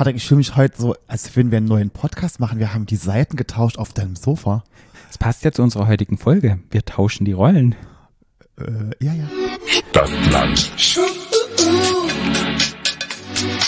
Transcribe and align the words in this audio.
Patrick, 0.00 0.16
ich 0.16 0.26
fühle 0.26 0.38
mich 0.38 0.56
heute 0.56 0.80
so, 0.80 0.96
als 1.08 1.36
würden 1.36 1.50
wir 1.50 1.58
einen 1.58 1.68
neuen 1.68 1.90
Podcast 1.90 2.40
machen. 2.40 2.58
Wir 2.58 2.72
haben 2.72 2.86
die 2.86 2.96
Seiten 2.96 3.36
getauscht 3.36 3.76
auf 3.76 3.92
deinem 3.92 4.16
Sofa. 4.16 4.64
Das 5.08 5.18
passt 5.18 5.44
ja 5.44 5.52
zu 5.52 5.60
unserer 5.62 5.88
heutigen 5.88 6.16
Folge. 6.16 6.58
Wir 6.70 6.82
tauschen 6.86 7.26
die 7.26 7.32
Rollen. 7.32 7.74
Äh, 8.58 8.94
ja, 9.04 9.12
ja. 9.12 9.28
Stadtland. 9.90 10.58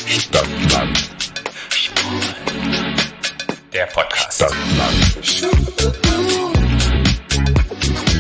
Stadtland. 0.08 1.10
Der 3.74 3.87
Podcast. 3.92 4.33
Stadtland. 4.33 5.19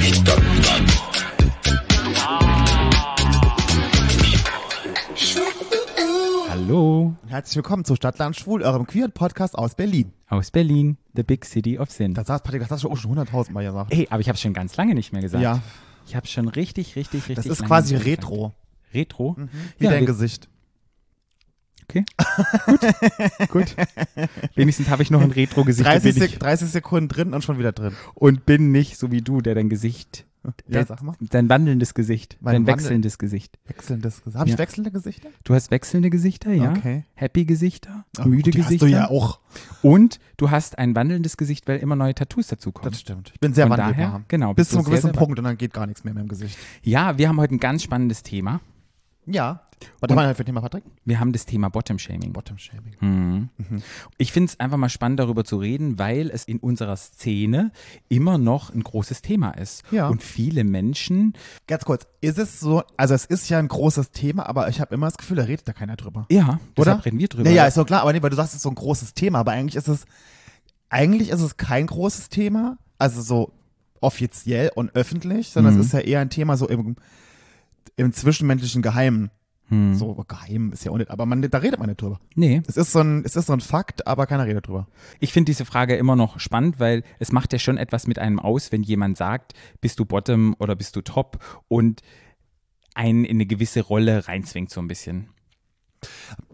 Stadtland. 0.02 1.11
Hallo 6.72 7.14
Herzlich 7.26 7.56
willkommen 7.56 7.84
zu 7.84 7.96
Stadtland 7.96 8.34
Schwul, 8.34 8.62
eurem 8.62 8.86
queeren 8.86 9.12
Podcast 9.12 9.56
aus 9.58 9.74
Berlin. 9.74 10.10
aus 10.28 10.50
Berlin, 10.50 10.96
the 11.14 11.22
big 11.22 11.44
city 11.44 11.78
of 11.78 11.90
sin. 11.90 12.14
Das 12.14 12.28
sagt 12.28 12.44
Patrick, 12.44 12.62
das 12.62 12.70
hast 12.70 12.82
du 12.82 12.88
auch 12.88 12.96
schon 12.96 13.14
100.000 13.14 13.52
Mal 13.52 13.62
gesagt. 13.66 13.92
Ey, 13.92 14.08
aber 14.08 14.22
ich 14.22 14.28
habe 14.28 14.38
schon 14.38 14.54
ganz 14.54 14.74
lange 14.78 14.94
nicht 14.94 15.12
mehr 15.12 15.20
gesagt. 15.20 15.44
Ja, 15.44 15.60
Ich 16.06 16.16
habe 16.16 16.26
schon 16.26 16.48
richtig, 16.48 16.96
richtig, 16.96 17.28
richtig. 17.28 17.36
das 17.36 17.44
ist 17.44 17.62
quasi 17.66 17.92
mehr 17.92 18.02
gesagt. 18.02 18.22
Retro. 18.22 18.54
Retro? 18.94 19.36
Wie 19.76 19.84
Ja, 19.84 19.90
dein 19.90 20.06
Gesicht. 20.06 20.48
Okay. 21.82 22.06
gut. 22.64 22.80
gut. 23.50 23.76
Wenigstens 24.54 24.88
habe 24.88 25.02
ich 25.02 25.10
noch 25.10 25.20
ein 25.20 25.30
Retro-Gesicht 25.30 25.86
30, 25.86 26.14
bin 26.14 26.22
Sek 26.22 26.32
ich, 26.32 26.38
30 26.38 26.70
Sekunden 26.70 27.08
drin 27.08 27.34
und 27.34 27.44
schon 27.44 27.58
wieder 27.58 27.72
drin. 27.72 27.92
und 28.14 28.46
bin 28.46 28.72
nicht 28.72 28.96
so 28.96 29.10
wie 29.10 29.20
du, 29.20 29.42
der 29.42 29.54
dein 29.54 29.68
Gesicht, 29.68 30.24
Ja, 30.68 30.84
sag 30.84 31.02
mal. 31.02 31.14
dein 31.20 31.48
wandelndes 31.48 31.94
Gesicht, 31.94 32.36
Mein 32.40 32.54
dein 32.54 32.62
Wandel- 32.66 32.74
wechselndes 32.84 33.18
Gesicht. 33.18 33.58
Wechselndes 33.66 34.22
Gesicht. 34.24 34.36
Habe 34.38 34.48
ich 34.48 34.54
Ja. 34.54 34.58
wechselnde 34.58 34.90
Gesichter? 34.90 35.28
Du 35.44 35.54
hast 35.54 35.70
wechselnde 35.70 36.10
Gesichter, 36.10 36.52
ja. 36.52 36.72
Okay. 36.72 37.04
Happy 37.14 37.44
Gesichter, 37.44 38.04
Ach, 38.18 38.24
müde 38.24 38.42
gut, 38.42 38.46
die 38.54 38.58
Gesichter. 38.58 38.86
Hast 38.86 38.92
du 38.92 38.96
ja 38.96 39.08
auch. 39.08 39.40
Und 39.82 40.18
du 40.36 40.50
hast 40.50 40.78
ein 40.78 40.94
wandelndes 40.96 41.36
Gesicht, 41.36 41.68
weil 41.68 41.78
immer 41.78 41.94
neue 41.96 42.14
Tattoos 42.14 42.48
dazukommen. 42.48 42.90
Das 42.90 43.00
stimmt. 43.00 43.30
Ich 43.34 43.40
bin 43.40 43.54
sehr 43.54 43.66
Von 43.68 43.78
wandelbar. 43.78 43.94
daher, 44.12 44.24
genau, 44.28 44.54
Bis 44.54 44.70
zu 44.70 44.76
einem 44.78 44.86
gewissen 44.86 45.12
Punkt 45.12 45.38
und 45.38 45.44
dann 45.44 45.56
geht 45.58 45.72
gar 45.72 45.86
nichts 45.86 46.02
mehr 46.04 46.12
in 46.12 46.18
meinem 46.18 46.28
Gesicht. 46.28 46.58
Ja, 46.82 47.18
wir 47.18 47.28
haben 47.28 47.38
heute 47.38 47.54
ein 47.54 47.60
ganz 47.60 47.82
spannendes 47.84 48.22
Thema. 48.22 48.60
Ja. 49.26 49.62
Was 50.00 50.10
haben 50.10 50.16
wir 50.28 50.34
für 50.34 50.42
ein 50.42 50.46
Thema, 50.46 50.60
Patrick? 50.60 50.84
Wir 51.04 51.18
haben 51.18 51.32
das 51.32 51.44
Thema 51.44 51.68
Bottom-Shaming. 51.68 52.32
Bottom 52.32 52.56
Shaming. 52.58 52.94
Mhm. 53.00 53.48
Ich 54.16 54.30
finde 54.32 54.50
es 54.50 54.60
einfach 54.60 54.76
mal 54.76 54.88
spannend, 54.88 55.18
darüber 55.18 55.44
zu 55.44 55.56
reden, 55.58 55.98
weil 55.98 56.30
es 56.30 56.44
in 56.44 56.58
unserer 56.58 56.96
Szene 56.96 57.72
immer 58.08 58.38
noch 58.38 58.72
ein 58.72 58.82
großes 58.84 59.22
Thema 59.22 59.50
ist. 59.52 59.82
Ja. 59.90 60.06
Und 60.08 60.22
viele 60.22 60.62
Menschen, 60.64 61.34
Ganz 61.66 61.84
kurz, 61.84 62.06
ist 62.20 62.38
es 62.38 62.60
so, 62.60 62.82
also 62.96 63.14
es 63.14 63.24
ist 63.24 63.48
ja 63.48 63.58
ein 63.58 63.66
großes 63.68 64.12
Thema, 64.12 64.48
aber 64.48 64.68
ich 64.68 64.80
habe 64.80 64.94
immer 64.94 65.06
das 65.06 65.18
Gefühl, 65.18 65.36
da 65.36 65.44
redet 65.44 65.66
da 65.66 65.72
keiner 65.72 65.96
drüber. 65.96 66.26
ja, 66.30 66.60
Oder? 66.78 67.04
reden 67.04 67.18
wir 67.18 67.28
drüber. 67.28 67.44
Naja, 67.48 67.66
ist 67.66 67.76
doch 67.76 67.86
klar, 67.86 68.02
aber 68.02 68.12
nee, 68.12 68.22
weil 68.22 68.30
du 68.30 68.36
sagst, 68.36 68.52
es 68.52 68.56
ist 68.58 68.62
so 68.62 68.68
ein 68.70 68.76
großes 68.76 69.14
Thema, 69.14 69.40
aber 69.40 69.50
eigentlich 69.52 69.74
ist 69.76 69.88
es, 69.88 70.04
eigentlich 70.90 71.30
ist 71.30 71.40
es 71.40 71.56
kein 71.56 71.86
großes 71.86 72.28
Thema, 72.28 72.78
also 72.98 73.20
so 73.20 73.52
offiziell 74.00 74.70
und 74.74 74.94
öffentlich, 74.94 75.50
sondern 75.50 75.74
Mhm. 75.74 75.80
es 75.80 75.86
ist 75.86 75.92
ja 75.92 76.00
eher 76.00 76.20
ein 76.20 76.30
Thema 76.30 76.56
so 76.56 76.68
im, 76.68 76.96
im 77.96 78.12
zwischenmenschlichen 78.12 78.82
Geheimen. 78.82 79.30
Hm. 79.68 79.94
So 79.94 80.14
geheim 80.28 80.72
ist 80.72 80.84
ja 80.84 80.90
auch 80.90 80.98
nicht, 80.98 81.10
aber 81.10 81.24
man, 81.24 81.40
da 81.40 81.58
redet 81.58 81.78
man 81.78 81.88
nicht 81.88 82.02
drüber. 82.02 82.20
Nee, 82.34 82.62
Es 82.66 82.76
ist 82.76 82.92
so 82.92 83.00
ein, 83.00 83.22
es 83.24 83.36
ist 83.36 83.46
so 83.46 83.52
ein 83.52 83.60
Fakt, 83.60 84.06
aber 84.06 84.26
keiner 84.26 84.44
redet 84.44 84.66
drüber. 84.68 84.86
ich 85.18 85.32
finde 85.32 85.50
diese 85.50 85.64
Frage 85.64 85.96
immer 85.96 86.14
noch 86.16 86.40
spannend, 86.40 86.78
weil 86.78 87.04
es 87.18 87.32
macht 87.32 87.52
ja 87.52 87.58
schon 87.58 87.78
etwas 87.78 88.06
mit 88.06 88.18
einem 88.18 88.38
aus, 88.38 88.70
wenn 88.72 88.82
jemand 88.82 89.16
sagt, 89.16 89.54
bist 89.80 89.98
du 89.98 90.04
Bottom 90.04 90.54
oder 90.58 90.76
bist 90.76 90.94
du 90.96 91.00
Top 91.00 91.38
und 91.68 92.02
einen 92.94 93.24
in 93.24 93.36
eine 93.36 93.46
gewisse 93.46 93.80
Rolle 93.80 94.28
reinzwingt 94.28 94.70
so 94.70 94.80
ein 94.80 94.88
bisschen. 94.88 95.30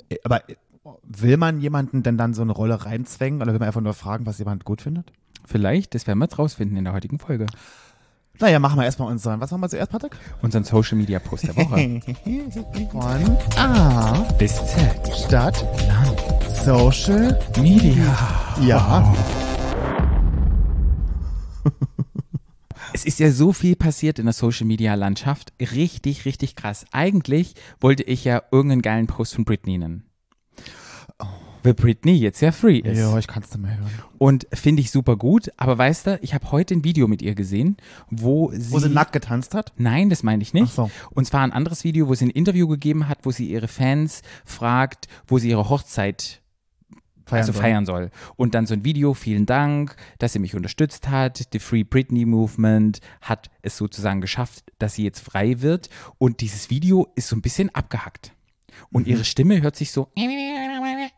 Äh, 0.08 0.18
Aber 0.22 0.48
äh, 0.48 0.54
will 1.02 1.38
man 1.38 1.60
jemanden 1.60 2.02
denn 2.04 2.18
dann 2.18 2.34
so 2.34 2.42
eine 2.42 2.52
Rolle 2.52 2.84
reinzwängen 2.84 3.42
oder 3.42 3.52
will 3.52 3.58
man 3.58 3.66
einfach 3.66 3.80
nur 3.80 3.94
fragen, 3.94 4.26
was 4.26 4.38
jemand 4.38 4.64
gut 4.64 4.80
findet? 4.82 5.12
Vielleicht, 5.44 5.94
das 5.94 6.06
werden 6.06 6.18
wir 6.18 6.26
jetzt 6.26 6.38
rausfinden 6.38 6.76
in 6.76 6.84
der 6.84 6.92
heutigen 6.92 7.18
Folge. 7.18 7.46
Naja, 8.40 8.60
machen 8.60 8.78
wir 8.78 8.84
erstmal 8.84 9.10
unseren, 9.10 9.40
was 9.40 9.50
machen 9.50 9.62
wir 9.62 9.68
zuerst, 9.68 9.90
Patrick? 9.90 10.12
Unseren 10.42 10.62
Social 10.62 10.96
Media 10.96 11.18
Post 11.18 11.48
der 11.48 11.56
Woche. 11.56 12.00
Von 12.92 13.36
A, 13.56 14.22
Bis 14.38 14.54
Z. 14.54 15.10
Stadt, 15.26 15.64
Social, 16.64 17.38
Media. 17.60 18.16
ja. 18.62 19.14
Es 22.94 23.04
ist 23.04 23.20
ja 23.20 23.30
so 23.30 23.52
viel 23.52 23.76
passiert 23.76 24.18
in 24.18 24.24
der 24.24 24.32
Social 24.32 24.66
Media 24.66 24.94
Landschaft. 24.94 25.52
Richtig, 25.60 26.24
richtig 26.24 26.56
krass. 26.56 26.86
Eigentlich 26.90 27.54
wollte 27.80 28.02
ich 28.02 28.24
ja 28.24 28.42
irgendeinen 28.50 28.82
geilen 28.82 29.06
Post 29.06 29.34
von 29.34 29.44
Britney 29.44 29.78
nennen. 29.78 30.07
Weil 31.68 31.74
Britney 31.74 32.14
jetzt 32.14 32.40
ja 32.40 32.50
free 32.50 32.78
ist. 32.78 32.98
Ja, 32.98 33.18
ich 33.18 33.26
kann 33.26 33.42
es 33.42 33.50
nicht 33.50 33.60
mehr 33.60 33.76
hören. 33.76 33.90
Und 34.16 34.46
finde 34.54 34.80
ich 34.80 34.90
super 34.90 35.16
gut. 35.16 35.52
Aber 35.58 35.76
weißt 35.76 36.06
du, 36.06 36.18
ich 36.22 36.32
habe 36.32 36.50
heute 36.50 36.74
ein 36.74 36.82
Video 36.82 37.06
mit 37.08 37.20
ihr 37.20 37.34
gesehen, 37.34 37.76
wo 38.10 38.50
sie. 38.54 38.72
Wo 38.72 38.78
sie 38.78 38.88
nackt 38.88 39.12
getanzt 39.12 39.54
hat? 39.54 39.72
Nein, 39.76 40.08
das 40.08 40.22
meine 40.22 40.42
ich 40.42 40.54
nicht. 40.54 40.68
Ach 40.70 40.88
so. 40.88 40.90
Und 41.10 41.26
zwar 41.26 41.42
ein 41.42 41.52
anderes 41.52 41.84
Video, 41.84 42.08
wo 42.08 42.14
sie 42.14 42.24
ein 42.26 42.30
Interview 42.30 42.66
gegeben 42.68 43.06
hat, 43.06 43.18
wo 43.24 43.32
sie 43.32 43.50
ihre 43.50 43.68
Fans 43.68 44.22
fragt, 44.46 45.08
wo 45.26 45.38
sie 45.38 45.50
ihre 45.50 45.68
Hochzeit 45.68 46.40
Feiern 47.26 47.40
also 47.42 47.52
soll. 47.52 47.60
feiern 47.62 47.84
soll. 47.84 48.10
Und 48.36 48.54
dann 48.54 48.64
so 48.64 48.72
ein 48.72 48.84
Video, 48.86 49.12
vielen 49.12 49.44
Dank, 49.44 49.94
dass 50.18 50.32
sie 50.32 50.38
mich 50.38 50.54
unterstützt 50.54 51.10
hat. 51.10 51.48
The 51.52 51.58
Free 51.58 51.84
Britney 51.84 52.24
Movement 52.24 53.00
hat 53.20 53.50
es 53.60 53.76
sozusagen 53.76 54.22
geschafft, 54.22 54.64
dass 54.78 54.94
sie 54.94 55.04
jetzt 55.04 55.20
frei 55.20 55.60
wird. 55.60 55.90
Und 56.16 56.40
dieses 56.40 56.70
Video 56.70 57.08
ist 57.14 57.28
so 57.28 57.36
ein 57.36 57.42
bisschen 57.42 57.68
abgehackt. 57.74 58.32
Und 58.90 59.06
Mhm. 59.06 59.12
ihre 59.12 59.24
Stimme 59.24 59.60
hört 59.60 59.76
sich 59.76 59.90
so 59.90 60.08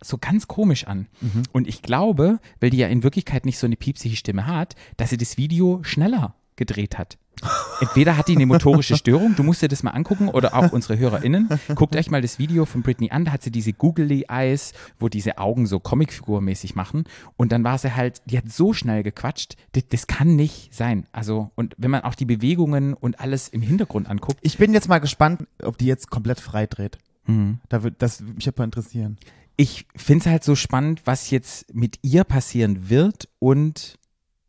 so 0.03 0.19
ganz 0.19 0.49
komisch 0.49 0.87
an. 0.87 1.07
Mhm. 1.21 1.43
Und 1.53 1.69
ich 1.69 1.83
glaube, 1.83 2.41
weil 2.61 2.71
die 2.71 2.79
ja 2.79 2.89
in 2.89 3.03
Wirklichkeit 3.03 3.45
nicht 3.45 3.59
so 3.59 3.67
eine 3.67 3.77
piepsige 3.77 4.17
Stimme 4.17 4.47
hat, 4.47 4.75
dass 4.97 5.11
sie 5.11 5.19
das 5.19 5.37
Video 5.37 5.81
schneller 5.83 6.35
gedreht 6.57 6.99
hat. 6.99 7.19
Entweder 7.81 8.17
hat 8.19 8.29
die 8.29 8.37
eine 8.37 8.45
motorische 8.45 8.97
Störung, 8.97 9.35
du 9.35 9.43
musst 9.43 9.63
dir 9.63 9.69
das 9.69 9.83
mal 9.83 9.93
angucken, 9.93 10.29
oder 10.29 10.55
auch 10.55 10.73
unsere 10.73 10.99
HörerInnen. 10.99 11.49
Guckt 11.75 11.97
euch 11.97 12.11
mal 12.11 12.21
das 12.21 12.39
Video 12.39 12.67
von 12.67 12.83
Britney 12.83 13.11
an, 13.11 13.25
da 13.25 13.33
hat 13.33 13.43
sie 13.43 13.51
diese 13.51 13.73
Googly 13.73 14.27
Eyes, 14.29 14.73
wo 14.99 15.09
diese 15.09 15.39
Augen 15.39 15.67
so 15.67 15.81
Comicfigurmäßig 15.81 16.75
machen. 16.75 17.05
Und 17.37 17.53
dann 17.53 17.65
war 17.65 17.79
sie 17.79 17.95
halt, 17.95 18.21
die 18.27 18.37
hat 18.37 18.51
so 18.51 18.75
schnell 18.75 19.03
gequatscht, 19.03 19.57
das, 19.73 19.87
das 19.89 20.07
kann 20.07 20.37
nicht 20.37 20.75
sein. 20.75 21.07
Also, 21.13 21.51
und 21.55 21.75
wenn 21.79 21.91
man 21.91 22.03
auch 22.03 22.15
die 22.15 22.27
Bewegungen 22.27 22.93
und 22.93 23.21
alles 23.21 23.49
im 23.49 23.63
Hintergrund 23.63 24.09
anguckt, 24.09 24.39
Ich 24.43 24.59
bin 24.59 24.75
jetzt 24.75 24.89
mal 24.89 24.99
gespannt, 24.99 25.47
ob 25.63 25.79
die 25.79 25.87
jetzt 25.87 26.11
komplett 26.11 26.41
frei 26.41 26.67
dreht. 26.67 26.99
Mhm. 27.27 27.61
Da 27.69 27.83
wird, 27.83 28.03
das 28.03 28.21
würde 28.21 28.35
mich 28.35 28.49
aber 28.49 28.65
interessieren. 28.65 29.17
Ich 29.61 29.87
finde 29.95 30.23
es 30.25 30.27
halt 30.31 30.43
so 30.43 30.55
spannend, 30.55 31.03
was 31.05 31.29
jetzt 31.29 31.75
mit 31.75 31.99
ihr 32.01 32.25
passieren 32.25 32.89
wird 32.89 33.29
und 33.39 33.99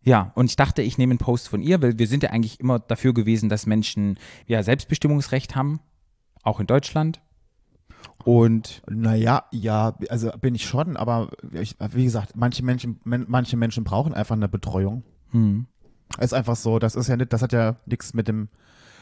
ja, 0.04 0.32
und 0.36 0.46
ich 0.46 0.56
dachte, 0.56 0.82
ich 0.82 0.98
nehme 0.98 1.12
einen 1.12 1.20
Post 1.20 1.50
von 1.50 1.62
ihr, 1.62 1.82
weil 1.82 2.00
wir 2.00 2.08
sind 2.08 2.24
ja 2.24 2.30
eigentlich 2.30 2.62
immer 2.62 2.80
dafür 2.80 3.14
gewesen, 3.14 3.50
dass 3.50 3.66
Menschen 3.66 4.18
ja 4.48 4.64
Selbstbestimmungsrecht 4.64 5.54
haben, 5.54 5.82
auch 6.44 6.62
in 6.62 6.66
Deutschland. 6.66 7.22
Und 8.24 8.84
Naja, 8.90 9.44
ja, 9.52 9.98
also 10.08 10.32
bin 10.40 10.56
ich 10.56 10.66
schon, 10.66 10.96
aber 10.96 11.30
ich, 11.52 11.76
wie 11.92 12.06
gesagt, 12.06 12.38
manche 12.38 12.64
Menschen, 12.64 13.02
men, 13.04 13.26
manche 13.28 13.58
Menschen 13.58 13.84
brauchen 13.84 14.14
einfach 14.14 14.38
eine 14.38 14.48
Betreuung. 14.48 15.04
hm, 15.32 15.66
Ist 16.22 16.34
einfach 16.34 16.56
so, 16.56 16.80
das 16.80 16.96
ist 16.96 17.10
ja 17.10 17.18
nicht, 17.18 17.34
das 17.34 17.42
hat 17.42 17.52
ja 17.52 17.76
nichts 17.86 18.14
mit 18.14 18.30
dem, 18.30 18.48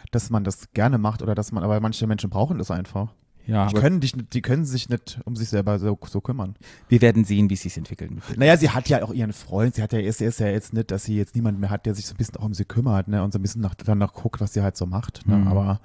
dass 0.09 0.31
man 0.31 0.43
das 0.43 0.71
gerne 0.73 0.97
macht 0.97 1.21
oder 1.21 1.35
dass 1.35 1.51
man, 1.51 1.63
aber 1.63 1.79
manche 1.79 2.07
Menschen 2.07 2.31
brauchen 2.31 2.57
das 2.57 2.71
einfach. 2.71 3.13
Ja, 3.49 3.67
Die 3.67 3.75
können, 3.75 3.99
dich, 3.99 4.13
die 4.31 4.41
können 4.41 4.63
sich 4.65 4.89
nicht 4.89 5.19
um 5.25 5.35
sich 5.35 5.49
selber 5.49 5.79
so, 5.79 5.97
so 6.09 6.21
kümmern. 6.21 6.55
wir 6.87 7.01
werden 7.01 7.23
sehen, 7.25 7.49
wie 7.49 7.55
es 7.55 7.61
sich 7.61 7.75
entwickelt. 7.77 8.11
Naja, 8.37 8.55
sie 8.57 8.69
hat 8.69 8.87
ja 8.89 9.03
auch 9.03 9.13
ihren 9.13 9.33
Freund, 9.33 9.75
sie 9.75 9.81
hat 9.81 9.91
ja, 9.93 9.99
ist, 9.99 10.21
ist 10.21 10.39
ja 10.39 10.47
jetzt 10.47 10.73
nicht, 10.73 10.91
dass 10.91 11.03
sie 11.03 11.17
jetzt 11.17 11.35
niemand 11.35 11.59
mehr 11.59 11.69
hat, 11.69 11.85
der 11.85 11.95
sich 11.95 12.05
so 12.05 12.13
ein 12.13 12.17
bisschen 12.17 12.37
auch 12.37 12.43
um 12.45 12.53
sie 12.53 12.65
kümmert, 12.65 13.07
ne, 13.07 13.23
und 13.23 13.33
so 13.33 13.39
ein 13.39 13.41
bisschen 13.41 13.61
nach, 13.61 13.75
danach 13.75 14.13
guckt, 14.13 14.39
was 14.41 14.53
sie 14.53 14.61
halt 14.61 14.77
so 14.77 14.85
macht, 14.85 15.25
ne, 15.27 15.35
Mhm. 15.37 15.47
aber 15.47 15.79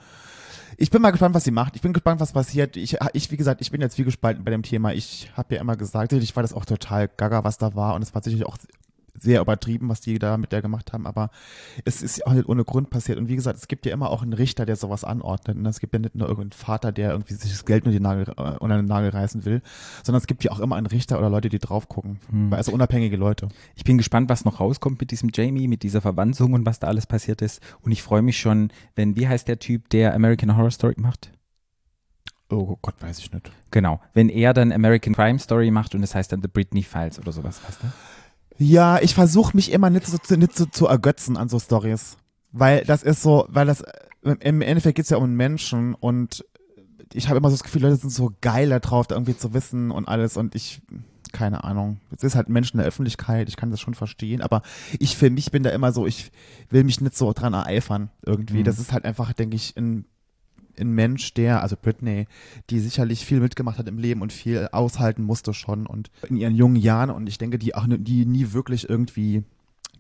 ich 0.76 0.91
bin 0.91 1.00
mal 1.03 1.12
gespannt, 1.12 1.34
was 1.36 1.44
sie 1.44 1.53
macht. 1.53 1.76
Ich 1.76 1.82
bin 1.82 1.92
gespannt, 1.92 2.20
was 2.20 2.32
passiert. 2.32 2.76
Ich, 2.76 2.97
ich 3.12 3.30
wie 3.30 3.36
gesagt, 3.36 3.60
ich 3.60 3.70
bin 3.70 3.80
jetzt 3.80 3.97
wie 3.97 4.03
gespalten 4.03 4.42
bei 4.42 4.50
dem 4.50 4.62
Thema. 4.64 4.92
Ich 4.92 5.30
habe 5.36 5.54
ja 5.54 5.60
immer 5.60 5.77
gesagt, 5.77 6.12
ich 6.12 6.34
war 6.34 6.42
das 6.42 6.53
auch 6.53 6.65
total 6.65 7.09
gaga, 7.16 7.44
was 7.44 7.59
da 7.59 7.77
war 7.77 7.94
und 7.94 8.03
es 8.03 8.12
war 8.12 8.22
sicherlich 8.24 8.44
auch 8.44 8.59
sehr 9.19 9.41
übertrieben, 9.41 9.89
was 9.89 10.01
die 10.01 10.19
da 10.19 10.37
mit 10.37 10.53
der 10.53 10.63
gemacht 10.63 10.93
haben, 10.93 11.07
aber 11.07 11.31
es 11.84 12.03
ist 12.03 12.19
ja 12.19 12.27
auch 12.27 12.33
nicht 12.33 12.49
ohne 12.49 12.65
Grund 12.65 12.91
passiert. 12.91 13.19
Und 13.19 13.28
wie 13.28 13.37
gesagt, 13.37 13.59
es 13.59 13.69
gibt 13.69 13.87
ja 13.87 13.93
immer 13.93 14.11
auch 14.11 14.22
einen 14.22 14.33
Richter, 14.33 14.66
der 14.66 14.77
sowas 14.77 15.05
anordnet. 15.05 15.57
Und 15.57 15.66
es 15.66 15.81
gibt 15.81 15.95
ja 15.95 16.01
nicht 16.01 16.15
nur 16.15 16.28
irgendeinen 16.28 16.53
Vater, 16.53 16.93
der 16.93 17.13
irgendwie 17.13 17.34
sich 17.34 17.51
das 17.51 17.65
Geld 17.65 17.84
nur 17.84 17.93
die 17.93 18.01
Nagel, 18.01 18.33
äh, 18.37 18.59
unter 18.59 18.77
den 18.77 18.87
Nagel 18.87 19.11
reißen 19.11 19.45
will, 19.45 19.63
sondern 20.03 20.21
es 20.21 20.27
gibt 20.27 20.45
ja 20.45 20.51
auch 20.51 20.61
immer 20.61 20.77
einen 20.77 20.87
Richter 20.87 21.19
oder 21.19 21.31
Leute, 21.31 21.49
die 21.49 21.59
drauf 21.59 21.89
gucken. 21.89 22.19
Also 22.51 22.72
unabhängige 22.72 23.16
Leute. 23.16 23.49
Ich 23.75 23.84
bin 23.84 23.99
gespannt, 23.99 24.28
was 24.28 24.45
noch 24.45 24.61
rauskommt 24.61 25.01
mit 25.01 25.11
diesem 25.11 25.31
Jamie, 25.33 25.69
mit 25.69 25.83
dieser 25.83 26.01
Verwanzung 26.01 26.53
und 26.53 26.66
was 26.66 26.78
da 26.78 26.89
alles 26.89 27.07
passiert 27.07 27.43
ist. 27.43 27.61
Und 27.83 27.93
ich 27.93 28.03
freue 28.03 28.22
mich 28.22 28.39
schon, 28.39 28.71
wenn, 28.97 29.16
wie 29.16 29.28
heißt 29.28 29.49
der 29.49 29.59
Typ, 29.59 29.89
der 29.91 30.15
American 30.15 30.57
Horror 30.57 30.71
Story 30.71 30.95
macht? 30.97 31.31
Oh 32.51 32.77
Gott, 32.83 32.95
weiß 33.01 33.19
ich 33.19 33.33
nicht. 33.33 33.51
Genau. 33.71 34.01
Wenn 34.13 34.28
er 34.28 34.53
dann 34.53 34.71
American 34.71 35.15
Crime 35.15 35.39
Story 35.39 35.71
macht 35.71 35.95
und 35.95 36.03
es 36.03 36.15
heißt 36.15 36.33
dann 36.33 36.43
The 36.43 36.49
Britney 36.49 36.83
Files 36.83 37.19
oder 37.19 37.33
sowas, 37.33 37.61
weißt 37.66 37.83
du? 37.83 37.87
Ja, 38.59 39.01
ich 39.01 39.15
versuche 39.15 39.56
mich 39.56 39.72
immer 39.72 39.91
nicht 39.91 40.06
so, 40.06 40.18
zu- 40.18 40.36
nicht 40.36 40.56
so 40.56 40.66
zu 40.66 40.86
ergötzen 40.86 41.36
an 41.36 41.48
so 41.48 41.59
Stories. 41.59 42.16
Weil 42.53 42.84
das 42.84 43.03
ist 43.03 43.22
so, 43.22 43.47
weil 43.48 43.66
das, 43.66 43.80
äh, 43.80 44.36
im 44.41 44.60
Endeffekt 44.60 44.97
geht's 44.97 45.10
ja 45.10 45.16
um 45.16 45.34
Menschen 45.34 45.95
und 45.95 46.45
ich 47.12 47.28
habe 47.28 47.39
immer 47.39 47.51
so 47.51 47.54
das 47.54 47.62
Gefühl, 47.65 47.83
Leute 47.83 47.97
sind 47.97 48.10
so 48.10 48.33
geil 48.41 48.68
da 48.71 48.78
drauf, 48.78 49.06
da 49.06 49.16
irgendwie 49.16 49.36
zu 49.36 49.54
wissen 49.54 49.91
und 49.91 50.06
alles 50.09 50.36
und 50.36 50.54
ich, 50.54 50.80
keine 51.33 51.65
Ahnung. 51.65 52.01
Es 52.16 52.22
ist 52.24 52.34
halt 52.36 52.48
Menschen 52.48 52.78
der 52.78 52.86
Öffentlichkeit, 52.86 53.48
ich 53.48 53.56
kann 53.56 53.71
das 53.71 53.80
schon 53.80 53.95
verstehen, 53.95 54.41
aber 54.41 54.62
ich 54.98 55.16
für 55.16 55.30
mich 55.30 55.51
bin 55.51 55.62
da 55.62 55.71
immer 55.71 55.92
so, 55.92 56.06
ich 56.06 56.30
will 56.71 56.84
mich 56.84 57.01
nicht 57.01 57.16
so 57.16 57.33
dran 57.33 57.54
ereifern 57.54 58.10
irgendwie. 58.24 58.59
Mhm. 58.60 58.65
Das 58.65 58.78
ist 58.78 58.92
halt 58.92 59.04
einfach, 59.04 59.33
denke 59.33 59.56
ich, 59.56 59.77
ein, 59.77 60.06
ein 60.78 60.91
Mensch, 60.91 61.34
der, 61.34 61.62
also 61.62 61.76
Britney, 61.80 62.26
die 62.71 62.80
sicherlich 62.80 63.24
viel 63.24 63.41
mitgemacht 63.41 63.78
hat 63.78 63.88
im 63.88 63.98
Leben 63.98 64.22
und 64.22 64.32
viel 64.32 64.68
aushalten 64.72 65.22
musste 65.22 65.54
schon 65.54 65.86
und 65.86 66.10
in 66.28 66.36
ihren 66.36 66.54
jungen 66.54 66.76
Jahren 66.76 67.10
und 67.10 67.28
ich 67.28 67.38
denke, 67.38 67.59
die 67.59 67.74
auch 67.74 67.86
ne- 67.86 67.98
die 67.98 68.26
nie 68.26 68.53
wirklich 68.53 68.88
irgendwie 68.88 69.44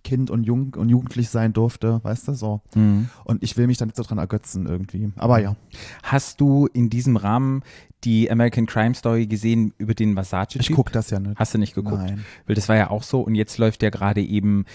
Kind 0.04 0.30
und 0.30 0.44
jung 0.44 0.74
und 0.74 0.90
jugendlich 0.90 1.30
sein 1.30 1.54
durfte, 1.54 2.00
weißt 2.04 2.28
du, 2.28 2.34
so. 2.34 2.60
Mhm. 2.74 3.08
Und 3.24 3.42
ich 3.42 3.56
will 3.56 3.66
mich 3.66 3.78
da 3.78 3.86
nicht 3.86 3.96
so 3.96 4.02
dran 4.02 4.18
ergötzen 4.18 4.66
irgendwie. 4.66 5.10
Aber 5.16 5.40
ja. 5.40 5.56
Hast 6.02 6.40
du 6.42 6.66
in 6.66 6.90
diesem 6.90 7.16
Rahmen 7.16 7.62
die 8.04 8.30
American 8.30 8.66
Crime 8.66 8.94
Story 8.94 9.26
gesehen 9.26 9.72
über 9.78 9.94
den 9.94 10.12
Versace-Typ? 10.12 10.60
Ich 10.60 10.72
guck 10.72 10.92
das 10.92 11.08
ja 11.08 11.18
nicht. 11.18 11.36
Hast 11.36 11.54
du 11.54 11.58
nicht 11.58 11.74
geguckt? 11.74 12.02
Nein. 12.02 12.24
Weil 12.46 12.54
das 12.54 12.68
war 12.68 12.76
ja 12.76 12.90
auch 12.90 13.02
so 13.02 13.22
und 13.22 13.34
jetzt 13.34 13.56
läuft 13.56 13.82
ja 13.82 13.88
gerade 13.88 14.22
eben 14.22 14.66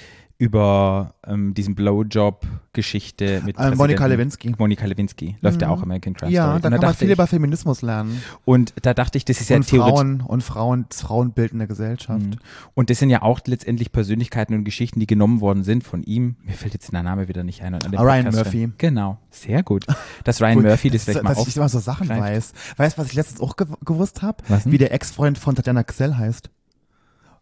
über 0.42 1.16
ähm, 1.28 1.54
diesen 1.54 1.76
Blowjob-Geschichte 1.76 3.42
mit 3.46 3.58
Äh, 3.60 3.76
Monika 3.76 4.06
Lewinsky. 4.06 4.56
Monika 4.58 4.86
Lewinsky 4.86 5.36
läuft 5.42 5.62
ja 5.62 5.68
Mhm. 5.68 5.74
auch 5.74 5.84
American 5.84 6.14
Crime 6.14 6.32
Ja, 6.32 6.44
Story. 6.44 6.62
da 6.62 6.68
und, 6.70 6.74
kann 6.76 6.82
man 6.82 6.96
viel 6.96 7.08
ich, 7.10 7.14
über 7.14 7.28
Feminismus 7.28 7.82
lernen. 7.82 8.24
und 8.46 8.74
da 8.82 8.94
dachte 8.94 9.18
ich, 9.18 9.26
das 9.26 9.42
ist 9.42 9.50
ja 9.50 9.58
und 9.58 9.68
theoretisch. 9.68 9.94
Frauen 10.00 10.22
und 10.22 10.42
Frauen, 10.42 10.86
das 10.88 11.02
Frauenbild 11.02 11.52
in 11.52 11.58
der 11.60 11.68
Gesellschaft. 11.68 12.26
Mhm. 12.26 12.38
Und 12.74 12.90
das 12.90 13.00
sind 13.00 13.10
ja 13.10 13.22
auch 13.22 13.42
letztendlich 13.48 13.92
Persönlichkeiten 13.92 14.54
und 14.56 14.64
Geschichten, 14.64 15.02
die 15.02 15.08
genommen 15.08 15.42
worden 15.42 15.64
sind 15.64 15.84
von 15.84 16.04
ihm. 16.04 16.38
Mir 16.46 16.54
fällt 16.54 16.74
jetzt 16.74 16.92
der 16.94 17.04
Name 17.04 17.28
wieder 17.28 17.44
nicht 17.44 17.62
ein. 17.62 17.74
Und 17.74 17.86
Ah, 17.98 18.02
Ryan 18.02 18.24
Podcast- 18.28 18.46
Murphy. 18.46 18.72
Genau, 18.78 19.18
sehr 19.32 19.62
gut. 19.62 19.86
Dass 20.24 20.42
Ryan. 20.42 20.62
Murphy 20.62 20.90
das 20.90 21.04
dass, 21.04 21.04
vielleicht 21.16 21.24
mal 21.26 21.36
dass 21.36 21.48
ich 21.50 21.58
immer 21.58 21.68
so 21.70 21.80
Sachen 21.80 22.10
aufgreift. 22.10 22.54
weiß. 22.54 22.54
Weißt 22.78 22.98
du, 22.98 23.02
was 23.02 23.08
ich 23.10 23.14
letztens 23.16 23.42
auch 23.42 23.58
ge 23.58 23.68
gewusst 23.84 24.22
habe? 24.22 24.42
Wie 24.64 24.78
der 24.78 24.94
Ex-Freund 24.94 25.38
von 25.38 25.54
Tatjana 25.56 25.84
Xell 25.84 26.16
heißt. 26.16 26.50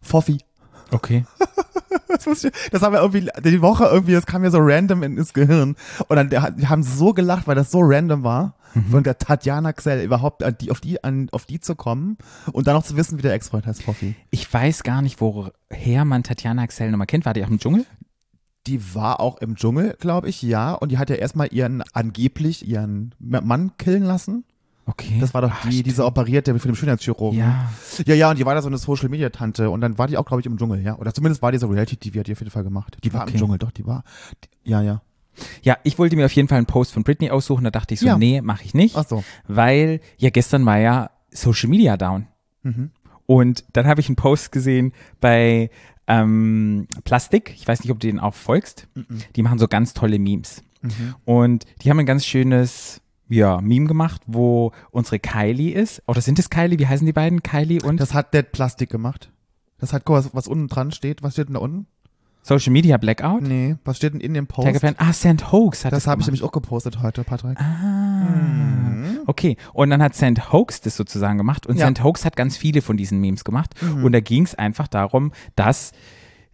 Foffi. 0.02 0.38
Okay. 0.90 1.24
Das, 2.08 2.26
muss 2.26 2.42
ich, 2.44 2.52
das 2.72 2.82
haben 2.82 2.92
wir 2.94 3.00
irgendwie 3.00 3.28
die 3.44 3.60
Woche 3.62 3.84
irgendwie, 3.84 4.12
das 4.12 4.26
kam 4.26 4.42
mir 4.42 4.50
so 4.50 4.58
random 4.60 5.02
in, 5.02 5.16
ins 5.18 5.34
Gehirn. 5.34 5.76
Und 6.08 6.16
dann 6.16 6.30
die 6.56 6.66
haben 6.68 6.82
so 6.82 7.12
gelacht, 7.12 7.46
weil 7.46 7.54
das 7.54 7.70
so 7.70 7.80
random 7.82 8.22
war, 8.22 8.54
Mhm. 8.74 8.90
von 8.90 9.02
der 9.02 9.16
Tatjana 9.16 9.72
Xell 9.72 10.04
überhaupt 10.04 10.42
an 10.44 10.56
die, 10.60 10.70
auf, 10.70 10.80
die, 10.82 11.02
an, 11.02 11.28
auf 11.32 11.46
die 11.46 11.58
zu 11.58 11.74
kommen 11.74 12.18
und 12.52 12.66
dann 12.66 12.74
noch 12.74 12.82
zu 12.84 12.96
wissen, 12.96 13.16
wie 13.16 13.22
der 13.22 13.32
Ex-Freund 13.32 13.66
heißt, 13.66 13.82
Foffi. 13.82 14.14
Ich 14.30 14.52
weiß 14.52 14.82
gar 14.82 15.00
nicht, 15.00 15.22
woher 15.22 16.04
man 16.04 16.22
Tatjana 16.22 16.62
Axel 16.62 16.90
nochmal 16.90 17.06
kennt. 17.06 17.24
War 17.24 17.32
die 17.32 17.42
auch 17.44 17.48
im 17.48 17.58
Dschungel? 17.58 17.86
Die 18.66 18.94
war 18.94 19.20
auch 19.20 19.38
im 19.38 19.56
Dschungel, 19.56 19.96
glaube 19.98 20.28
ich, 20.28 20.42
ja. 20.42 20.74
Und 20.74 20.92
die 20.92 20.98
hat 20.98 21.08
ja 21.08 21.16
erstmal 21.16 21.48
ihren, 21.50 21.82
angeblich 21.94 22.68
ihren 22.68 23.14
Mann 23.18 23.72
killen 23.78 24.02
lassen. 24.04 24.44
Okay. 24.88 25.18
Das 25.20 25.34
war 25.34 25.42
doch 25.42 25.52
die, 25.68 25.82
diese 25.82 26.04
operierte 26.04 26.58
für 26.58 26.68
den 26.68 26.74
Schönheitschirurgen. 26.74 27.38
Ja. 27.38 27.70
Ja, 28.06 28.14
ja, 28.14 28.30
und 28.30 28.38
die 28.38 28.46
war 28.46 28.54
da 28.54 28.62
so 28.62 28.68
eine 28.68 28.78
Social 28.78 29.08
Media 29.10 29.28
Tante 29.28 29.68
und 29.70 29.80
dann 29.82 29.98
war 29.98 30.06
die 30.06 30.16
auch, 30.16 30.24
glaube 30.24 30.40
ich, 30.40 30.46
im 30.46 30.56
Dschungel, 30.56 30.80
ja. 30.82 30.96
Oder 30.96 31.12
zumindest 31.12 31.42
war 31.42 31.52
die 31.52 31.58
so 31.58 31.66
Reality 31.66 31.96
TV, 31.96 32.20
hat 32.20 32.26
die 32.26 32.32
auf 32.32 32.38
jeden 32.40 32.50
Fall 32.50 32.64
gemacht. 32.64 32.96
Die 33.04 33.12
war 33.12 33.22
Okay. 33.22 33.32
im 33.32 33.38
Dschungel, 33.38 33.58
doch, 33.58 33.70
die 33.70 33.86
war. 33.86 34.02
Die, 34.64 34.70
ja, 34.70 34.80
ja. 34.80 35.02
Ja, 35.62 35.76
ich 35.84 35.98
wollte 35.98 36.16
mir 36.16 36.24
auf 36.26 36.32
jeden 36.32 36.48
Fall 36.48 36.56
einen 36.58 36.66
Post 36.66 36.92
von 36.94 37.04
Britney 37.04 37.30
aussuchen. 37.30 37.62
Da 37.64 37.70
dachte 37.70 37.94
ich 37.94 38.00
so, 38.00 38.06
Ja. 38.06 38.16
nee, 38.18 38.40
mache 38.40 38.64
ich 38.64 38.74
nicht. 38.74 38.96
Ach 38.96 39.06
so. 39.06 39.22
Weil 39.46 40.00
ja 40.16 40.30
gestern 40.30 40.64
war 40.66 40.78
ja 40.78 41.10
Social 41.30 41.68
Media 41.68 41.96
down. 41.96 42.26
Mhm. 42.62 42.90
Und 43.26 43.64
dann 43.74 43.86
habe 43.86 44.00
ich 44.00 44.08
einen 44.08 44.16
Post 44.16 44.50
gesehen 44.52 44.92
bei 45.20 45.70
ähm, 46.06 46.88
Plastik. 47.04 47.52
Ich 47.54 47.68
weiß 47.68 47.80
nicht, 47.84 47.90
ob 47.92 48.00
du 48.00 48.06
den 48.06 48.18
auch 48.18 48.34
folgst. 48.34 48.88
Die 49.36 49.42
machen 49.42 49.58
so 49.58 49.68
ganz 49.68 49.92
tolle 49.92 50.18
Memes. 50.18 50.62
Mhm. 50.80 51.14
Und 51.26 51.64
die 51.82 51.90
haben 51.90 51.98
ein 52.00 52.06
ganz 52.06 52.24
schönes 52.24 53.00
ja, 53.28 53.60
Meme 53.60 53.86
gemacht, 53.86 54.22
wo 54.26 54.72
unsere 54.90 55.18
Kylie 55.18 55.72
ist. 55.74 56.02
Oder 56.06 56.20
sind 56.20 56.38
es 56.38 56.50
Kylie? 56.50 56.78
Wie 56.78 56.86
heißen 56.86 57.06
die 57.06 57.12
beiden? 57.12 57.42
Kylie 57.42 57.80
und 57.82 58.00
Das 58.00 58.14
hat 58.14 58.32
Dead 58.34 58.50
Plastik 58.50 58.90
gemacht. 58.90 59.30
Das 59.78 59.92
hat, 59.92 60.04
guck 60.04 60.16
was, 60.16 60.34
was 60.34 60.48
unten 60.48 60.66
dran 60.68 60.90
steht. 60.90 61.22
Was 61.22 61.34
steht 61.34 61.48
denn 61.48 61.54
da 61.54 61.60
unten? 61.60 61.86
Social 62.42 62.72
Media 62.72 62.96
Blackout? 62.96 63.42
Nee, 63.42 63.76
was 63.84 63.98
steht 63.98 64.14
denn 64.14 64.20
in 64.20 64.32
dem 64.32 64.46
Post? 64.46 64.66
Tagafan. 64.66 64.94
Ah, 64.96 65.12
St. 65.12 65.52
Hoax 65.52 65.84
hat 65.84 65.92
Das 65.92 66.04
das 66.04 66.06
habe 66.10 66.20
ich 66.22 66.26
nämlich 66.26 66.42
auch 66.42 66.52
gepostet 66.52 67.02
heute, 67.02 67.22
Patrick. 67.22 67.58
Ah, 67.60 69.22
okay. 69.26 69.56
Und 69.74 69.90
dann 69.90 70.02
hat 70.02 70.14
St. 70.14 70.50
Hoax 70.52 70.80
das 70.80 70.96
sozusagen 70.96 71.36
gemacht 71.38 71.66
und 71.66 71.76
Ja. 71.76 71.90
St. 71.90 72.02
Hoax 72.02 72.24
hat 72.24 72.36
ganz 72.36 72.56
viele 72.56 72.80
von 72.80 72.96
diesen 72.96 73.20
Memes 73.20 73.44
gemacht 73.44 73.74
und 74.02 74.12
da 74.12 74.20
ging 74.20 74.44
es 74.44 74.54
einfach 74.54 74.88
darum, 74.88 75.32
dass 75.56 75.92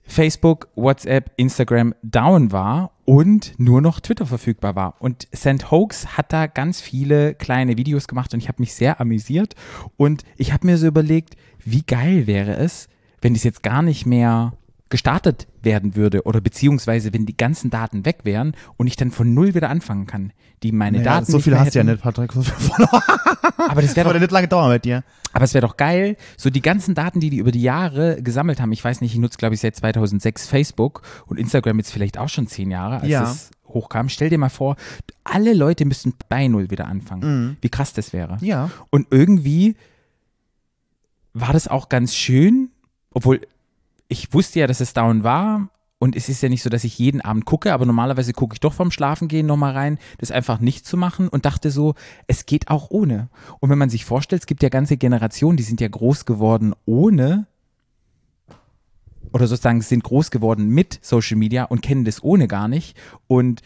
Facebook, 0.04 0.68
WhatsApp, 0.74 1.32
Instagram 1.36 1.94
down 2.02 2.52
war 2.52 2.92
und 3.04 3.58
nur 3.58 3.80
noch 3.80 4.00
Twitter 4.00 4.26
verfügbar 4.26 4.76
war. 4.76 4.94
Und 5.00 5.28
St. 5.34 5.70
Hoax 5.70 6.16
hat 6.16 6.32
da 6.32 6.46
ganz 6.46 6.80
viele 6.80 7.34
kleine 7.34 7.76
Videos 7.76 8.06
gemacht 8.06 8.32
und 8.34 8.40
ich 8.40 8.48
habe 8.48 8.62
mich 8.62 8.74
sehr 8.74 9.00
amüsiert 9.00 9.54
und 9.96 10.22
ich 10.36 10.52
habe 10.52 10.66
mir 10.66 10.78
so 10.78 10.86
überlegt, 10.86 11.36
wie 11.64 11.82
geil 11.82 12.26
wäre 12.26 12.56
es, 12.56 12.88
wenn 13.20 13.34
das 13.34 13.44
jetzt 13.44 13.62
gar 13.62 13.82
nicht 13.82 14.06
mehr 14.06 14.52
gestartet 14.94 15.49
werden 15.61 15.96
würde 15.96 16.23
oder 16.23 16.41
beziehungsweise 16.41 17.12
wenn 17.12 17.26
die 17.26 17.37
ganzen 17.37 17.69
Daten 17.69 18.05
weg 18.05 18.19
wären 18.23 18.52
und 18.76 18.87
ich 18.87 18.94
dann 18.94 19.11
von 19.11 19.35
null 19.35 19.52
wieder 19.56 19.69
anfangen 19.69 20.06
kann. 20.06 20.32
Die 20.62 20.70
meine 20.70 20.99
Naja, 20.99 21.14
Daten 21.19 21.32
so 21.32 21.41
viel 21.41 21.58
hast 21.58 21.75
du 21.75 21.81
ja 21.81 21.85
nicht, 21.85 22.00
Patrick. 22.00 22.31
Aber 23.69 23.82
das 23.82 23.96
wäre 23.96 24.12
doch, 24.12 24.20
nicht 24.20 24.31
lange 24.31 24.46
dauern 24.46 24.70
mit 24.70 24.85
dir. 24.85 25.02
aber 25.32 25.44
es 25.44 25.52
wäre 25.52 25.67
doch 25.67 25.76
geil, 25.76 26.17
so 26.37 26.49
die 26.49 26.62
ganzen 26.62 26.94
Daten, 26.94 27.19
die 27.19 27.29
die 27.31 27.38
über 27.38 27.50
die 27.50 27.62
Jahre 27.62 28.23
gesammelt 28.23 28.61
haben. 28.61 28.70
Ich 28.70 28.85
weiß 28.85 29.00
nicht, 29.00 29.12
ich 29.14 29.19
nutze 29.19 29.37
glaube 29.38 29.55
ich 29.56 29.61
seit 29.61 29.75
2006 29.75 30.46
Facebook 30.46 31.02
und 31.26 31.41
Instagram 31.41 31.79
jetzt 31.79 31.91
vielleicht 31.93 32.17
auch 32.19 32.29
schon 32.29 32.46
zehn 32.46 32.70
Jahre, 32.70 33.00
als 33.00 33.08
Ja. 33.08 33.20
das 33.23 33.50
hochkam. 33.67 34.08
Stell 34.08 34.31
dir 34.31 34.38
mal 34.38 34.49
vor, 34.49 34.76
alle 35.25 35.55
Leute 35.55 35.85
müssten 35.87 36.14
bei 36.29 36.46
null 36.46 36.70
wieder 36.70 36.87
anfangen. 36.87 37.56
Wie 37.61 37.69
krass 37.69 37.93
das 37.93 38.12
wäre. 38.12 38.37
Mhm. 38.41 38.44
Ja. 38.46 38.70
Und 38.91 39.08
irgendwie 39.11 39.75
war 41.32 41.52
das 41.52 41.67
auch 41.67 41.88
ganz 41.88 42.14
schön, 42.14 42.70
obwohl 43.11 43.41
ich 44.08 44.32
wusste 44.32 44.60
ja, 44.60 44.66
dass 44.66 44.80
es 44.80 44.92
down 44.92 45.22
war. 45.24 45.68
Und 46.00 46.16
es 46.16 46.28
ist 46.28 46.42
ja 46.42 46.50
nicht 46.50 46.62
so, 46.62 46.68
dass 46.68 46.84
ich 46.84 46.98
jeden 46.98 47.22
Abend 47.22 47.46
gucke, 47.46 47.72
aber 47.72 47.86
normalerweise 47.86 48.34
gucke 48.34 48.54
ich 48.54 48.60
doch 48.60 48.74
vorm 48.74 48.90
Schlafengehen 48.90 49.46
nochmal 49.46 49.72
rein, 49.72 49.98
das 50.18 50.30
einfach 50.32 50.60
nicht 50.60 50.84
zu 50.86 50.98
machen 50.98 51.28
und 51.28 51.46
dachte 51.46 51.70
so, 51.70 51.94
es 52.26 52.44
geht 52.44 52.68
auch 52.68 52.90
ohne. 52.90 53.30
Und 53.60 53.70
wenn 53.70 53.78
man 53.78 53.88
sich 53.88 54.04
vorstellt, 54.04 54.42
es 54.42 54.46
gibt 54.46 54.62
ja 54.62 54.68
ganze 54.68 54.98
Generationen, 54.98 55.56
die 55.56 55.62
sind 55.62 55.80
ja 55.80 55.88
groß 55.88 56.26
geworden 56.26 56.74
ohne 56.84 57.46
oder 59.32 59.46
sozusagen 59.46 59.80
sind 59.80 60.04
groß 60.04 60.30
geworden 60.30 60.68
mit 60.68 60.98
Social 61.00 61.36
Media 61.38 61.64
und 61.64 61.80
kennen 61.80 62.04
das 62.04 62.22
ohne 62.22 62.48
gar 62.48 62.68
nicht. 62.68 62.96
Und 63.26 63.62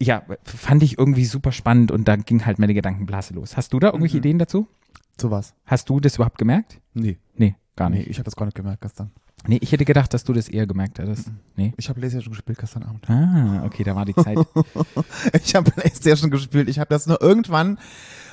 ja, 0.00 0.22
fand 0.44 0.82
ich 0.84 0.98
irgendwie 0.98 1.24
super 1.24 1.50
spannend 1.52 1.90
und 1.90 2.06
dann 2.06 2.22
ging 2.24 2.46
halt 2.46 2.58
meine 2.58 2.74
Gedankenblase 2.74 3.34
los. 3.34 3.56
Hast 3.56 3.72
du 3.72 3.80
da 3.80 3.88
irgendwelche 3.88 4.18
Ideen 4.18 4.38
dazu? 4.38 4.68
Zu 5.16 5.30
was? 5.30 5.54
Hast 5.66 5.88
du 5.88 6.00
das 6.00 6.14
überhaupt 6.16 6.38
gemerkt? 6.38 6.80
Nee. 6.94 7.18
Nee, 7.34 7.56
gar 7.76 7.90
Nee, 7.90 7.98
nicht. 7.98 8.10
ich 8.10 8.18
habe 8.18 8.24
das 8.24 8.36
gar 8.36 8.46
nicht 8.46 8.54
gemerkt 8.56 8.82
gestern. 8.82 9.10
Nee, 9.46 9.58
ich 9.60 9.72
hätte 9.72 9.84
gedacht, 9.84 10.14
dass 10.14 10.24
du 10.24 10.32
das 10.32 10.48
eher 10.48 10.66
gemerkt 10.66 10.98
hättest. 10.98 11.30
Nee. 11.56 11.72
Ich 11.76 11.88
habe 11.88 11.98
Playstation 11.98 12.32
gespielt 12.32 12.58
gestern 12.58 12.84
Abend. 12.84 13.08
Ah, 13.10 13.64
okay, 13.64 13.82
da 13.82 13.96
war 13.96 14.04
die 14.04 14.14
Zeit. 14.14 14.38
Ich 15.44 15.54
habe 15.54 15.70
Playstation 15.70 16.30
gespielt. 16.30 16.68
Ich 16.68 16.78
habe 16.78 16.88
das 16.88 17.06
nur 17.06 17.20
irgendwann, 17.20 17.78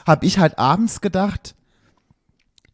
habe 0.05 0.25
ich 0.25 0.37
halt 0.37 0.59
abends 0.59 1.01
gedacht, 1.01 1.55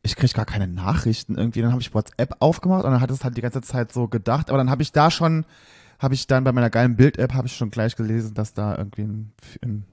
ich 0.04 0.16
krieg 0.16 0.34
gar 0.34 0.46
keine 0.46 0.68
Nachrichten 0.68 1.36
irgendwie. 1.36 1.62
Dann 1.62 1.72
habe 1.72 1.82
ich 1.82 1.94
WhatsApp 1.94 2.36
aufgemacht 2.40 2.84
und 2.86 2.92
dann 2.92 3.02
hat 3.02 3.10
es 3.10 3.24
halt 3.24 3.38
die 3.38 3.42
ganze 3.42 3.62
Zeit 3.62 3.92
so 3.92 4.08
gedacht. 4.08 4.50
Aber 4.50 4.58
dann 4.58 4.70
habe 4.70 4.84
ich 4.84 4.92
da 4.92 5.10
schon, 5.10 5.46
habe 6.00 6.14
ich 6.14 6.28
dann 6.28 6.44
bei 6.44 6.52
meiner 6.52 6.70
geilen 6.70 6.96
Bild-App, 6.96 7.34
habe 7.34 7.48
ich 7.48 7.56
schon 7.56 7.72
gleich 7.72 7.96
gelesen, 7.96 8.34
dass 8.34 8.54
da 8.54 8.78
irgendwie 8.78 9.04
ein, 9.04 9.32
ein 9.64 9.86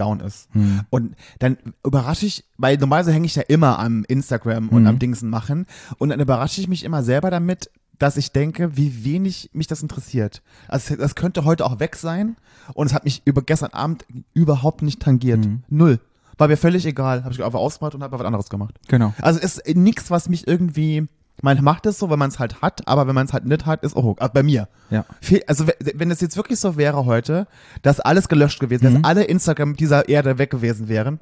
Down 0.00 0.20
ist. 0.20 0.48
Hm. 0.52 0.80
Und 0.90 1.14
dann 1.38 1.58
überrasche 1.84 2.26
ich, 2.26 2.44
weil 2.56 2.76
normalerweise 2.78 3.12
hänge 3.12 3.26
ich 3.26 3.34
ja 3.36 3.42
immer 3.42 3.78
am 3.78 4.04
Instagram 4.08 4.68
und 4.70 4.82
Mhm. 4.82 4.88
am 4.88 4.98
Dingsen 4.98 5.30
machen. 5.30 5.66
Und 5.98 6.08
dann 6.08 6.20
überrasche 6.20 6.60
ich 6.60 6.68
mich 6.68 6.84
immer 6.84 7.02
selber 7.02 7.30
damit, 7.30 7.70
dass 7.98 8.16
ich 8.16 8.32
denke, 8.32 8.76
wie 8.78 9.04
wenig 9.04 9.50
mich 9.52 9.66
das 9.66 9.82
interessiert. 9.82 10.42
Also 10.68 10.96
das 10.96 11.14
könnte 11.14 11.44
heute 11.44 11.66
auch 11.66 11.80
weg 11.80 11.96
sein. 11.96 12.36
Und 12.72 12.86
es 12.86 12.94
hat 12.94 13.04
mich 13.04 13.20
über 13.26 13.42
gestern 13.42 13.72
Abend 13.72 14.06
überhaupt 14.32 14.80
nicht 14.82 15.00
tangiert. 15.02 15.44
Mhm. 15.44 15.62
Null. 15.68 16.00
War 16.38 16.48
mir 16.48 16.56
völlig 16.56 16.86
egal. 16.86 17.24
Habe 17.24 17.34
ich 17.34 17.44
einfach 17.44 17.58
ausgemacht 17.58 17.94
und 17.94 18.02
habe 18.02 18.18
was 18.18 18.24
anderes 18.24 18.48
gemacht. 18.48 18.74
Genau. 18.88 19.12
Also 19.20 19.38
es 19.42 19.58
ist 19.58 19.76
nichts, 19.76 20.10
was 20.10 20.30
mich 20.30 20.48
irgendwie. 20.48 21.06
Man 21.42 21.62
macht 21.64 21.86
es 21.86 21.98
so, 21.98 22.10
wenn 22.10 22.18
man 22.18 22.28
es 22.30 22.38
halt 22.38 22.60
hat, 22.62 22.86
aber 22.86 23.06
wenn 23.06 23.14
man 23.14 23.26
es 23.26 23.32
halt 23.32 23.46
nicht 23.46 23.64
hat, 23.66 23.82
ist 23.82 23.96
auch. 23.96 24.16
Also 24.18 24.32
bei 24.32 24.42
mir. 24.42 24.68
Ja. 24.90 25.04
Also 25.46 25.66
we- 25.66 25.74
wenn 25.94 26.10
es 26.10 26.20
jetzt 26.20 26.36
wirklich 26.36 26.60
so 26.60 26.76
wäre 26.76 27.06
heute, 27.06 27.46
dass 27.82 28.00
alles 28.00 28.28
gelöscht 28.28 28.60
gewesen 28.60 28.82
wäre, 28.82 28.92
Mhm. 28.98 29.02
dass 29.02 29.10
alle 29.10 29.24
Instagram 29.24 29.76
dieser 29.76 30.08
Erde 30.08 30.38
weg 30.38 30.50
gewesen 30.50 30.88
wären, 30.88 31.18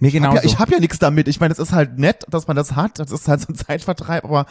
Mir 0.00 0.08
ich 0.08 0.14
genau 0.14 0.28
habe 0.28 0.38
ja, 0.38 0.42
ich 0.44 0.58
hab 0.58 0.68
ja 0.70 0.80
nichts 0.80 0.98
damit. 0.98 1.28
Ich 1.28 1.38
meine, 1.38 1.52
es 1.52 1.60
ist 1.60 1.70
halt 1.72 1.96
nett, 1.98 2.26
dass 2.28 2.48
man 2.48 2.56
das 2.56 2.74
hat. 2.74 2.98
Das 2.98 3.12
ist 3.12 3.28
halt 3.28 3.40
so 3.40 3.52
ein 3.52 3.54
Zeitvertreib, 3.54 4.24
aber 4.24 4.46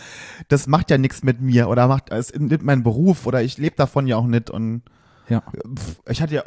das 0.48 0.68
macht 0.68 0.90
ja 0.90 0.98
nichts 0.98 1.24
mit 1.24 1.42
mir 1.42 1.68
oder 1.68 1.90
macht 1.90 2.10
es 2.12 2.34
nicht 2.34 2.62
mein 2.64 2.84
Beruf 2.84 3.26
oder 3.28 3.42
ich 3.42 3.58
lebe 3.58 3.76
davon 3.76 4.08
ja 4.08 4.16
auch 4.16 4.28
nicht 4.28 4.50
und 4.50 4.82
ja. 5.28 5.44
ich 6.10 6.22
hatte 6.22 6.36
ja, 6.36 6.44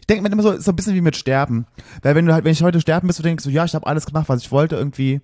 ich 0.00 0.06
denke 0.06 0.22
mir 0.22 0.32
immer 0.32 0.42
so, 0.42 0.50
ist 0.52 0.64
so 0.64 0.72
ein 0.72 0.76
bisschen 0.76 0.94
wie 0.94 1.00
mit 1.00 1.16
Sterben. 1.16 1.66
Weil 2.02 2.14
wenn 2.16 2.26
du 2.26 2.32
halt, 2.32 2.44
wenn 2.44 2.52
ich 2.52 2.62
heute 2.62 2.80
sterben 2.80 3.06
bist, 3.06 3.18
du 3.20 3.22
denkst 3.22 3.44
so, 3.44 3.50
ja, 3.50 3.64
ich 3.64 3.74
habe 3.74 3.86
alles 3.86 4.06
gemacht, 4.06 4.28
was 4.28 4.42
ich 4.42 4.50
wollte 4.50 4.74
irgendwie. 4.76 5.20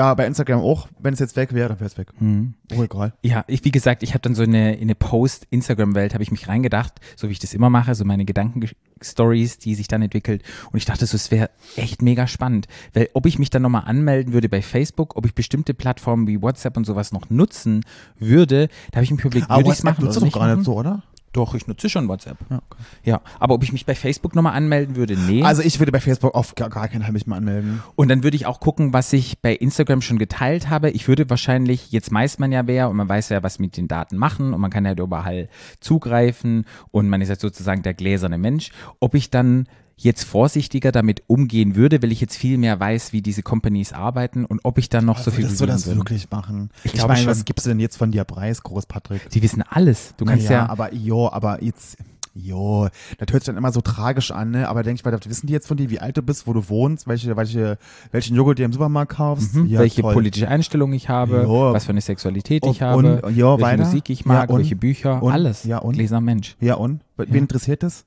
Da 0.00 0.14
bei 0.14 0.26
Instagram 0.26 0.60
auch, 0.60 0.88
wenn 0.98 1.12
es 1.12 1.20
jetzt 1.20 1.36
weg 1.36 1.52
wäre, 1.52 1.68
dann 1.68 1.78
wäre 1.78 1.86
es 1.86 1.98
weg. 1.98 2.08
Hm. 2.16 2.54
Oh, 2.74 2.82
egal. 2.82 3.12
Ja, 3.20 3.44
ich, 3.46 3.66
wie 3.66 3.70
gesagt, 3.70 4.02
ich 4.02 4.14
habe 4.14 4.20
dann 4.20 4.34
so 4.34 4.42
eine, 4.42 4.76
in 4.76 4.84
eine 4.84 4.94
Post-Instagram-Welt 4.94 6.14
habe 6.14 6.22
ich 6.22 6.30
mich 6.30 6.48
reingedacht, 6.48 6.94
so 7.16 7.28
wie 7.28 7.32
ich 7.32 7.38
das 7.38 7.52
immer 7.52 7.68
mache, 7.68 7.94
so 7.94 8.06
meine 8.06 8.24
Gedanken-Stories, 8.24 9.58
die 9.58 9.74
sich 9.74 9.88
dann 9.88 10.00
entwickelt. 10.00 10.42
Und 10.72 10.78
ich 10.78 10.86
dachte 10.86 11.04
so, 11.04 11.16
es 11.16 11.30
wäre 11.30 11.50
echt 11.76 12.00
mega 12.00 12.26
spannend. 12.26 12.66
Weil 12.94 13.10
ob 13.12 13.26
ich 13.26 13.38
mich 13.38 13.50
dann 13.50 13.60
nochmal 13.60 13.82
anmelden 13.84 14.32
würde 14.32 14.48
bei 14.48 14.62
Facebook, 14.62 15.16
ob 15.16 15.26
ich 15.26 15.34
bestimmte 15.34 15.74
Plattformen 15.74 16.26
wie 16.26 16.40
WhatsApp 16.40 16.78
und 16.78 16.86
sowas 16.86 17.12
noch 17.12 17.28
nutzen 17.28 17.84
würde, 18.18 18.68
da 18.92 18.96
habe 18.96 19.04
ich 19.04 19.10
mir 19.10 19.20
überlegt, 19.20 19.50
würde 19.50 19.68
ich 19.68 19.68
es 19.68 19.82
machen 19.82 20.02
nutzt 20.02 20.16
du 20.16 20.24
doch 20.24 20.32
gar 20.32 20.56
nicht 20.56 20.64
so, 20.64 20.78
oder? 20.78 21.02
Doch, 21.32 21.54
ich 21.54 21.68
nutze 21.68 21.88
schon 21.88 22.08
WhatsApp. 22.08 22.38
Ja, 22.50 22.56
okay. 22.56 22.82
Ja, 23.04 23.20
aber 23.38 23.54
ob 23.54 23.62
ich 23.62 23.72
mich 23.72 23.86
bei 23.86 23.94
Facebook 23.94 24.34
nochmal 24.34 24.54
anmelden 24.54 24.96
würde, 24.96 25.16
nee. 25.16 25.44
Also 25.44 25.62
ich 25.62 25.78
würde 25.78 25.92
bei 25.92 26.00
Facebook 26.00 26.34
auf 26.34 26.56
gar, 26.56 26.68
gar 26.70 26.88
keinen 26.88 27.02
Fall 27.02 27.12
mich 27.12 27.26
mal 27.26 27.36
anmelden. 27.36 27.82
Und 27.94 28.08
dann 28.08 28.24
würde 28.24 28.36
ich 28.36 28.46
auch 28.46 28.58
gucken, 28.58 28.92
was 28.92 29.12
ich 29.12 29.38
bei 29.40 29.54
Instagram 29.54 30.02
schon 30.02 30.18
geteilt 30.18 30.68
habe. 30.68 30.90
Ich 30.90 31.06
würde 31.06 31.30
wahrscheinlich, 31.30 31.92
jetzt 31.92 32.12
weiß 32.12 32.40
man 32.40 32.50
ja 32.50 32.66
wer 32.66 32.90
und 32.90 32.96
man 32.96 33.08
weiß 33.08 33.28
ja, 33.28 33.44
was 33.44 33.60
mit 33.60 33.76
den 33.76 33.86
Daten 33.86 34.16
machen 34.16 34.52
und 34.52 34.60
man 34.60 34.70
kann 34.70 34.84
ja 34.84 34.92
überall 34.92 35.48
zugreifen 35.78 36.64
und 36.90 37.08
man 37.08 37.20
ist 37.20 37.28
ja 37.28 37.36
sozusagen 37.36 37.82
der 37.82 37.94
gläserne 37.94 38.36
Mensch. 38.36 38.72
Ob 38.98 39.14
ich 39.14 39.30
dann 39.30 39.68
jetzt 40.02 40.24
vorsichtiger 40.24 40.92
damit 40.92 41.22
umgehen 41.26 41.76
würde, 41.76 42.02
weil 42.02 42.10
ich 42.12 42.20
jetzt 42.20 42.36
viel 42.36 42.56
mehr 42.58 42.80
weiß, 42.80 43.12
wie 43.12 43.22
diese 43.22 43.42
Companies 43.42 43.92
arbeiten 43.92 44.44
und 44.44 44.60
ob 44.64 44.78
ich 44.78 44.88
dann 44.88 45.04
noch 45.04 45.18
so 45.18 45.30
viel 45.30 45.44
Würdest 45.44 45.60
du 45.60 45.66
das 45.66 45.86
würde. 45.86 45.98
wirklich 46.00 46.30
machen? 46.30 46.70
Ich 46.84 46.86
Ich, 46.86 46.92
glaube 46.94 47.08
meine, 47.12 47.22
schon. 47.24 47.30
was 47.30 47.44
gibst 47.44 47.66
du 47.66 47.70
denn 47.70 47.80
jetzt 47.80 47.96
von 47.96 48.10
dir 48.10 48.24
preis, 48.24 48.62
Groß 48.62 48.86
Patrick? 48.86 49.28
Die 49.30 49.42
wissen 49.42 49.62
alles. 49.68 50.14
Du 50.16 50.24
kannst 50.24 50.46
ja, 50.46 50.52
ja, 50.52 50.68
aber 50.70 50.94
jo, 50.94 51.28
aber 51.30 51.62
jetzt, 51.62 51.98
jo, 52.34 52.88
das 53.18 53.30
hört 53.32 53.42
sich 53.42 53.46
dann 53.46 53.56
immer 53.58 53.72
so 53.72 53.80
tragisch 53.82 54.30
an, 54.30 54.52
ne? 54.52 54.68
Aber 54.68 54.82
denke 54.82 55.00
ich 55.00 55.04
mal, 55.04 55.18
wissen 55.26 55.46
die 55.48 55.52
jetzt 55.52 55.66
von 55.66 55.76
dir, 55.76 55.90
wie 55.90 55.98
alt 55.98 56.16
du 56.16 56.22
bist, 56.22 56.46
wo 56.46 56.52
du 56.54 56.68
wohnst, 56.70 57.06
welche, 57.06 57.36
welche, 57.36 57.76
welchen 58.12 58.36
Joghurt 58.36 58.58
du 58.58 58.62
im 58.64 58.72
Supermarkt 58.72 59.12
kaufst? 59.12 59.52
hm, 59.54 59.66
Ja, 59.66 59.80
welche 59.80 60.00
toll. 60.00 60.14
politische 60.14 60.48
Einstellung 60.48 60.92
ich 60.94 61.08
habe, 61.10 61.42
Jo. 61.42 61.74
was 61.74 61.84
für 61.84 61.90
eine 61.90 62.00
Sexualität 62.00 62.62
Und- 62.62 62.70
ich 62.70 62.80
habe, 62.80 63.20
und- 63.22 63.36
ja, 63.36 63.46
welche 63.50 63.60
weiter? 63.62 63.84
Musik 63.84 64.08
ich 64.08 64.24
mag, 64.24 64.48
Ja, 64.48 64.54
und? 64.54 64.60
welche 64.62 64.76
Bücher, 64.76 65.22
Und? 65.22 65.32
alles. 65.32 65.64
Ja, 65.64 65.78
und? 65.78 65.92
Gläserner 65.94 66.20
Mensch. 66.24 66.56
Ja, 66.60 66.74
und? 66.76 67.00
Wen 67.18 67.28
Ja. 67.28 67.36
interessiert 67.36 67.82
das? 67.82 68.04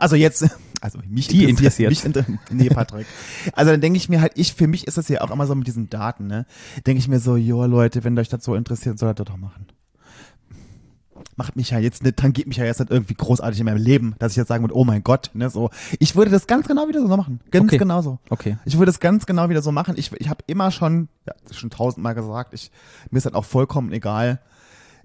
Also 0.00 0.14
jetzt, 0.14 0.48
also 0.80 0.98
mich 1.08 1.28
Die 1.28 1.44
interessiert. 1.48 1.90
Mich 1.90 2.04
inter 2.04 2.24
nee, 2.50 2.68
Patrick. 2.68 3.06
Also 3.52 3.70
dann 3.72 3.80
denke 3.80 3.96
ich 3.96 4.08
mir 4.08 4.20
halt, 4.20 4.32
ich, 4.36 4.54
für 4.54 4.66
mich 4.68 4.86
ist 4.86 4.96
das 4.98 5.08
ja 5.08 5.20
auch 5.22 5.30
immer 5.30 5.46
so 5.46 5.54
mit 5.54 5.66
diesen 5.66 5.90
Daten, 5.90 6.26
ne? 6.26 6.46
Denke 6.86 6.98
ich 7.00 7.08
mir 7.08 7.18
so, 7.20 7.36
jo 7.36 7.64
Leute, 7.66 8.04
wenn 8.04 8.18
euch 8.18 8.28
das 8.28 8.44
so 8.44 8.54
interessiert, 8.54 8.98
soll 8.98 9.12
das 9.14 9.24
doch 9.26 9.36
machen. 9.36 9.66
Macht 11.34 11.56
mich 11.56 11.70
ja 11.70 11.78
jetzt 11.78 12.02
nicht, 12.02 12.16
tangiert 12.16 12.48
mich 12.48 12.56
ja 12.56 12.64
jetzt 12.64 12.80
nicht 12.80 12.90
irgendwie 12.90 13.14
großartig 13.14 13.60
in 13.60 13.66
meinem 13.66 13.82
Leben, 13.82 14.14
dass 14.18 14.32
ich 14.32 14.36
jetzt 14.36 14.48
sagen 14.48 14.64
würde, 14.64 14.76
oh 14.76 14.84
mein 14.84 15.02
Gott, 15.04 15.30
ne, 15.34 15.50
so. 15.50 15.70
Ich 15.98 16.16
würde 16.16 16.30
das 16.30 16.46
ganz 16.46 16.66
genau 16.66 16.88
wieder 16.88 17.00
so 17.00 17.08
machen. 17.08 17.40
Ganz 17.50 17.68
Okay. 17.72 17.78
genauso. 17.78 18.18
Okay. 18.28 18.56
Ich 18.64 18.78
würde 18.78 18.90
es 18.90 18.98
ganz 19.00 19.26
genau 19.26 19.48
wieder 19.48 19.62
so 19.62 19.70
machen. 19.72 19.94
Ich, 19.96 20.12
ich 20.12 20.28
habe 20.28 20.42
immer 20.46 20.70
schon, 20.70 21.08
ja, 21.26 21.34
schon 21.52 21.70
tausendmal 21.70 22.14
gesagt, 22.14 22.54
ich, 22.54 22.70
mir 23.10 23.18
ist 23.18 23.26
das 23.26 23.34
auch 23.34 23.44
vollkommen 23.44 23.92
egal. 23.92 24.40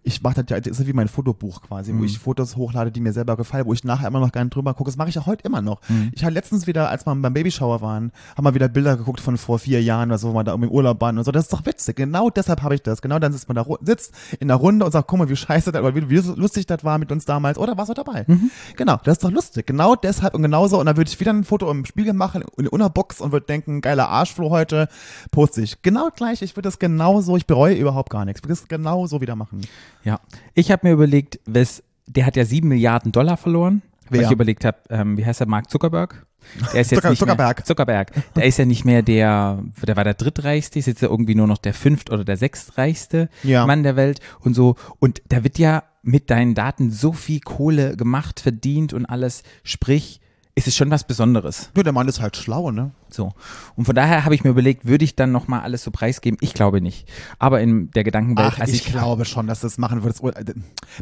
Ich 0.05 0.21
mache 0.21 0.43
das 0.43 0.45
ja, 0.49 0.59
das 0.59 0.79
ist 0.79 0.85
wie 0.87 0.93
mein 0.93 1.07
Fotobuch 1.07 1.61
quasi, 1.61 1.93
Mhm. 1.93 1.99
wo 1.99 2.03
ich 2.03 2.19
Fotos 2.19 2.55
hochlade, 2.57 2.91
die 2.91 2.99
mir 2.99 3.13
selber 3.13 3.37
gefallen, 3.37 3.65
wo 3.65 3.73
ich 3.73 3.83
nachher 3.85 4.07
immer 4.09 4.19
noch 4.19 4.31
gerne 4.33 4.49
drüber 4.49 4.73
gucke. 4.73 4.89
Das 4.89 4.97
mache 4.97 5.07
ich 5.09 5.15
ja 5.15 5.25
heute 5.25 5.43
immer 5.45 5.61
noch. 5.61 5.79
Mhm. 5.87 6.11
Ich 6.13 6.23
hatte 6.25 6.33
letztens 6.33 6.67
wieder, 6.67 6.89
als 6.89 7.05
wir 7.05 7.15
beim 7.15 7.33
Babyshower 7.33 7.81
waren, 7.81 8.11
haben 8.35 8.43
wir 8.45 8.53
wieder 8.53 8.67
Bilder 8.67 8.97
geguckt 8.97 9.21
von 9.21 9.37
vor 9.37 9.59
vier 9.59 9.81
Jahren, 9.81 10.11
also 10.11 10.29
wo 10.29 10.33
wir 10.35 10.43
da 10.43 10.51
irgendwie 10.51 10.67
im 10.69 10.73
Urlaub 10.75 10.99
waren 10.99 11.17
und 11.17 11.23
so. 11.23 11.31
Das 11.31 11.45
ist 11.45 11.53
doch 11.53 11.65
witzig. 11.65 11.95
Genau 11.95 12.29
deshalb 12.29 12.61
habe 12.63 12.75
ich 12.75 12.81
das. 12.81 13.01
Genau 13.01 13.17
dann 13.19 13.31
sitzt 13.31 13.47
man 13.47 13.55
da 13.55 13.65
sitzt 13.81 14.13
in 14.39 14.49
der 14.49 14.57
Runde 14.57 14.85
und 14.85 14.91
sagt, 14.91 15.07
guck 15.07 15.19
mal, 15.19 15.29
wie 15.29 15.35
scheiße 15.35 15.71
das, 15.71 15.81
oder 15.81 15.95
wie, 15.95 16.09
wie 16.09 16.17
lustig 16.17 16.65
das 16.65 16.83
war 16.83 16.97
mit 16.97 17.11
uns 17.11 17.23
damals. 17.25 17.57
Oder 17.57 17.77
warst 17.77 17.89
du 17.89 17.93
dabei? 17.93 18.25
Mhm. 18.27 18.51
Genau, 18.75 18.99
das 19.03 19.13
ist 19.13 19.23
doch 19.23 19.31
lustig. 19.31 19.65
Genau 19.67 19.95
deshalb 19.95 20.33
und 20.33 20.41
genauso. 20.41 20.79
Und 20.79 20.85
dann 20.85 20.97
würde 20.97 21.09
ich 21.09 21.19
wieder 21.19 21.31
ein 21.31 21.43
Foto 21.45 21.71
im 21.71 21.85
Spiegel 21.85 22.13
machen, 22.13 22.43
in 22.57 22.67
der 22.77 22.89
Box 22.89 23.21
und 23.21 23.31
würde 23.31 23.45
denken, 23.45 23.79
geiler 23.79 24.09
Arschfloh 24.09 24.49
heute, 24.49 24.89
poste 25.31 25.61
ich. 25.61 25.81
Genau 25.81 26.09
gleich. 26.13 26.41
Ich 26.41 26.57
würde 26.57 26.67
das 26.67 26.77
genauso, 26.79 27.37
ich 27.37 27.47
bereue 27.47 27.75
überhaupt 27.75 28.09
gar 28.09 28.25
nichts. 28.25 28.39
Ich 28.41 28.43
würde 28.43 28.59
das 28.59 28.67
genauso 28.67 29.21
wieder 29.21 29.35
machen. 29.37 29.61
Ja, 30.03 30.19
ich 30.53 30.71
habe 30.71 30.87
mir 30.87 30.93
überlegt, 30.93 31.39
wes, 31.45 31.83
der 32.07 32.25
hat 32.25 32.35
ja 32.35 32.45
sieben 32.45 32.67
Milliarden 32.69 33.11
Dollar 33.11 33.37
verloren. 33.37 33.81
Weil 34.09 34.19
Wer? 34.19 34.27
ich 34.27 34.33
überlegt 34.33 34.65
habe, 34.65 34.77
ähm, 34.89 35.17
wie 35.17 35.25
heißt 35.25 35.39
der 35.39 35.47
Mark 35.47 35.69
Zuckerberg? 35.69 36.25
Der 36.73 36.81
ist 36.81 36.91
jetzt 36.91 36.99
Zucker- 36.99 37.09
nicht 37.11 37.19
Zuckerberg. 37.19 37.57
Mehr, 37.59 37.65
Zuckerberg. 37.65 38.11
Der 38.35 38.43
ist 38.45 38.57
ja 38.59 38.65
nicht 38.65 38.83
mehr 38.83 39.01
der, 39.01 39.63
der 39.81 39.95
war 39.95 40.03
der 40.03 40.13
drittreichste, 40.13 40.77
ist 40.77 40.87
jetzt 40.87 41.01
ja 41.01 41.07
irgendwie 41.07 41.35
nur 41.35 41.47
noch 41.47 41.57
der 41.57 41.73
fünft- 41.73 42.09
oder 42.11 42.25
der 42.25 42.35
sechstreichste 42.35 43.29
Ja. 43.43 43.65
Mann 43.65 43.81
der 43.83 43.95
Welt 43.95 44.19
und 44.41 44.53
so. 44.55 44.75
Und 44.99 45.21
da 45.29 45.45
wird 45.45 45.57
ja 45.57 45.83
mit 46.01 46.29
deinen 46.29 46.53
Daten 46.53 46.91
so 46.91 47.13
viel 47.13 47.39
Kohle 47.39 47.95
gemacht, 47.95 48.41
verdient 48.41 48.91
und 48.91 49.05
alles. 49.05 49.43
Sprich, 49.63 50.19
ist 50.55 50.67
es 50.67 50.75
schon 50.75 50.91
was 50.91 51.05
Besonderes. 51.05 51.71
Ja, 51.75 51.81
der 51.81 51.93
Mann 51.93 52.07
ist 52.07 52.21
halt 52.21 52.37
schlau, 52.37 52.69
ne? 52.69 52.91
So. 53.09 53.33
Und 53.75 53.85
von 53.85 53.95
daher 53.95 54.23
habe 54.23 54.35
ich 54.35 54.43
mir 54.43 54.51
überlegt, 54.51 54.85
würde 54.85 55.03
ich 55.03 55.15
dann 55.15 55.31
nochmal 55.31 55.61
alles 55.61 55.83
so 55.83 55.89
preisgeben? 55.89 56.37
Ich 56.41 56.53
glaube 56.53 56.79
nicht. 56.79 57.09
Aber 57.39 57.59
in 57.59 57.89
der 57.91 58.03
Gedankenwelt, 58.03 58.53
Ach, 58.55 58.59
also 58.59 58.73
ich, 58.73 58.85
glaube 58.85 59.25
schon, 59.25 59.47
dass 59.47 59.61
du 59.61 59.65
das 59.65 59.79
machen 59.79 60.03
würdest. 60.03 60.23
Äh, 60.23 60.53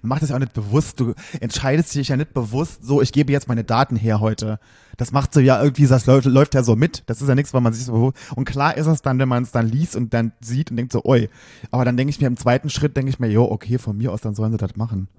Mach 0.01 0.19
das 0.19 0.29
ja 0.29 0.35
auch 0.35 0.39
nicht 0.39 0.53
bewusst. 0.53 1.01
Du 1.01 1.13
entscheidest 1.41 1.93
dich 1.95 2.07
ja 2.07 2.17
nicht 2.17 2.33
bewusst, 2.33 2.83
so, 2.83 3.01
ich 3.01 3.11
gebe 3.11 3.31
jetzt 3.33 3.49
meine 3.49 3.65
Daten 3.65 3.97
her 3.97 4.21
heute. 4.21 4.59
Das 4.95 5.11
machst 5.11 5.35
du 5.35 5.41
ja 5.41 5.61
irgendwie, 5.61 5.87
das 5.87 6.05
läuft, 6.05 6.25
läuft 6.27 6.53
ja 6.53 6.63
so 6.63 6.77
mit. 6.77 7.03
Das 7.07 7.21
ist 7.21 7.27
ja 7.27 7.35
nichts, 7.35 7.53
weil 7.53 7.61
man 7.61 7.73
sich 7.73 7.85
so, 7.85 8.13
und 8.35 8.45
klar 8.45 8.77
ist 8.77 8.87
es 8.87 9.01
dann, 9.01 9.19
wenn 9.19 9.29
man 9.29 9.43
es 9.43 9.51
dann 9.51 9.67
liest 9.67 9.97
und 9.97 10.13
dann 10.13 10.31
sieht 10.39 10.71
und 10.71 10.77
denkt 10.77 10.93
so, 10.93 11.03
oi. 11.03 11.29
Aber 11.71 11.83
dann 11.83 11.97
denke 11.97 12.11
ich 12.11 12.21
mir 12.21 12.27
im 12.27 12.37
zweiten 12.37 12.69
Schritt, 12.69 12.95
denke 12.95 13.09
ich 13.09 13.19
mir, 13.19 13.29
jo, 13.29 13.43
okay, 13.43 13.77
von 13.77 13.97
mir 13.97 14.13
aus, 14.13 14.21
dann 14.21 14.35
sollen 14.35 14.51
sie 14.51 14.57
das 14.57 14.77
machen. 14.77 15.09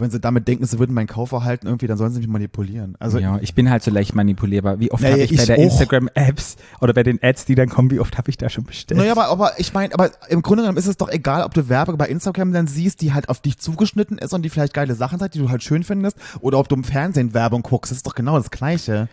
Wenn 0.00 0.10
sie 0.10 0.20
damit 0.20 0.48
denken, 0.48 0.64
sie 0.64 0.78
würden 0.78 0.94
mein 0.94 1.06
Kaufverhalten 1.06 1.66
irgendwie, 1.68 1.86
dann 1.86 1.96
sollen 1.98 2.12
sie 2.12 2.18
mich 2.18 2.28
manipulieren. 2.28 2.96
Also, 2.98 3.18
ja, 3.18 3.38
ich 3.40 3.54
bin 3.54 3.70
halt 3.70 3.82
so 3.82 3.90
leicht 3.90 4.14
manipulierbar. 4.14 4.80
Wie 4.80 4.90
oft 4.90 5.02
Naja, 5.02 5.14
habe 5.14 5.22
ich 5.22 5.30
bei 5.36 5.42
ich 5.42 5.46
der 5.46 5.58
auch. 5.58 5.62
Instagram-Apps 5.62 6.56
oder 6.80 6.92
bei 6.92 7.02
den 7.02 7.18
Ads, 7.22 7.44
die 7.44 7.54
dann 7.54 7.68
kommen, 7.68 7.90
wie 7.90 8.00
oft 8.00 8.18
habe 8.18 8.30
ich 8.30 8.36
da 8.36 8.48
schon 8.48 8.64
bestellt? 8.64 8.98
Naja, 8.98 9.12
aber, 9.12 9.26
aber 9.28 9.52
ich 9.58 9.72
meine, 9.74 9.94
aber 9.94 10.10
im 10.28 10.42
Grunde 10.42 10.62
genommen 10.62 10.78
ist 10.78 10.86
es 10.86 10.96
doch 10.96 11.08
egal, 11.08 11.44
ob 11.44 11.54
du 11.54 11.68
Werbung 11.68 11.96
bei 11.96 12.08
Instagram 12.08 12.52
dann 12.52 12.66
siehst, 12.66 13.00
die 13.00 13.12
halt 13.12 13.28
auf 13.28 13.40
dich 13.40 13.58
zugeschnitten 13.58 14.18
ist 14.18 14.32
und 14.32 14.42
die 14.42 14.48
vielleicht 14.48 14.74
geile 14.74 14.94
Sachen 14.94 15.18
sagt, 15.18 15.34
die 15.34 15.38
du 15.38 15.50
halt 15.50 15.62
schön 15.62 15.84
findest, 15.84 16.16
oder 16.40 16.58
ob 16.58 16.68
du 16.68 16.76
im 16.76 16.84
Fernsehen 16.84 17.34
Werbung 17.34 17.62
guckst, 17.62 17.90
das 17.90 17.98
ist 17.98 18.06
doch 18.06 18.14
genau 18.14 18.36
das 18.36 18.50
Gleiche. 18.50 19.08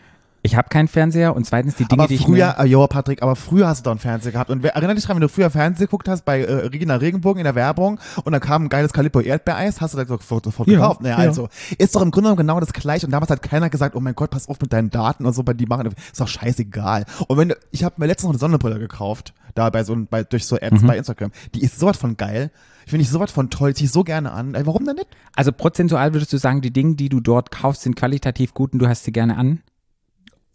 Ich 0.48 0.56
habe 0.56 0.70
keinen 0.70 0.88
Fernseher 0.88 1.36
und 1.36 1.46
zweitens 1.46 1.76
die 1.76 1.84
Dinge, 1.86 2.02
aber 2.04 2.08
die 2.08 2.16
ich 2.16 2.22
früher, 2.22 2.56
mir, 2.58 2.64
äh, 2.64 2.66
jo, 2.68 2.88
Patrick, 2.88 3.22
aber 3.22 3.36
früher 3.36 3.68
hast 3.68 3.80
du 3.80 3.84
doch 3.84 3.92
einen 3.92 4.00
Fernseher 4.00 4.32
gehabt. 4.32 4.50
Und 4.50 4.64
wer, 4.64 4.76
erinner 4.76 4.96
dich 4.96 5.04
dran, 5.04 5.18
wenn 5.18 5.22
du 5.22 5.28
früher 5.30 5.50
Fernsehen 5.50 5.86
geguckt 5.88 6.08
hast 6.08 6.24
bei 6.24 6.42
äh, 6.42 6.54
Regina 6.68 6.96
Regenbogen 6.96 7.40
in 7.40 7.44
der 7.44 7.56
Werbung 7.56 8.00
und 8.24 8.32
dann 8.32 8.42
kam 8.42 8.64
ein 8.64 8.70
geiles 8.70 8.94
Calippo 8.94 9.20
Erdbeereis, 9.20 9.82
hast 9.82 9.94
du 9.94 9.98
das 9.98 10.08
sofort, 10.08 10.46
sofort 10.46 10.70
Ja, 10.70 10.76
gekauft. 10.76 11.02
Naja, 11.02 11.22
ja. 11.22 11.28
also, 11.28 11.50
ist 11.78 11.94
doch 11.96 12.02
im 12.02 12.12
Grunde 12.12 12.30
genommen 12.30 12.38
genau 12.38 12.60
das 12.62 12.72
Gleiche. 12.72 13.06
Und 13.06 13.12
damals 13.12 13.30
hat 13.30 13.42
keiner 13.42 13.70
gesagt, 13.70 13.96
oh 13.96 14.00
mein 14.00 14.16
Gott, 14.16 14.30
pass 14.30 14.48
auf 14.48 14.60
mit 14.62 14.72
deinen 14.72 14.90
Daten 14.90 15.26
und 15.26 15.34
so, 15.34 15.44
bei 15.44 15.54
die 15.54 15.66
machen, 15.66 15.88
ist 16.12 16.22
doch 16.22 16.28
scheißegal. 16.30 17.06
Und 17.28 17.38
wenn 17.38 17.50
du, 17.50 17.58
ich 17.72 17.84
habe 17.84 17.96
mir 17.98 18.06
letztens 18.08 18.24
noch 18.28 18.32
eine 18.32 18.40
Sonnenbrille 18.40 18.80
gekauft, 18.80 19.34
da 19.54 19.70
bei 19.70 19.84
so, 19.84 19.98
bei, 20.10 20.24
durch 20.24 20.46
so 20.46 20.56
Ads 20.56 20.82
Mhm. 20.84 20.88
bei 20.88 20.98
Instagram. 20.98 21.32
Die 21.56 21.62
ist 21.62 21.80
sowas 21.80 21.98
von 21.98 22.16
geil. 22.16 22.52
Finde 22.86 23.04
ich 23.04 23.10
sowas 23.10 23.32
von 23.32 23.50
toll, 23.50 23.76
zieh 23.76 23.86
ich 23.86 23.92
so 23.92 24.04
gerne 24.06 24.32
an. 24.32 24.56
Warum 24.64 24.86
denn 24.86 24.96
nicht? 24.96 25.08
also 25.36 25.52
prozentual 25.52 26.14
würdest 26.14 26.32
du 26.32 26.38
sagen, 26.38 26.62
die 26.62 26.72
Dinge, 26.72 26.96
die 26.96 27.10
du 27.10 27.20
dort 27.20 27.52
kaufst, 27.52 27.82
sind 27.82 27.96
qualitativ 27.98 28.54
gut 28.54 28.72
und 28.74 28.80
du 28.80 28.88
hast 28.88 29.04
sie 29.04 29.12
gerne 29.12 29.36
an? 29.38 29.60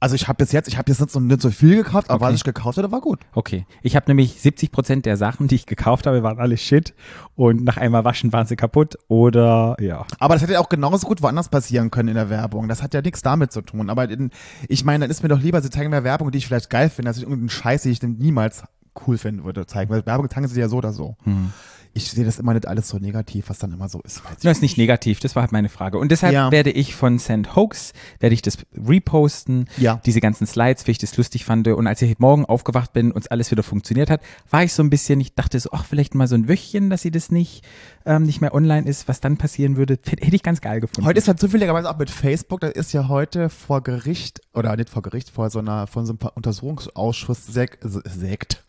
Also 0.03 0.17
ich 0.17 0.27
habe 0.27 0.39
bis 0.39 0.51
jetzt, 0.51 0.67
ich 0.67 0.77
habe 0.79 0.91
jetzt 0.91 1.01
nicht 1.01 1.13
so, 1.13 1.21
nicht 1.21 1.41
so 1.41 1.51
viel 1.53 1.77
gekauft, 1.77 2.11
aber 2.11 2.25
Okay. 2.25 2.33
was 2.33 2.41
ich 2.41 2.45
gekauft 2.45 2.77
hatte, 2.77 2.91
war 2.91 3.01
gut. 3.01 3.21
Okay. 3.35 3.67
Ich 3.83 3.95
habe 3.95 4.07
nämlich 4.09 4.41
70 4.41 4.73
Prozent 4.73 5.07
der 5.07 5.17
Sachen, 5.17 5.47
die 5.47 5.55
ich 5.55 5.65
gekauft 5.65 6.09
habe, 6.09 6.25
waren 6.25 6.41
alle 6.41 6.57
Shit 6.57 6.93
und 7.37 7.63
nach 7.63 7.77
einmal 7.77 8.05
waschen 8.05 8.33
waren 8.33 8.45
sie 8.49 8.57
kaputt 8.57 8.97
oder 9.07 9.77
ja. 9.79 10.05
Aber 10.19 10.35
das 10.35 10.43
hätte 10.43 10.55
ja 10.55 10.59
auch 10.61 10.69
genauso 10.69 11.07
gut 11.07 11.23
woanders 11.23 11.51
passieren 11.51 11.93
können 11.93 12.09
in 12.09 12.17
der 12.17 12.31
Werbung. 12.31 12.67
Das 12.67 12.83
hat 12.83 12.95
ja 12.95 13.01
nichts 13.01 13.23
damit 13.23 13.53
zu 13.53 13.61
tun. 13.63 13.91
Aber 13.91 14.11
in, 14.11 14.31
ich 14.69 14.85
meine, 14.85 15.05
dann 15.05 15.11
ist 15.13 15.23
mir 15.23 15.29
doch 15.29 15.41
lieber, 15.41 15.63
sie 15.63 15.71
zeigen 15.71 15.91
mir 15.91 16.03
Werbung, 16.03 16.33
die 16.33 16.39
ich 16.39 16.49
vielleicht 16.49 16.69
geil 16.69 16.91
finde, 16.91 17.09
als 17.11 17.19
ich 17.19 17.23
irgendeinen 17.23 17.51
Scheiß, 17.51 17.83
den 17.83 17.93
ich 17.93 18.01
denn 18.01 18.17
niemals 18.19 18.65
cool 19.07 19.17
finden 19.19 19.45
würde, 19.45 19.67
zeigen. 19.67 19.89
Weil 19.93 20.05
Werbung 20.05 20.29
zeigen 20.29 20.49
sie 20.49 20.59
ja 20.61 20.69
so 20.69 20.79
oder 20.79 20.93
so. 20.93 21.17
Hm. 21.23 21.53
Ich 21.95 22.11
sehe 22.11 22.25
das 22.25 22.39
immer 22.39 22.55
nicht 22.55 22.67
alles 22.67 22.89
so 22.89 22.97
negativ, 22.99 23.51
was 23.51 23.59
dann 23.59 23.73
immer 23.73 23.89
so 23.89 24.01
ist. 24.01 24.23
Das 24.43 24.57
ist 24.57 24.63
nicht 24.63 24.79
negativ, 24.79 25.21
das 25.21 25.37
war 25.37 25.43
halt 25.43 25.53
meine 25.53 25.69
Frage. 25.69 25.99
Und 25.99 26.11
deshalb 26.11 26.33
Ja. 26.33 26.51
werde 26.51 26.71
ich 26.71 26.95
von 26.95 27.19
Send 27.19 27.55
Hoax, 27.55 27.93
werde 28.19 28.33
ich 28.35 28.41
das 28.43 28.57
reposten, 28.75 29.69
Ja. 29.77 30.01
diese 30.07 30.21
ganzen 30.21 30.47
Slides, 30.47 30.87
wie 30.87 30.93
ich 30.93 30.99
das 30.99 31.17
lustig 31.17 31.45
fand. 31.45 31.69
Und 31.69 31.87
als 31.87 32.01
ich 32.01 32.11
heute 32.11 32.23
Morgen 32.23 32.45
aufgewacht 32.47 32.93
bin 32.95 33.13
und 33.13 33.31
alles 33.31 33.51
wieder 33.51 33.63
funktioniert 33.63 34.09
hat, 34.11 34.23
war 34.51 34.63
ich 34.65 34.73
so 34.73 34.83
ein 34.83 34.89
bisschen, 34.91 35.21
ich 35.21 35.35
dachte 35.35 35.61
so, 35.61 35.71
ach, 35.73 35.85
vielleicht 35.85 36.15
mal 36.15 36.27
so 36.29 36.35
ein 36.35 36.49
Wöchchen, 36.49 36.89
dass 36.89 37.03
sie 37.03 37.11
das 37.11 37.31
nicht, 37.31 37.63
ähm, 38.07 38.23
nicht 38.25 38.41
mehr 38.41 38.55
online 38.55 38.89
ist, 38.89 39.07
was 39.09 39.21
dann 39.21 39.37
passieren 39.37 39.77
würde, 39.77 39.99
hätte 40.07 40.35
ich 40.35 40.43
ganz 40.43 40.61
geil 40.63 40.81
gefunden. 40.81 41.07
Heute 41.07 41.19
ist 41.19 41.27
ja 41.29 41.37
zufälligerweise 41.37 41.91
auch 41.91 41.99
mit 41.99 42.09
Facebook, 42.11 42.61
da 42.61 42.69
ist 42.69 42.93
ja 42.93 43.09
heute 43.09 43.49
vor 43.51 43.83
Gericht, 43.83 44.41
oder 44.55 44.75
nicht 44.77 44.89
vor 44.89 45.03
Gericht, 45.03 45.31
vor 45.31 45.51
so 45.51 45.59
einer, 45.59 45.87
von 45.87 46.07
so 46.07 46.13
einem 46.19 46.31
Untersuchungsausschuss 46.35 47.47
sekt, 47.47 48.63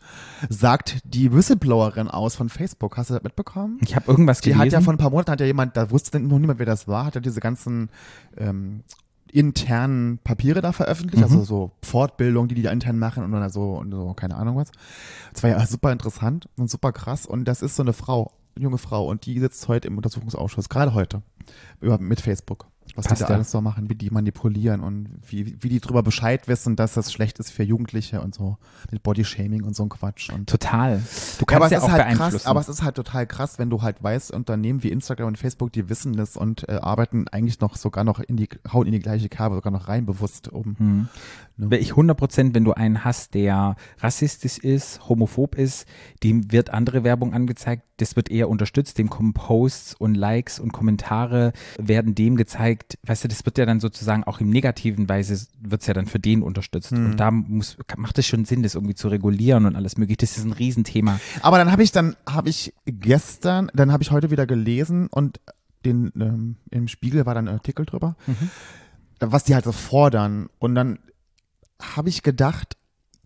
sagt 0.48 0.98
die 1.04 1.32
Whistleblowerin 1.32 2.08
aus 2.08 2.36
von 2.36 2.48
Facebook. 2.48 2.96
Hast 2.96 3.10
du 3.10 3.13
das 3.14 3.22
mitbekommen? 3.22 3.78
ich 3.82 3.94
habe 3.96 4.10
irgendwas 4.10 4.40
Die 4.40 4.50
gelesen. 4.50 4.60
hat 4.66 4.72
ja 4.72 4.80
vor 4.80 4.92
ein 4.92 4.98
paar 4.98 5.10
Monaten, 5.10 5.30
hat 5.32 5.40
ja 5.40 5.46
jemand, 5.46 5.76
da 5.76 5.90
wusste 5.90 6.20
noch 6.20 6.38
niemand, 6.38 6.58
wer 6.58 6.66
das 6.66 6.86
war, 6.88 7.06
hat 7.06 7.14
ja 7.14 7.20
diese 7.20 7.40
ganzen 7.40 7.88
ähm, 8.36 8.82
internen 9.32 10.18
Papiere 10.18 10.60
da 10.60 10.72
veröffentlicht, 10.72 11.18
Mhm. 11.18 11.22
also 11.24 11.44
so 11.44 11.70
Fortbildung, 11.82 12.46
die 12.48 12.54
die 12.54 12.62
da 12.62 12.70
intern 12.70 12.98
machen 12.98 13.24
und 13.24 13.32
dann 13.32 13.50
so, 13.50 13.72
und 13.78 13.90
so, 13.90 14.14
keine 14.14 14.36
Ahnung 14.36 14.56
was. 14.56 14.70
Das 15.32 15.42
war 15.42 15.50
ja 15.50 15.66
super 15.66 15.90
interessant 15.92 16.48
und 16.56 16.70
super 16.70 16.92
krass 16.92 17.26
und 17.26 17.44
das 17.46 17.62
ist 17.62 17.74
so 17.76 17.82
eine 17.82 17.92
Frau, 17.92 18.32
eine 18.54 18.64
junge 18.64 18.78
Frau 18.78 19.06
und 19.08 19.26
die 19.26 19.38
sitzt 19.40 19.66
heute 19.66 19.88
im 19.88 19.96
Untersuchungsausschuss, 19.96 20.68
gerade 20.68 20.94
heute, 20.94 21.22
über, 21.80 21.98
mit 21.98 22.20
Facebook. 22.20 22.66
Was 22.96 23.06
Passt 23.06 23.20
die 23.20 23.24
da 23.24 23.30
ja. 23.30 23.34
alles 23.36 23.50
so 23.50 23.60
machen, 23.60 23.90
wie 23.90 23.94
die 23.94 24.10
manipulieren 24.10 24.80
und 24.80 25.08
wie, 25.26 25.56
wie 25.62 25.68
die 25.68 25.80
drüber 25.80 26.02
Bescheid 26.02 26.46
wissen, 26.46 26.76
dass 26.76 26.94
das 26.94 27.12
schlecht 27.12 27.38
ist 27.40 27.50
für 27.50 27.62
Jugendliche 27.64 28.20
und 28.20 28.34
so. 28.34 28.56
Mit 28.90 29.02
Bodyshaming 29.02 29.64
und 29.64 29.74
so 29.74 29.82
ein 29.82 29.88
Quatsch. 29.88 30.30
Und 30.30 30.48
Total. 30.48 31.02
Du 31.38 31.44
Ja, 31.50 31.56
aber 31.56 31.68
kannst 31.68 31.72
ja, 31.72 31.78
es 31.78 31.82
auch 31.82 31.86
ist 31.88 31.92
halt 31.92 32.02
beeinflussen. 32.04 32.30
krass, 32.30 32.46
aber 32.46 32.60
es 32.60 32.68
ist 32.68 32.82
halt 32.82 32.94
total 32.94 33.26
krass, 33.26 33.58
wenn 33.58 33.70
du 33.70 33.82
halt 33.82 34.02
weißt, 34.02 34.30
Unternehmen 34.32 34.82
wie 34.82 34.90
Instagram 34.90 35.28
und 35.28 35.38
Facebook, 35.38 35.72
die 35.72 35.88
wissen 35.88 36.12
das 36.14 36.36
und 36.36 36.68
äh, 36.68 36.74
arbeiten 36.74 37.26
eigentlich 37.28 37.60
noch 37.60 37.76
sogar 37.76 38.04
noch 38.04 38.20
in 38.20 38.36
die, 38.36 38.48
hauen 38.72 38.86
in 38.86 38.92
die 38.92 39.00
gleiche 39.00 39.28
Kerbe 39.28 39.56
sogar 39.56 39.72
noch 39.72 39.88
rein, 39.88 40.06
bewusst 40.06 40.48
um. 40.48 40.76
Hm. 40.78 41.08
Weil 41.56 41.80
Ich 41.80 41.90
100 41.90 42.16
Prozent, 42.16 42.54
wenn 42.54 42.64
du 42.64 42.72
einen 42.72 43.04
hast, 43.04 43.34
der 43.34 43.76
rassistisch 44.00 44.58
ist, 44.58 45.08
homophob 45.08 45.54
ist, 45.54 45.86
dem 46.22 46.50
wird 46.50 46.70
andere 46.70 47.04
Werbung 47.04 47.32
angezeigt, 47.32 47.84
das 47.98 48.16
wird 48.16 48.28
eher 48.28 48.48
unterstützt, 48.48 48.98
dem 48.98 49.08
kommen 49.08 49.34
Posts 49.34 49.94
und 49.94 50.16
Likes 50.16 50.58
und 50.58 50.72
Kommentare 50.72 51.52
werden 51.78 52.16
dem 52.16 52.34
gezeigt, 52.36 52.98
weißt 53.06 53.24
du, 53.24 53.28
das 53.28 53.46
wird 53.46 53.56
ja 53.58 53.66
dann 53.66 53.78
sozusagen 53.78 54.24
auch 54.24 54.40
im 54.40 54.50
negativen 54.50 55.08
Weise, 55.08 55.46
wird 55.60 55.82
es 55.82 55.86
ja 55.86 55.94
dann 55.94 56.06
für 56.06 56.18
den 56.18 56.42
unterstützt. 56.42 56.90
Hm. 56.90 57.06
Und 57.06 57.16
da 57.18 57.30
muss, 57.30 57.76
macht 57.96 58.18
es 58.18 58.26
schon 58.26 58.44
Sinn, 58.44 58.64
das 58.64 58.74
irgendwie 58.74 58.96
zu 58.96 59.06
regulieren 59.06 59.66
und 59.66 59.76
alles 59.76 59.96
mögliche. 59.96 60.18
Das 60.18 60.36
ist 60.36 60.44
ein 60.44 60.52
Riesenthema. 60.52 61.20
Aber 61.40 61.58
dann 61.58 61.70
habe 61.70 61.84
ich 61.84 61.92
dann, 61.92 62.16
habe 62.28 62.48
ich 62.48 62.74
gestern, 62.84 63.70
dann 63.74 63.92
habe 63.92 64.02
ich 64.02 64.10
heute 64.10 64.32
wieder 64.32 64.46
gelesen 64.46 65.06
und 65.06 65.40
den, 65.84 66.10
ähm, 66.18 66.56
im 66.70 66.88
Spiegel 66.88 67.26
war 67.26 67.34
dann 67.34 67.46
ein 67.46 67.54
Artikel 67.54 67.86
drüber, 67.86 68.16
Mhm. 68.26 68.50
was 69.20 69.44
die 69.44 69.54
halt 69.54 69.64
so 69.64 69.72
fordern. 69.72 70.48
Und 70.58 70.74
dann 70.74 70.98
habe 71.96 72.08
ich 72.08 72.22
gedacht, 72.22 72.76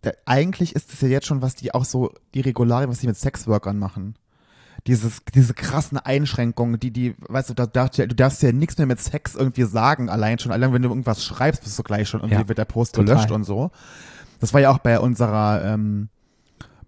da, 0.03 0.11
eigentlich 0.27 0.75
ist 0.77 0.93
es 0.93 1.01
ja 1.01 1.09
jetzt 1.09 1.27
schon, 1.27 1.43
was 1.43 1.55
die 1.55 1.75
auch 1.75 1.85
so, 1.85 2.13
die 2.35 2.41
Regularien, 2.41 2.89
was 2.91 2.99
die 3.01 3.07
mit 3.07 3.17
Sexworkern 3.17 3.79
machen. 3.79 4.15
Dieses, 4.87 5.23
diese 5.35 5.55
krassen 5.55 5.99
Einschränkungen, 5.99 6.79
die, 6.79 6.93
die, 6.93 7.15
weißt 7.19 7.51
du, 7.51 7.55
da, 7.55 7.67
darfst 7.67 7.99
du 7.99 8.07
darfst 8.07 8.43
ja 8.43 8.53
nichts 8.53 8.79
mehr 8.79 8.87
mit 8.87 9.01
Sex 9.01 9.35
irgendwie 9.35 9.65
sagen, 9.65 10.09
allein 10.09 10.39
schon, 10.39 10.53
allein 10.53 10.73
wenn 10.73 10.83
du 10.83 10.89
irgendwas 10.89 11.25
schreibst, 11.25 11.65
bist 11.65 11.79
du 11.79 11.83
gleich 11.83 12.09
schon, 12.09 12.21
irgendwie 12.21 12.41
Ja, 12.43 12.49
wird 12.49 12.59
der 12.59 12.65
Post 12.65 12.95
total. 12.95 13.15
gelöscht 13.17 13.31
und 13.33 13.45
so. 13.45 13.71
Das 14.41 14.55
war 14.55 14.61
ja 14.61 14.71
auch 14.71 14.79
bei 14.79 15.01
unserer, 15.01 15.65
ähm, 15.65 16.09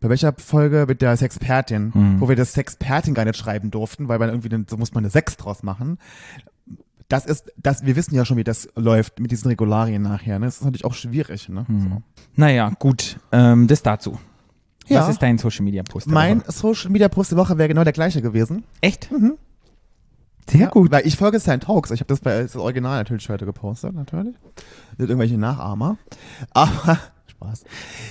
bei 0.00 0.08
welcher 0.08 0.32
Folge 0.38 0.86
mit 0.88 1.02
der 1.02 1.16
Sexpertin, 1.16 1.90
Mhm. 1.92 2.20
wo 2.20 2.28
wir 2.28 2.36
das 2.36 2.52
Sexpertin 2.54 3.12
gar 3.12 3.24
nicht 3.24 3.36
schreiben 3.36 3.70
durften, 3.72 4.08
weil 4.08 4.18
man 4.20 4.28
irgendwie, 4.30 4.48
dann, 4.48 4.66
so 4.70 4.76
muss 4.78 4.94
man 4.94 5.02
eine 5.04 5.10
Sex 5.10 5.36
draus 5.36 5.62
machen. 5.64 5.98
Das 7.10 7.26
ist, 7.26 7.52
das, 7.56 7.84
wir 7.84 7.96
wissen 7.96 8.14
ja 8.14 8.24
schon, 8.24 8.36
wie 8.38 8.44
das 8.44 8.68
läuft 8.76 9.18
mit 9.20 9.30
diesen 9.30 9.48
Regularien 9.48 10.00
nachher, 10.00 10.38
ne? 10.38 10.46
Das 10.46 10.56
ist 10.56 10.64
natürlich 10.64 10.84
auch 10.84 10.94
schwierig, 10.94 11.48
ne? 11.48 11.66
So. 11.68 12.02
Naja, 12.36 12.70
gut, 12.78 13.18
ähm, 13.32 13.66
das 13.66 13.82
dazu. 13.82 14.18
Ja. 14.86 15.02
Was 15.02 15.10
ist 15.10 15.20
dein 15.20 15.36
Social 15.36 15.64
Media 15.64 15.82
Post? 15.82 16.06
Mein? 16.08 16.42
Social 16.48 16.90
Media 16.90 17.08
Post 17.08 17.32
der 17.32 17.38
Woche 17.38 17.58
wäre 17.58 17.68
genau 17.68 17.84
der 17.84 17.92
gleiche 17.92 18.22
gewesen. 18.22 18.64
Echt? 18.80 19.10
Sehr 20.48 20.60
Ja, 20.60 20.68
gut. 20.68 20.90
Weil 20.90 21.06
ich 21.06 21.16
folge 21.16 21.38
Science 21.38 21.66
Talks. 21.66 21.90
Ich 21.90 22.00
habe 22.00 22.08
das 22.08 22.20
bei 22.20 22.42
das 22.42 22.56
Original 22.56 22.98
natürlich 22.98 23.28
heute 23.28 23.44
gepostet, 23.44 23.94
natürlich. 23.94 24.34
Mit 24.96 25.08
irgendwelche 25.08 25.38
Nachahmer. 25.38 25.96
Aber 26.52 26.98
Spaß. 27.40 27.64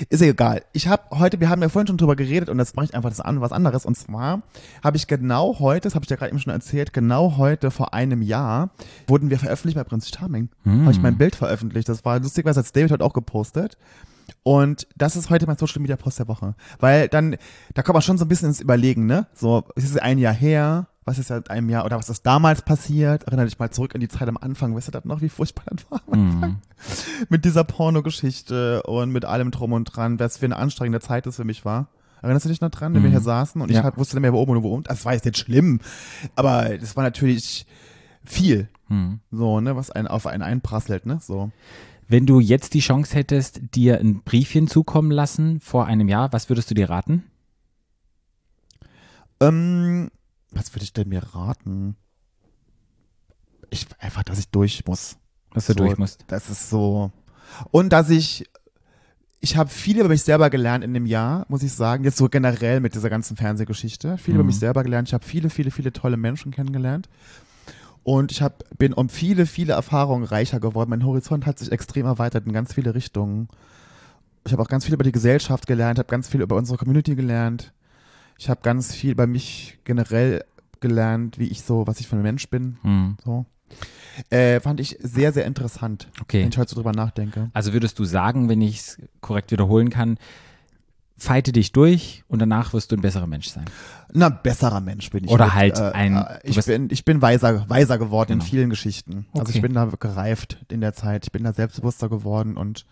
Ist 0.09 0.21
ja 0.21 0.27
egal. 0.27 0.63
Ich 0.73 0.87
habe 0.87 1.03
heute, 1.11 1.39
wir 1.39 1.49
haben 1.49 1.61
ja 1.61 1.69
vorhin 1.69 1.87
schon 1.87 1.97
drüber 1.97 2.15
geredet 2.15 2.49
und 2.49 2.57
das 2.57 2.75
mache 2.75 2.85
ich 2.85 2.95
einfach 2.95 3.09
das 3.09 3.21
an, 3.21 3.41
was 3.41 3.51
anderes. 3.51 3.85
Und 3.85 3.95
zwar 3.95 4.41
habe 4.83 4.97
ich 4.97 5.07
genau 5.07 5.59
heute, 5.59 5.81
das 5.81 5.95
habe 5.95 6.03
ich 6.03 6.07
dir 6.07 6.17
gerade 6.17 6.31
eben 6.31 6.39
schon 6.39 6.53
erzählt, 6.53 6.93
genau 6.93 7.37
heute 7.37 7.71
vor 7.71 7.93
einem 7.93 8.21
Jahr 8.21 8.71
wurden 9.07 9.29
wir 9.29 9.39
veröffentlicht 9.39 9.77
bei 9.77 9.83
Prinz 9.83 10.09
Charming. 10.09 10.49
Habe 10.83 10.91
ich 10.91 11.01
mein 11.01 11.17
Bild 11.17 11.35
veröffentlicht. 11.35 11.87
Das 11.89 12.03
war 12.05 12.19
lustigerweise 12.19 12.59
hat 12.59 12.75
David 12.75 12.91
heute 12.91 13.05
auch 13.05 13.13
gepostet. 13.13 13.77
Und 14.43 14.87
das 14.95 15.15
ist 15.15 15.29
heute 15.29 15.47
mein 15.47 15.57
Social 15.57 15.81
Media 15.81 15.95
Post 15.95 16.19
der 16.19 16.27
Woche. 16.27 16.55
Weil 16.79 17.07
dann, 17.07 17.35
da 17.73 17.81
kommt 17.81 17.95
man 17.95 18.01
schon 18.01 18.17
so 18.17 18.25
ein 18.25 18.27
bisschen 18.27 18.49
ins 18.49 18.61
Überlegen, 18.61 19.05
ne? 19.05 19.27
So, 19.33 19.63
es 19.75 19.83
ist 19.83 20.01
ein 20.01 20.17
Jahr 20.19 20.33
her, 20.33 20.87
was 21.05 21.17
ist 21.17 21.27
seit 21.27 21.49
einem 21.49 21.69
Jahr, 21.69 21.85
oder 21.85 21.97
was 21.97 22.09
ist 22.09 22.25
damals 22.25 22.61
passiert? 22.61 23.23
Erinnere 23.23 23.45
dich 23.47 23.57
mal 23.57 23.71
zurück 23.71 23.95
an 23.95 24.01
die 24.01 24.07
Zeit 24.07 24.27
am 24.27 24.37
Anfang, 24.37 24.75
weißt 24.75 24.89
du 24.89 24.91
das 24.91 25.05
noch, 25.05 25.21
wie 25.21 25.29
furchtbar 25.29 25.63
das 25.71 25.89
war 25.89 26.01
am 26.07 26.13
Anfang? 26.13 26.61
Mit 27.29 27.45
dieser 27.45 27.63
Pornogeschichte 27.63 28.83
und 28.83 29.11
mit 29.11 29.25
allem 29.25 29.51
drum 29.51 29.73
und 29.73 29.85
dran, 29.85 30.19
was 30.19 30.37
für 30.37 30.45
eine 30.45 30.57
anstrengende 30.57 30.99
Zeit 30.99 31.25
das 31.25 31.37
für 31.37 31.45
mich 31.45 31.65
war. 31.65 31.87
Erinnerst 32.21 32.45
du 32.45 32.49
dich 32.49 32.61
noch 32.61 32.69
dran, 32.69 32.93
wenn 32.93 33.01
wir 33.03 33.09
hier 33.09 33.21
saßen 33.21 33.61
und 33.61 33.71
Ja. 33.71 33.79
ich 33.79 33.83
halt 33.83 33.97
wusste 33.97 34.15
nicht 34.17 34.21
mehr, 34.23 34.33
wo 34.33 34.39
oben 34.39 34.57
und 34.57 34.63
wo 34.63 34.73
unten? 34.75 34.89
Das 34.89 35.05
war 35.05 35.13
jetzt 35.13 35.25
nicht 35.25 35.37
schlimm, 35.37 35.79
aber 36.35 36.77
das 36.77 36.95
war 36.97 37.03
natürlich 37.03 37.65
viel, 38.25 38.67
Hm. 38.87 39.21
so, 39.31 39.61
ne, 39.61 39.75
was 39.77 39.89
einen 39.91 40.07
auf 40.07 40.27
einen 40.27 40.43
einprasselt, 40.43 41.05
ne, 41.05 41.19
so. 41.21 41.51
Wenn 42.09 42.25
du 42.25 42.39
jetzt 42.39 42.73
die 42.73 42.79
Chance 42.81 43.15
hättest, 43.15 43.61
dir 43.75 43.99
ein 43.99 44.21
Briefchen 44.23 44.67
zukommen 44.67 45.11
lassen 45.11 45.59
vor 45.59 45.85
einem 45.85 46.09
Jahr, 46.09 46.33
was 46.33 46.49
würdest 46.49 46.69
du 46.69 46.75
dir 46.75 46.89
raten? 46.89 47.23
Ähm, 49.39 50.09
was 50.51 50.73
würde 50.73 50.83
ich 50.83 50.93
denn 50.93 51.09
mir 51.09 51.23
raten? 51.33 51.95
Ich, 53.69 53.87
einfach, 53.99 54.23
dass 54.23 54.39
ich 54.39 54.49
durch 54.49 54.85
muss. 54.85 55.17
Was 55.51 55.67
du 55.67 55.73
So, 55.73 55.77
durch 55.79 55.97
musst. 55.97 56.25
Das 56.27 56.49
ist 56.49 56.69
so. 56.69 57.11
Und 57.71 57.89
dass 57.89 58.09
ich, 58.09 58.45
ich 59.39 59.57
habe 59.57 59.69
viel 59.69 59.99
über 59.99 60.09
mich 60.09 60.23
selber 60.23 60.49
gelernt 60.49 60.83
in 60.83 60.93
dem 60.93 61.05
Jahr, 61.05 61.45
muss 61.49 61.63
ich 61.63 61.73
sagen. 61.73 62.03
Jetzt 62.03 62.17
so 62.17 62.29
generell 62.29 62.79
mit 62.79 62.95
dieser 62.95 63.09
ganzen 63.09 63.37
Fernsehgeschichte. 63.37 64.17
Viel 64.17 64.33
über 64.35 64.43
Mhm. 64.43 64.47
mich 64.47 64.59
selber 64.59 64.83
gelernt. 64.83 65.07
Ich 65.07 65.13
habe 65.13 65.25
viele, 65.25 65.49
viele, 65.49 65.71
viele 65.71 65.93
tolle 65.93 66.17
Menschen 66.17 66.51
kennengelernt. 66.51 67.09
Und 68.03 68.31
ich 68.31 68.41
hab, 68.41 68.63
bin 68.77 68.93
um 68.93 69.09
viele, 69.09 69.45
viele 69.45 69.73
Erfahrungen 69.73 70.23
reicher 70.23 70.59
geworden. 70.59 70.89
Mein 70.89 71.05
Horizont 71.05 71.45
hat 71.45 71.59
sich 71.59 71.71
extrem 71.71 72.05
erweitert 72.05 72.45
in 72.47 72.53
ganz 72.53 72.73
viele 72.73 72.95
Richtungen. 72.95 73.49
Ich 74.45 74.51
habe 74.53 74.63
auch 74.63 74.67
ganz 74.69 74.85
viel 74.85 74.93
über 74.93 75.03
die 75.03 75.11
Gesellschaft 75.11 75.67
gelernt, 75.67 75.99
habe 75.99 76.07
ganz 76.09 76.27
viel 76.27 76.41
über 76.41 76.55
unsere 76.55 76.77
Community 76.77 77.15
gelernt. 77.15 77.73
Ich 78.39 78.49
habe 78.49 78.61
ganz 78.63 78.95
viel 78.95 79.11
über 79.11 79.27
mich 79.27 79.77
generell 79.83 80.43
gelernt, 80.79 81.37
wie 81.37 81.47
ich 81.47 81.61
so, 81.61 81.85
was 81.85 81.99
ich 81.99 82.07
für 82.07 82.15
ein 82.15 82.21
Mensch 82.21 82.47
bin. 82.49 82.77
Hm. 82.83 83.17
So. 83.23 83.45
Äh, 84.29 84.61
fand 84.61 84.79
ich 84.79 84.97
sehr, 85.01 85.31
sehr 85.33 85.45
interessant, 85.45 86.07
Okay. 86.21 86.41
wenn 86.41 86.49
ich 86.49 86.57
heute 86.57 86.69
so 86.69 86.75
drüber 86.77 86.93
nachdenke. 86.93 87.51
Also 87.53 87.73
würdest 87.73 87.99
du 87.99 88.05
sagen, 88.05 88.47
wenn 88.49 88.61
ich 88.61 88.77
es 88.79 88.97
korrekt 89.21 89.51
wiederholen 89.51 89.89
kann, 89.89 90.17
fighte 91.17 91.51
dich 91.51 91.73
durch 91.73 92.23
und 92.29 92.39
danach 92.39 92.71
wirst 92.73 92.91
du 92.91 92.95
ein 92.95 93.01
besserer 93.01 93.27
Mensch 93.27 93.49
sein. 93.49 93.65
Na, 94.13 94.29
besserer 94.29 94.79
Mensch 94.79 95.09
bin 95.09 95.25
ich. 95.25 95.29
Oder 95.29 95.45
mit, 95.45 95.53
halt 95.55 95.77
äh, 95.77 95.91
ein- 95.91 96.15
äh, 96.15 96.39
Ich 96.43 96.63
bin, 96.65 96.87
ich 96.91 97.03
bin 97.03 97.21
weiser, 97.21 97.69
weiser 97.69 97.97
geworden 97.97 98.29
Genau. 98.29 98.43
in 98.43 98.49
vielen 98.49 98.69
Geschichten. 98.69 99.25
Also 99.33 99.49
Okay. 99.49 99.51
ich 99.57 99.61
bin 99.61 99.73
da 99.73 99.85
gereift 99.85 100.57
in 100.71 100.79
der 100.79 100.93
Zeit. 100.93 101.25
Ich 101.25 101.31
bin 101.33 101.43
da 101.43 101.51
selbstbewusster 101.51 102.07
geworden 102.07 102.55
und 102.55 102.85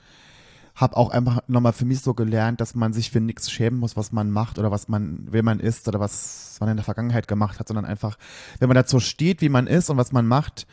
habe 0.77 0.95
auch 0.95 1.09
einfach 1.09 1.39
nochmal 1.47 1.73
für 1.73 1.85
mich 1.85 2.01
so 2.01 2.13
gelernt, 2.13 2.61
dass 2.61 2.75
man 2.75 2.93
sich 2.93 3.09
für 3.09 3.19
nichts 3.19 3.49
schämen 3.49 3.79
muss, 3.79 3.97
was 3.97 4.11
man 4.11 4.29
macht 4.29 4.59
oder 4.59 4.69
was 4.69 4.87
man, 4.87 5.27
wer 5.31 5.41
man 5.41 5.59
ist 5.59 5.87
oder 5.87 5.99
was 5.99 6.57
man 6.59 6.69
in 6.69 6.77
der 6.77 6.85
Vergangenheit 6.85 7.27
gemacht 7.27 7.59
hat, 7.59 7.67
sondern 7.67 7.85
einfach, 7.85 8.17
wenn 8.59 8.69
man 8.69 8.75
dazu 8.75 8.99
steht, 8.99 9.41
wie 9.41 9.49
man 9.49 9.65
ist 9.65 9.89
und 9.89 9.97
was 9.97 10.11
man 10.11 10.27
macht, 10.27 10.67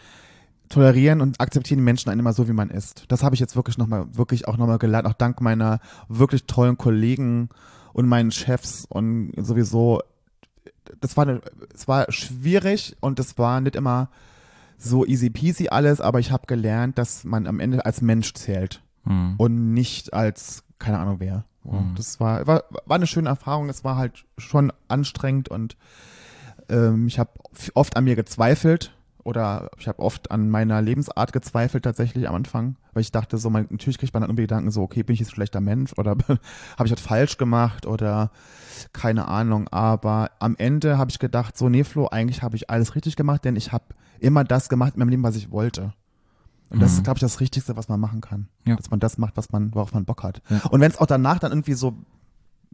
tolerieren 0.68 1.22
und 1.22 1.40
akzeptieren 1.40 1.78
die 1.78 1.84
Menschen 1.84 2.10
einen 2.10 2.20
immer 2.20 2.34
so, 2.34 2.48
wie 2.48 2.52
man 2.52 2.68
ist. 2.68 3.06
Das 3.08 3.22
habe 3.22 3.34
ich 3.34 3.40
jetzt 3.40 3.56
wirklich 3.56 3.78
nochmal, 3.78 4.06
wirklich 4.14 4.46
auch 4.46 4.58
nochmal 4.58 4.78
gelernt, 4.78 5.06
auch 5.06 5.14
dank 5.14 5.40
meiner 5.40 5.80
wirklich 6.08 6.44
tollen 6.44 6.76
Kollegen 6.76 7.48
und 7.94 8.06
meinen 8.06 8.30
Chefs 8.30 8.84
und 8.86 9.32
sowieso. 9.38 10.02
Das 11.00 11.16
war, 11.16 11.40
es 11.74 11.88
war 11.88 12.12
schwierig 12.12 12.94
und 13.00 13.18
es 13.18 13.38
war 13.38 13.62
nicht 13.62 13.74
immer 13.74 14.10
so 14.76 15.06
easy 15.06 15.30
peasy 15.30 15.68
alles, 15.68 16.02
aber 16.02 16.18
ich 16.18 16.30
habe 16.30 16.46
gelernt, 16.46 16.98
dass 16.98 17.24
man 17.24 17.46
am 17.46 17.58
Ende 17.58 17.86
als 17.86 18.02
Mensch 18.02 18.34
zählt 18.34 18.83
Hm. 19.04 19.34
und 19.36 19.74
nicht 19.74 20.12
als 20.12 20.64
keine 20.78 20.98
Ahnung 20.98 21.16
wer. 21.18 21.44
Mhm. 21.64 21.94
Das 21.96 22.20
war, 22.20 22.46
war 22.46 22.64
war 22.84 22.96
eine 22.96 23.06
schöne 23.06 23.28
Erfahrung. 23.28 23.68
Es 23.68 23.84
war 23.84 23.96
halt 23.96 24.24
schon 24.38 24.72
anstrengend 24.88 25.48
und 25.48 25.76
ähm, 26.68 27.06
ich 27.06 27.18
habe 27.18 27.30
oft 27.74 27.96
an 27.96 28.04
mir 28.04 28.16
gezweifelt 28.16 28.94
oder 29.22 29.70
ich 29.78 29.88
habe 29.88 30.00
oft 30.00 30.30
an 30.30 30.50
meiner 30.50 30.82
Lebensart 30.82 31.32
gezweifelt 31.32 31.84
tatsächlich 31.84 32.28
am 32.28 32.34
Anfang, 32.34 32.76
weil 32.92 33.00
ich 33.00 33.10
dachte 33.10 33.38
so, 33.38 33.48
man, 33.48 33.66
natürlich 33.70 33.98
kriegt 33.98 34.12
man 34.12 34.20
dann 34.20 34.30
irgendwie 34.30 34.42
Gedanken 34.42 34.70
so, 34.70 34.82
okay, 34.82 35.02
bin 35.02 35.14
ich 35.14 35.20
jetzt 35.20 35.30
ein 35.30 35.34
schlechter 35.34 35.62
Mensch 35.62 35.94
oder 35.96 36.16
habe 36.78 36.84
ich 36.84 36.92
das 36.92 37.00
falsch 37.00 37.38
gemacht 37.38 37.86
oder 37.86 38.30
keine 38.92 39.28
Ahnung. 39.28 39.68
Aber 39.68 40.30
am 40.38 40.56
Ende 40.56 40.98
habe 40.98 41.10
ich 41.10 41.18
gedacht 41.18 41.56
so, 41.56 41.70
nee 41.70 41.84
Flo, 41.84 42.08
eigentlich 42.08 42.42
habe 42.42 42.56
ich 42.56 42.68
alles 42.68 42.94
richtig 42.94 43.16
gemacht, 43.16 43.44
denn 43.44 43.56
ich 43.56 43.72
habe 43.72 43.84
immer 44.20 44.44
das 44.44 44.68
gemacht 44.68 44.94
in 44.94 45.00
meinem 45.00 45.08
Leben, 45.08 45.22
was 45.22 45.36
ich 45.36 45.50
wollte. 45.50 45.94
Und 46.70 46.80
das 46.80 46.92
Mhm. 46.92 46.96
ist, 46.98 47.04
glaube 47.04 47.16
ich, 47.18 47.20
das 47.20 47.40
Richtigste, 47.40 47.76
was 47.76 47.88
man 47.88 48.00
machen 48.00 48.20
kann. 48.20 48.48
Ja. 48.66 48.76
Dass 48.76 48.90
man 48.90 49.00
das 49.00 49.18
macht, 49.18 49.36
was 49.36 49.52
man, 49.52 49.74
worauf 49.74 49.92
man 49.94 50.04
Bock 50.04 50.22
hat. 50.22 50.42
Ja. 50.48 50.60
Und 50.70 50.80
wenn 50.80 50.90
es 50.90 50.98
auch 50.98 51.06
danach 51.06 51.38
dann 51.38 51.52
irgendwie 51.52 51.74
so 51.74 51.96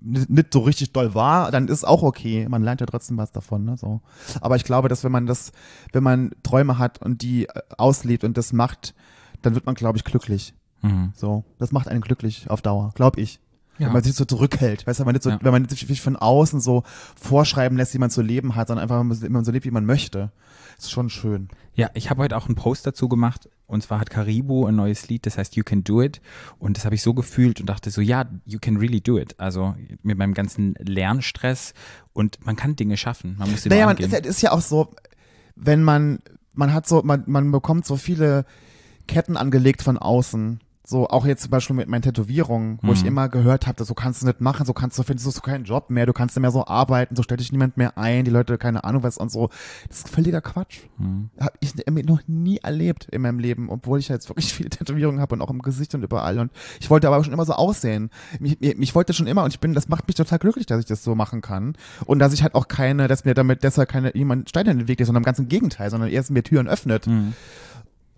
nicht 0.03 0.31
nicht 0.31 0.53
so 0.55 0.61
richtig 0.61 0.92
doll 0.92 1.14
war, 1.14 1.50
dann 1.50 1.68
ist 1.68 1.85
auch 1.87 2.03
okay. 2.03 2.48
Man 2.48 2.62
lernt 2.62 2.81
ja 2.81 2.87
trotzdem 2.87 3.18
was 3.18 3.33
davon, 3.33 3.64
ne? 3.64 3.76
So. 3.76 4.00
Aber 4.40 4.57
ich 4.57 4.64
glaube, 4.64 4.88
dass 4.88 5.05
wenn 5.05 5.12
man 5.12 5.26
das, 5.26 5.53
wenn 5.92 6.03
man 6.03 6.31
Träume 6.42 6.79
hat 6.79 7.03
und 7.03 7.20
die 7.20 7.46
äh, 7.48 7.61
auslebt 7.76 8.24
und 8.24 8.38
das 8.38 8.55
macht, 8.55 8.94
dann 9.42 9.55
wird 9.55 9.66
man, 9.66 9.74
glaube 9.74 9.98
ich, 9.98 10.05
glücklich. 10.05 10.55
Mhm. 10.81 11.12
So. 11.14 11.44
Das 11.59 11.70
macht 11.72 11.88
einen 11.88 12.00
glücklich 12.00 12.48
auf 12.48 12.62
Dauer, 12.62 12.92
glaube 12.94 13.20
ich. 13.20 13.40
Ja. 13.79 13.87
Wenn 13.88 13.92
man 13.94 14.03
sich 14.03 14.14
so 14.14 14.24
zurückhält, 14.24 14.87
weißt 14.87 15.00
du, 15.00 15.03
wenn 15.03 15.07
man 15.07 15.14
nicht 15.14 15.22
so, 15.22 15.31
Ja. 15.31 15.38
wenn 15.42 15.53
man 15.53 15.62
nicht 15.62 15.87
sich 15.87 16.00
von 16.00 16.16
außen 16.16 16.61
so 16.61 16.83
vorschreiben 17.16 17.76
lässt, 17.76 17.92
wie 17.94 17.98
man 17.98 18.11
zu 18.11 18.22
leben 18.22 18.55
hat, 18.55 18.68
sondern 18.68 18.83
einfach 18.83 19.00
immer 19.22 19.44
so 19.44 19.53
lebt, 19.53 19.66
wie 19.66 19.70
man 19.70 19.85
möchte. 19.85 20.33
Ist 20.79 20.90
schon 20.90 21.11
schön. 21.11 21.48
Ja, 21.74 21.90
ich 21.94 22.09
habe 22.09 22.22
heute 22.22 22.37
auch 22.38 22.46
einen 22.46 22.57
Post 22.57 22.87
dazu 22.87 23.09
gemacht 23.09 23.48
und 23.70 23.83
zwar 23.83 24.00
hat 24.00 24.11
Karibu 24.11 24.66
ein 24.66 24.76
neues 24.76 25.09
Lied, 25.09 25.24
das 25.26 25.38
heißt 25.38 25.56
You 25.56 25.62
Can 25.64 25.85
Do 25.85 26.02
It 26.02 26.20
und 26.59 26.76
das 26.76 26.85
habe 26.85 26.94
ich 26.94 27.02
so 27.02 27.14
gefühlt 27.14 27.61
und 27.61 27.66
dachte 27.66 27.90
so, 27.90 28.00
ja, 28.00 28.26
you 28.44 28.59
can 28.61 28.76
really 28.76 29.00
do 29.00 29.18
it. 29.18 29.38
Also 29.38 29.74
mit 30.02 30.18
meinem 30.18 30.35
ganzen 30.35 30.74
Lernstress 30.78 31.72
und 32.12 32.44
man 32.44 32.56
kann 32.56 32.76
Dinge 32.76 32.96
schaffen, 32.96 33.37
man 33.38 33.50
muss 33.50 33.62
sie 33.62 33.68
Naja, 33.68 33.87
man 33.87 33.96
ja- 33.96 34.18
ist 34.18 34.42
ja 34.42 34.52
auch 34.52 34.61
so, 34.61 34.94
wenn 35.56 35.83
man, 35.83 36.18
man 36.54 36.74
hat 36.74 36.87
so, 36.88 37.02
man, 37.02 37.22
man 37.26 37.50
bekommt 37.52 37.87
so 37.87 37.96
viele 37.96 38.44
Ketten 39.06 39.37
angelegt 39.37 39.83
von 39.83 39.98
außen. 39.98 40.61
So, 40.90 41.09
auch 41.09 41.24
jetzt 41.24 41.42
zum 41.42 41.53
Beispiel 41.53 41.76
mit 41.76 41.87
meinen 41.88 42.03
Tätowierungen, 42.03 42.81
wo 42.83 42.90
ich 42.92 43.03
Mhm. 43.03 43.07
immer 43.09 43.29
gehört 43.29 43.68
habe, 43.68 43.85
so 43.85 43.94
kannst 43.94 44.22
du 44.22 44.26
nicht 44.26 44.40
machen, 44.40 44.66
so 44.66 44.72
kannst 44.72 44.98
du, 44.98 45.05
findest 45.05 45.24
du 45.24 45.31
so 45.31 45.40
keinen 45.40 45.62
Job 45.64 45.88
mehr, 45.88 46.05
du 46.05 46.12
kannst 46.12 46.35
nicht 46.35 46.42
mehr 46.42 46.50
so 46.50 46.66
arbeiten, 46.66 47.14
so 47.14 47.22
stellt 47.22 47.38
dich 47.38 47.53
niemand 47.53 47.76
mehr 47.76 47.96
ein, 47.96 48.24
die 48.24 48.33
Leute, 48.33 48.59
keine 48.59 48.83
Ahnung 48.83 49.05
was 49.05 49.16
und 49.16 49.31
so. 49.31 49.50
Das 49.87 49.98
ist 49.98 50.09
völliger 50.09 50.40
Quatsch. 50.40 50.81
Mhm. 50.98 51.31
Habe 51.38 51.53
ich 51.61 51.74
noch 51.87 52.22
nie 52.26 52.57
erlebt 52.59 53.05
in 53.12 53.22
meinem 53.22 53.38
Leben, 53.38 53.70
obwohl 53.70 54.00
ich 54.00 54.09
ja 54.09 54.16
jetzt 54.16 54.29
wirklich 54.31 54.53
viele 54.53 54.68
Tätowierungen 54.70 55.20
habe 55.20 55.37
und 55.37 55.42
auch 55.42 55.50
im 55.50 55.62
Gesicht 55.62 55.94
und 55.94 56.03
überall. 56.03 56.40
Und 56.40 56.50
ich 56.81 56.90
wollte 56.90 57.07
aber 57.07 57.22
schon 57.22 57.33
immer 57.33 57.44
so 57.44 57.53
aussehen. 57.53 58.11
Mich, 58.40 58.59
mich, 58.59 58.76
mich 58.76 58.94
wollte 58.96 59.12
schon 59.12 59.29
immer 59.29 59.44
und 59.44 59.55
ich 59.55 59.61
bin, 59.61 59.74
das 59.74 59.88
macht 59.88 60.09
mich 60.09 60.16
total 60.16 60.40
glücklich, 60.40 60.66
dass 60.66 60.81
ich 60.81 60.87
das 60.87 61.05
so 61.05 61.14
machen 61.14 61.40
kann. 61.40 61.76
Und 62.05 62.18
dass 62.18 62.33
ich 62.33 62.42
halt 62.42 62.57
auch 62.57 62.66
keine, 62.66 63.07
dass 63.07 63.24
mir 63.24 63.35
damit 63.35 63.62
deshalb 63.62 63.88
keine 63.88 64.12
jemand 64.16 64.48
Stein 64.48 64.66
in 64.66 64.79
den 64.79 64.88
Weg 64.88 64.98
legt, 64.98 65.07
sondern 65.07 65.22
im 65.22 65.26
ganzen 65.26 65.46
Gegenteil, 65.46 65.88
sondern 65.88 66.11
erst 66.11 66.33
mir 66.33 66.42
Türen 66.42 66.66
öffnet. 66.66 67.07
Mhm. 67.07 67.35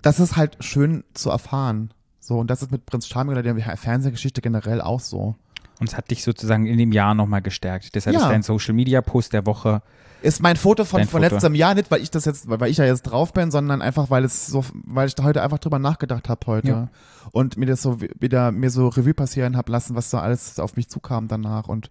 Das 0.01 0.21
ist 0.21 0.39
halt 0.39 0.57
schön 0.65 1.05
zu 1.13 1.29
erfahren. 1.29 1.93
So, 2.25 2.39
und 2.39 2.49
das 2.51 2.63
ist 2.63 2.71
mit 2.71 2.87
Prinz 2.87 3.09
Charming 3.09 3.33
oder 3.37 3.43
der 3.43 3.77
Fernsehgeschichte 3.77 4.41
generell 4.41 4.81
auch 4.81 5.01
so. 5.01 5.35
Und 5.81 5.89
es 5.89 5.97
hat 5.97 6.09
dich 6.13 6.23
sozusagen 6.23 6.67
in 6.67 6.79
dem 6.79 6.93
Jahr 6.93 7.15
nochmal 7.15 7.43
gestärkt. 7.43 7.97
Deshalb 7.97 8.15
Ja. 8.15 8.23
ist 8.23 8.29
dein 8.29 8.43
Social 8.45 8.75
Media 8.75 9.01
Post 9.03 9.33
der 9.33 9.45
Woche. 9.45 9.83
Ist 10.23 10.41
mein 10.41 10.55
Foto 10.55 10.85
von, 10.85 11.01
von 11.01 11.21
Foto. 11.21 11.35
letztem 11.35 11.57
Jahr 11.57 11.75
nicht, 11.75 11.91
weil 11.91 12.01
ich 12.01 12.13
das 12.13 12.25
jetzt, 12.27 12.49
weil 12.49 12.61
weil 12.61 12.71
ich 12.71 12.77
ja 12.77 12.85
jetzt 12.85 13.03
drauf 13.03 13.33
bin, 13.33 13.51
sondern 13.51 13.83
einfach, 13.83 14.09
weil 14.09 14.25
es 14.25 14.47
so, 14.47 14.65
weil 14.85 15.09
ich 15.09 15.17
da 15.17 15.25
heute 15.25 15.43
einfach 15.43 15.59
drüber 15.59 15.81
nachgedacht 15.81 16.29
habe 16.29 16.47
heute 16.47 16.69
Ja. 16.69 16.89
und 17.33 17.57
mir 17.57 17.67
das 17.67 17.83
so 17.83 18.01
wi- 18.01 18.11
wieder 18.21 18.53
mir 18.53 18.71
so 18.71 18.87
Revue 18.87 19.15
passieren 19.15 19.57
habe 19.57 19.73
lassen, 19.73 19.97
was 19.97 20.11
da 20.11 20.21
alles 20.21 20.61
auf 20.61 20.77
mich 20.77 20.89
zukam 20.89 21.27
danach 21.27 21.67
und 21.67 21.91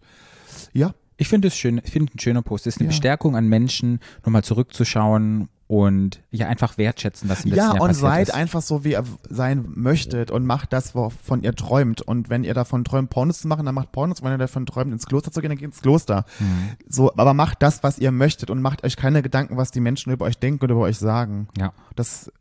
ja, 0.71 0.93
Ich 1.21 1.27
finde 1.27 1.49
es 1.49 1.55
schön, 1.55 1.79
ich 1.83 1.91
finde 1.91 2.11
ein 2.15 2.19
schöner 2.19 2.41
Post. 2.41 2.65
Es 2.65 2.75
ist 2.75 2.81
eine 2.81 2.87
Ja. 2.87 2.89
Bestärkung 2.89 3.35
an 3.35 3.47
Menschen, 3.47 3.99
nochmal 4.25 4.43
zurückzuschauen 4.43 5.49
und 5.67 6.19
ja 6.31 6.47
einfach 6.47 6.79
wertschätzen, 6.79 7.29
was 7.29 7.45
im 7.45 7.51
letzten 7.51 7.57
ja 7.59 7.73
Jahr 7.73 7.81
und 7.81 7.89
passiert 7.89 8.01
seid 8.09 8.27
ist. 8.29 8.33
einfach 8.33 8.61
so, 8.63 8.83
wie 8.83 8.93
ihr 8.93 9.03
sein 9.29 9.65
möchtet 9.75 10.31
und 10.31 10.45
macht 10.47 10.73
das, 10.73 10.95
wovon 10.95 11.43
ihr 11.43 11.53
träumt 11.55 12.01
und 12.01 12.29
wenn 12.31 12.43
ihr 12.43 12.55
davon 12.55 12.83
träumt, 12.83 13.11
Pornos 13.11 13.41
zu 13.41 13.47
machen, 13.47 13.67
dann 13.67 13.75
macht 13.75 13.91
Pornos, 13.91 14.23
wenn 14.23 14.31
ihr 14.31 14.37
davon 14.39 14.65
träumt, 14.65 14.91
ins 14.91 15.05
Kloster 15.05 15.31
zu 15.31 15.41
gehen, 15.41 15.49
dann 15.49 15.59
geht 15.59 15.67
ins 15.67 15.81
Kloster. 15.83 16.25
Mhm. 16.39 16.69
So, 16.89 17.13
aber 17.15 17.35
macht 17.35 17.61
das, 17.61 17.83
was 17.83 17.99
ihr 17.99 18.11
möchtet 18.11 18.49
und 18.49 18.59
macht 18.61 18.83
euch 18.83 18.97
keine 18.97 19.21
Gedanken, 19.21 19.57
was 19.57 19.69
die 19.69 19.79
Menschen 19.79 20.11
über 20.11 20.25
euch 20.25 20.39
denken 20.39 20.63
oder 20.65 20.73
über 20.73 20.83
euch 20.85 20.97
sagen. 20.97 21.47
Ja. 21.55 21.71
Das 21.95 22.31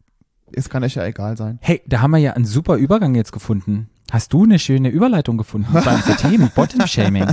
ist, 0.53 0.71
kann 0.71 0.83
euch 0.85 0.95
ja 0.95 1.05
egal 1.05 1.37
sein. 1.37 1.59
Hey, 1.61 1.83
da 1.87 2.01
haben 2.01 2.13
wir 2.13 2.19
ja 2.19 2.33
einen 2.33 2.47
super 2.47 2.77
Übergang 2.77 3.15
jetzt 3.15 3.31
gefunden. 3.33 3.91
Hast 4.11 4.33
du 4.33 4.45
eine 4.45 4.59
schöne 4.59 4.89
Überleitung 4.89 5.37
gefunden 5.39 5.71
zu 5.73 5.89
unseren 5.89 6.17
Themen? 6.17 6.51
Bottom 6.55 6.87
Shaming. 6.87 7.27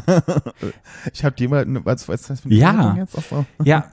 Ich 1.14 1.24
habe 1.26 1.36
die 1.36 1.48
mal, 1.48 1.66
was, 1.86 2.08
was, 2.08 2.30
was 2.30 2.40
für 2.42 2.50
eine 2.50 2.56
Ja. 2.56 2.96
Jetzt? 2.98 3.16
Ach 3.18 3.24
so. 3.30 3.46
Ja, 3.64 3.86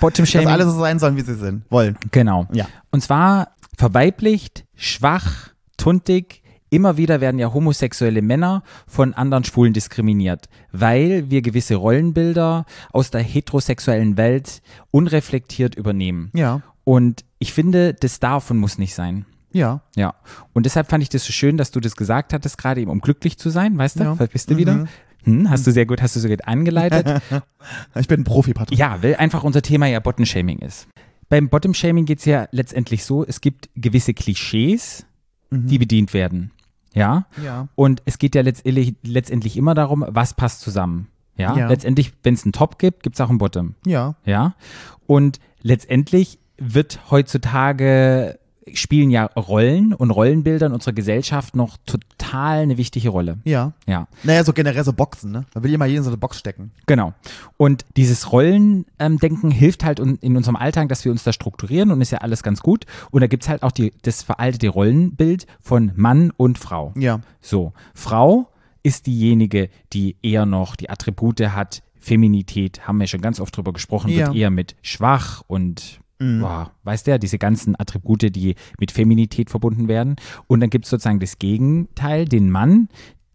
Bottom 0.00 0.24
Dass 0.24 0.30
Shaming. 0.30 0.48
alle 0.48 0.64
so 0.64 0.78
sein 0.78 0.98
sollen, 0.98 1.16
wie 1.16 1.22
sie 1.22 1.34
sind, 1.34 1.64
wollen. 1.70 1.98
Genau. 2.10 2.46
Ja. 2.52 2.66
Und 2.90 3.02
zwar 3.02 3.48
verweiblicht, 3.76 4.64
schwach, 4.76 5.50
tuntig. 5.76 6.42
Immer 6.70 6.98
wieder 6.98 7.22
werden 7.22 7.38
ja 7.38 7.54
homosexuelle 7.54 8.20
Männer 8.20 8.62
von 8.86 9.14
anderen 9.14 9.42
Schwulen 9.44 9.72
diskriminiert, 9.72 10.50
weil 10.70 11.30
wir 11.30 11.40
gewisse 11.40 11.76
Rollenbilder 11.76 12.66
aus 12.92 13.10
der 13.10 13.22
heterosexuellen 13.22 14.18
Welt 14.18 14.60
unreflektiert 14.90 15.74
übernehmen. 15.76 16.30
Ja, 16.34 16.60
Und 16.84 17.24
ich 17.38 17.54
finde, 17.54 17.94
das 17.94 18.20
darf 18.20 18.50
und 18.50 18.58
muss 18.58 18.76
nicht 18.76 18.94
sein. 18.94 19.24
Ja. 19.52 19.82
Ja. 19.96 20.14
Und 20.52 20.66
deshalb 20.66 20.88
fand 20.88 21.02
ich 21.02 21.08
das 21.08 21.24
so 21.24 21.32
schön, 21.32 21.56
dass 21.56 21.70
du 21.70 21.80
das 21.80 21.96
gesagt 21.96 22.32
hattest, 22.32 22.58
gerade 22.58 22.80
eben 22.80 22.90
um 22.90 23.00
glücklich 23.00 23.38
zu 23.38 23.50
sein, 23.50 23.76
weißt 23.78 24.00
du? 24.00 24.04
Ja. 24.04 24.14
Bist 24.14 24.50
du 24.50 24.56
wieder? 24.56 24.74
Mhm. 24.74 24.88
Hm, 25.24 25.50
hast 25.50 25.66
du 25.66 25.72
sehr 25.72 25.84
gut, 25.86 26.00
hast 26.00 26.16
du 26.16 26.20
so 26.20 26.28
gut 26.28 26.46
angeleitet. 26.46 27.22
Ich 27.96 28.08
bin 28.08 28.20
ein 28.20 28.24
Profi, 28.24 28.54
Patrick. 28.54 28.78
Ja, 28.78 29.02
weil 29.02 29.16
einfach 29.16 29.42
unser 29.42 29.60
Thema 29.60 29.86
ja 29.86 30.00
Bottom-Shaming 30.00 30.60
ist. 30.60 30.86
Beim 31.28 31.48
Bottom-Shaming 31.48 32.06
geht 32.06 32.20
es 32.20 32.24
ja 32.24 32.48
letztendlich 32.50 33.04
so, 33.04 33.24
es 33.26 33.40
gibt 33.40 33.68
gewisse 33.74 34.14
Klischees, 34.14 35.04
die 35.50 35.78
bedient 35.78 36.14
werden. 36.14 36.52
Ja. 36.94 37.26
Ja. 37.44 37.68
Und 37.74 38.00
es 38.06 38.18
geht 38.18 38.34
ja 38.34 38.42
letztendlich, 38.42 38.94
letztendlich 39.02 39.56
immer 39.56 39.74
darum, 39.74 40.04
was 40.08 40.34
passt 40.34 40.60
zusammen. 40.60 41.08
Ja. 41.36 41.56
Ja. 41.56 41.68
Letztendlich, 41.68 42.12
wenn 42.22 42.34
es 42.34 42.44
einen 42.44 42.52
Top 42.52 42.78
gibt, 42.78 43.02
gibt 43.02 43.16
es 43.16 43.20
auch 43.20 43.28
einen 43.28 43.38
Bottom. 43.38 43.74
Ja. 43.84 44.14
Ja. 44.24 44.54
Und 45.06 45.40
letztendlich 45.62 46.38
wird 46.58 47.10
heutzutage 47.10 48.38
spielen 48.74 49.10
ja 49.10 49.24
Rollen 49.26 49.92
und 49.94 50.10
Rollenbilder 50.10 50.66
in 50.66 50.72
unserer 50.72 50.92
Gesellschaft 50.92 51.56
noch 51.56 51.76
total 51.86 52.60
eine 52.60 52.76
wichtige 52.78 53.08
Rolle. 53.10 53.38
Ja. 53.44 53.72
Ja. 53.86 54.08
Naja, 54.22 54.44
so 54.44 54.52
generell 54.52 54.84
so 54.84 54.92
Boxen, 54.92 55.30
ne? 55.32 55.44
Da 55.54 55.62
will 55.62 55.70
jemand 55.70 55.90
jeden 55.90 55.98
in 55.98 56.04
so 56.04 56.10
eine 56.10 56.16
Box 56.16 56.38
stecken. 56.38 56.70
Genau. 56.86 57.14
Und 57.56 57.84
dieses 57.96 58.32
Rollendenken 58.32 59.50
hilft 59.50 59.84
halt 59.84 59.98
in 60.00 60.36
unserem 60.36 60.56
Alltag, 60.56 60.88
dass 60.88 61.04
wir 61.04 61.12
uns 61.12 61.24
da 61.24 61.32
strukturieren 61.32 61.90
und 61.90 62.00
ist 62.00 62.10
ja 62.12 62.18
alles 62.18 62.42
ganz 62.42 62.60
gut. 62.60 62.84
Und 63.10 63.20
da 63.20 63.26
gibt's 63.26 63.48
halt 63.48 63.62
auch 63.62 63.72
die, 63.72 63.92
das 64.02 64.22
veraltete 64.22 64.68
Rollenbild 64.68 65.46
von 65.60 65.92
Mann 65.96 66.30
und 66.36 66.58
Frau. 66.58 66.92
Ja. 66.96 67.20
So, 67.40 67.72
Frau 67.94 68.48
ist 68.82 69.06
diejenige, 69.06 69.68
die 69.92 70.16
eher 70.22 70.46
noch 70.46 70.76
die 70.76 70.90
Attribute 70.90 71.40
hat. 71.40 71.82
Feminität, 72.00 72.86
haben 72.86 73.00
wir 73.00 73.06
schon 73.06 73.20
ganz 73.20 73.40
oft 73.40 73.54
drüber 73.56 73.72
gesprochen, 73.72 74.10
Ja. 74.10 74.28
wird 74.28 74.36
eher 74.36 74.50
mit 74.50 74.76
schwach 74.82 75.42
und 75.46 76.00
Mhm. 76.18 76.40
boah, 76.40 76.72
weißt 76.84 77.06
du, 77.06 77.18
diese 77.18 77.38
ganzen 77.38 77.78
Attribute, 77.78 78.34
die 78.34 78.54
mit 78.78 78.90
Feminität 78.92 79.50
verbunden 79.50 79.88
werden. 79.88 80.16
Und 80.46 80.60
dann 80.60 80.70
gibt's 80.70 80.90
sozusagen 80.90 81.20
das 81.20 81.38
Gegenteil, 81.38 82.24
den 82.24 82.50
Mann, 82.50 82.88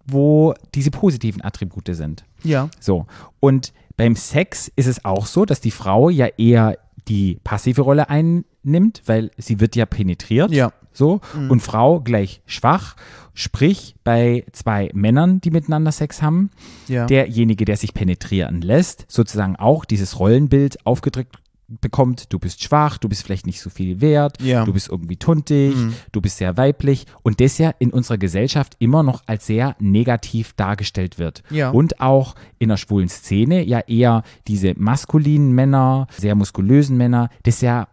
wo 0.06 0.54
diese 0.76 0.92
positiven 0.92 1.42
Attribute 1.44 1.88
sind. 1.96 2.26
Ja. 2.44 2.70
So. 2.80 3.06
Und 3.40 3.74
beim 3.96 4.16
Sex 4.16 4.72
ist 4.76 4.88
es 4.88 5.06
auch 5.06 5.26
so, 5.26 5.46
dass 5.46 5.62
die 5.62 5.72
Frau 5.72 6.10
ja 6.10 6.28
eher 6.38 6.78
die 7.08 7.40
passive 7.44 7.82
Rolle 7.82 8.10
einnimmt, 8.10 9.02
weil 9.06 9.32
sie 9.38 9.60
wird 9.60 9.76
ja 9.76 9.86
penetriert. 9.86 10.52
Ja. 10.52 10.72
So. 10.92 11.22
Und 11.50 11.62
Frau 11.62 12.02
gleich 12.02 12.42
schwach. 12.46 12.96
Sprich, 13.34 13.96
bei 14.04 14.46
zwei 14.52 14.92
Männern, 14.94 15.42
die 15.42 15.50
miteinander 15.50 15.92
Sex 15.92 16.22
haben, 16.22 16.52
Ja. 16.88 17.08
derjenige, 17.08 17.66
der 17.66 17.78
sich 17.78 17.94
penetrieren 17.96 18.62
lässt, 18.62 19.06
sozusagen 19.08 19.56
auch 19.56 19.86
dieses 19.86 20.20
Rollenbild 20.20 20.86
aufgedrückt 20.86 21.38
bekommt, 21.82 22.32
du 22.34 22.40
bist 22.40 22.64
schwach, 22.64 22.98
du 22.98 23.10
bist 23.10 23.24
vielleicht 23.24 23.46
nicht 23.46 23.62
so 23.62 23.70
viel 23.70 24.02
wert, 24.02 24.42
Ja. 24.42 24.66
du 24.66 24.74
bist 24.74 24.90
irgendwie 24.90 25.18
tuntig, 25.18 25.76
du 26.12 26.22
bist 26.22 26.38
sehr 26.38 26.58
weiblich 26.58 27.06
und 27.22 27.40
das 27.42 27.58
ja 27.58 27.74
in 27.80 27.92
unserer 27.92 28.18
Gesellschaft 28.18 28.76
immer 28.80 29.04
noch 29.04 29.24
als 29.28 29.46
sehr 29.48 29.76
negativ 29.80 30.54
dargestellt 30.54 31.20
wird. 31.20 31.44
Ja. 31.50 31.70
Und 31.72 32.00
auch 32.02 32.36
in 32.60 32.70
der 32.70 32.78
schwulen 32.78 33.10
Szene 33.10 33.64
ja 33.66 33.80
eher 33.80 34.24
diese 34.48 34.74
maskulinen 34.78 35.52
Männer, 35.54 36.08
sehr 36.18 36.36
muskulösen 36.36 36.98
Männer, 36.98 37.30
das 37.44 37.62
ja 37.62 37.88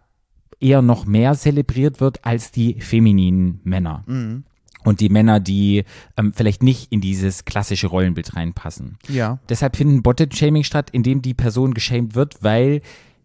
eher 0.60 0.82
noch 0.82 1.06
mehr 1.06 1.34
zelebriert 1.34 2.00
wird 2.00 2.24
als 2.24 2.52
die 2.52 2.74
femininen 2.80 3.60
Männer. 3.64 4.04
Mhm. 4.06 4.44
Und 4.82 5.00
die 5.00 5.10
Männer, 5.10 5.40
die 5.40 5.84
ähm, 6.16 6.32
vielleicht 6.34 6.62
nicht 6.62 6.90
in 6.90 7.02
dieses 7.02 7.44
klassische 7.44 7.86
Rollenbild 7.86 8.34
reinpassen. 8.34 8.96
Ja. 9.08 9.38
Deshalb 9.48 9.76
finden 9.76 10.02
Bottom-Shaming 10.02 10.64
statt, 10.64 10.88
indem 10.92 11.20
die 11.20 11.34
Person 11.34 11.74
geschämt 11.74 12.14
wird, 12.14 12.42
weil 12.42 12.80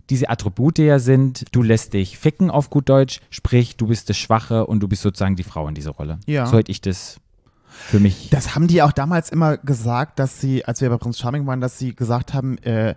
diese 0.09 0.29
Attribute 0.29 0.79
ja 0.79 0.99
sind, 0.99 1.45
du 1.51 1.63
lässt 1.63 1.93
dich 1.93 2.17
ficken 2.17 2.51
auf 2.51 2.69
gut 2.69 2.89
Deutsch, 2.89 3.21
sprich, 3.29 3.77
du 3.77 3.87
bist 3.87 4.09
das 4.09 4.17
Schwache 4.17 4.65
und 4.65 4.79
du 4.81 4.87
bist 4.87 5.01
sozusagen 5.01 5.35
die 5.35 5.43
Frau 5.43 5.67
in 5.67 5.75
dieser 5.75 5.91
Rolle. 5.91 6.19
Ja. 6.25 6.45
So 6.45 6.57
hätte 6.57 6.71
ich 6.71 6.81
das 6.81 7.19
für 7.69 7.99
mich. 7.99 8.29
Das 8.29 8.55
haben 8.55 8.67
die 8.67 8.81
auch 8.81 8.91
damals 8.91 9.29
immer 9.29 9.57
gesagt, 9.57 10.19
dass 10.19 10.39
sie, 10.39 10.65
als 10.65 10.81
wir 10.81 10.89
bei 10.89 10.97
Prinz 10.97 11.19
Charming 11.19 11.45
waren, 11.45 11.61
dass 11.61 11.77
sie 11.77 11.95
gesagt 11.95 12.33
haben, 12.33 12.57
äh, 12.59 12.95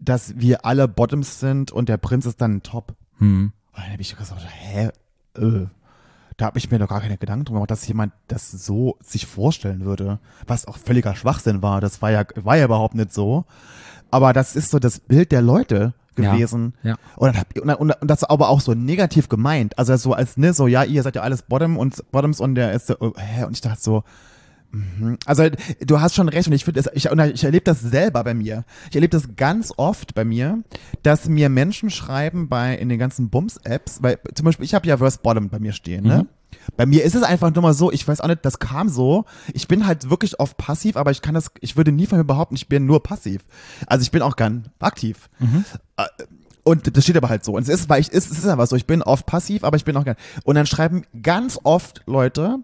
dass 0.00 0.38
wir 0.38 0.64
alle 0.64 0.88
Bottoms 0.88 1.40
sind 1.40 1.70
und 1.70 1.88
der 1.88 1.96
Prinz 1.96 2.26
ist 2.26 2.40
dann 2.40 2.56
ein 2.56 2.62
Top. 2.62 2.94
Hm. 3.18 3.52
Und 3.72 3.78
dann 3.78 3.92
habe 3.92 4.02
ich 4.02 4.16
gesagt, 4.16 4.42
hä? 4.48 4.90
Äh, 5.36 5.66
da 6.36 6.46
habe 6.46 6.58
ich 6.58 6.70
mir 6.70 6.78
doch 6.78 6.88
gar 6.88 7.00
keine 7.00 7.18
Gedanken 7.18 7.44
drüber 7.44 7.58
gemacht, 7.58 7.70
dass 7.70 7.86
jemand 7.86 8.12
das 8.26 8.50
so 8.50 8.96
sich 9.00 9.26
vorstellen 9.26 9.84
würde. 9.84 10.18
Was 10.46 10.66
auch 10.66 10.78
völliger 10.78 11.14
Schwachsinn 11.14 11.62
war. 11.62 11.80
Das 11.80 12.02
war 12.02 12.10
ja, 12.10 12.24
war 12.36 12.56
ja 12.56 12.64
überhaupt 12.64 12.94
nicht 12.94 13.12
so. 13.12 13.44
Aber 14.10 14.32
das 14.32 14.56
ist 14.56 14.70
so 14.70 14.78
das 14.78 14.98
Bild 14.98 15.30
der 15.30 15.42
Leute 15.42 15.94
gewesen. 16.14 16.74
ja. 16.82 16.96
Und, 17.16 17.28
dann 17.28 17.38
hab, 17.38 17.80
und, 17.80 17.92
und 17.92 18.10
das 18.10 18.24
aber 18.24 18.48
auch 18.48 18.60
so 18.60 18.74
negativ 18.74 19.28
gemeint. 19.28 19.78
Also 19.78 19.96
so 19.96 20.12
als, 20.12 20.36
ne, 20.36 20.52
so, 20.52 20.66
ja, 20.66 20.84
ihr 20.84 21.02
seid 21.02 21.16
ja 21.16 21.22
alles 21.22 21.42
Bottom 21.42 21.76
und 21.76 22.02
Bottoms 22.12 22.40
und 22.40 22.54
der 22.54 22.72
ist 22.72 22.86
so, 22.86 22.96
oh, 23.00 23.12
hä? 23.16 23.44
Und 23.44 23.52
ich 23.52 23.60
dachte 23.60 23.80
so, 23.80 24.04
mhm. 24.70 25.18
also 25.26 25.44
du 25.80 26.00
hast 26.00 26.14
schon 26.14 26.28
recht 26.28 26.46
und 26.48 26.52
ich 26.54 26.64
finde, 26.64 26.82
ich, 26.94 27.06
ich 27.06 27.44
erlebe 27.44 27.64
das 27.64 27.80
selber 27.80 28.24
bei 28.24 28.34
mir. 28.34 28.64
Ich 28.90 28.94
erlebe 28.94 29.10
das 29.10 29.36
ganz 29.36 29.72
oft 29.76 30.14
bei 30.14 30.24
mir, 30.24 30.62
dass 31.02 31.28
mir 31.28 31.48
Menschen 31.48 31.90
schreiben 31.90 32.48
bei 32.48 32.74
in 32.74 32.88
den 32.88 32.98
ganzen 32.98 33.30
Bums-Apps, 33.30 34.02
weil 34.02 34.18
zum 34.34 34.44
Beispiel 34.44 34.64
ich 34.64 34.74
habe 34.74 34.86
ja 34.86 34.96
Verse 34.98 35.18
Bottom 35.22 35.48
bei 35.48 35.58
mir 35.58 35.72
stehen, 35.72 36.04
ne? 36.04 36.26
Bei 36.76 36.86
mir 36.86 37.04
ist 37.04 37.14
es 37.14 37.22
einfach 37.22 37.52
nur 37.54 37.62
mal 37.62 37.74
so, 37.74 37.92
ich 37.92 38.06
weiß 38.06 38.20
auch 38.20 38.28
nicht, 38.28 38.44
das 38.44 38.58
kam 38.58 38.88
so. 38.88 39.24
Ich 39.52 39.68
bin 39.68 39.86
halt 39.86 40.10
wirklich 40.10 40.40
oft 40.40 40.56
passiv, 40.56 40.96
aber 40.96 41.10
ich 41.10 41.22
kann 41.22 41.34
das, 41.34 41.50
ich 41.60 41.76
würde 41.76 41.92
nie 41.92 42.06
von 42.06 42.18
mir 42.18 42.24
behaupten, 42.24 42.54
ich 42.54 42.68
bin 42.68 42.86
nur 42.86 43.02
passiv. 43.02 43.42
Also 43.86 44.02
ich 44.02 44.10
bin 44.10 44.22
auch 44.22 44.36
gern 44.36 44.68
aktiv. 44.78 45.28
Äh, 45.96 46.04
Und 46.64 46.96
das 46.96 47.04
steht 47.04 47.16
aber 47.16 47.28
halt 47.28 47.44
so. 47.44 47.54
Und 47.56 47.62
es 47.62 47.68
ist, 47.68 47.88
weil 47.88 48.00
ich, 48.00 48.12
es 48.12 48.30
ist 48.30 48.46
aber 48.46 48.66
so, 48.66 48.76
ich 48.76 48.86
bin 48.86 49.02
oft 49.02 49.26
passiv, 49.26 49.64
aber 49.64 49.76
ich 49.76 49.84
bin 49.84 49.96
auch 49.96 50.04
gern. 50.04 50.16
Und 50.44 50.54
dann 50.54 50.66
schreiben 50.66 51.04
ganz 51.22 51.58
oft 51.64 52.02
Leute, 52.06 52.58